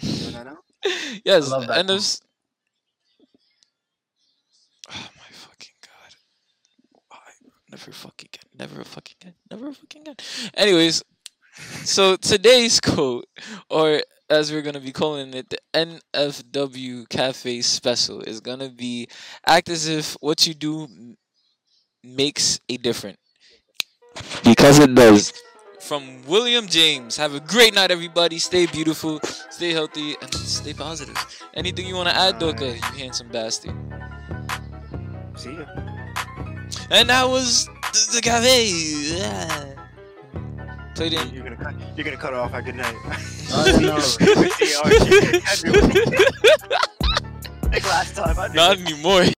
Doing 0.01 0.33
that 0.33 0.47
now? 0.47 0.59
yes, 1.25 1.51
love 1.51 1.67
that 1.67 1.79
and 1.79 1.87
quote. 1.87 1.87
there's 1.89 2.23
Oh 4.91 5.09
my 5.17 5.33
fucking 5.33 5.75
god. 5.81 6.15
Why? 7.09 7.19
Never 7.73 7.91
fucking 7.91 8.29
again. 8.35 8.51
Never 8.59 8.85
fucking 8.85 9.17
again. 9.23 9.35
Never 9.51 9.73
fucking 9.73 10.03
again. 10.03 10.17
Anyways, 10.55 11.03
so 11.85 12.17
today's 12.17 12.81
quote, 12.81 13.25
or 13.71 14.03
as 14.29 14.53
we're 14.53 14.61
gonna 14.61 14.79
be 14.79 14.93
calling 14.93 15.33
it, 15.33 15.49
the 15.49 15.59
NFW 15.73 17.09
Cafe 17.09 17.63
Special, 17.63 18.21
is 18.21 18.41
gonna 18.41 18.69
be 18.69 19.09
act 19.47 19.71
as 19.71 19.89
if 19.89 20.19
what 20.21 20.47
you 20.47 20.53
do 20.53 20.87
makes 22.05 22.61
a 22.69 22.77
difference. 22.77 23.17
Because 24.45 24.79
it 24.79 24.95
does. 24.95 25.33
From 25.81 26.23
William 26.27 26.67
James. 26.69 27.17
Have 27.17 27.35
a 27.35 27.41
great 27.41 27.75
night, 27.75 27.91
everybody. 27.91 28.39
Stay 28.39 28.67
beautiful, 28.67 29.19
stay 29.51 29.73
healthy, 29.73 30.15
and 30.21 30.33
stay 30.35 30.75
positive. 30.75 31.17
Anything 31.55 31.87
you 31.87 31.97
want 31.97 32.11
to 32.11 32.15
add, 32.15 32.39
Doka? 32.39 32.67
You 32.67 32.83
handsome 32.99 33.29
bastard. 33.29 33.75
See 35.37 35.55
ya. 35.55 35.92
And 36.93 37.09
that 37.09 37.27
was 37.27 37.65
the, 37.65 38.17
the 38.17 38.21
cafe. 38.21 38.69
Yeah. 38.69 39.75
Played 40.95 41.15
in. 41.15 41.35
You're 41.35 41.43
gonna 41.43 41.57
cut. 41.57 41.75
You're 41.97 42.05
gonna 42.05 42.19
cut 42.19 42.35
off 42.35 42.53
at 42.53 42.67
good 42.67 42.75
night. 42.75 42.95
I 43.51 43.81
know. 43.81 43.99
See, 43.99 44.75
Archie, 44.85 45.41
Henry. 45.41 45.81
like 47.73 47.85
last 47.85 48.15
time. 48.15 48.39
I 48.39 48.49
Not 48.49 48.79
anymore. 48.79 49.25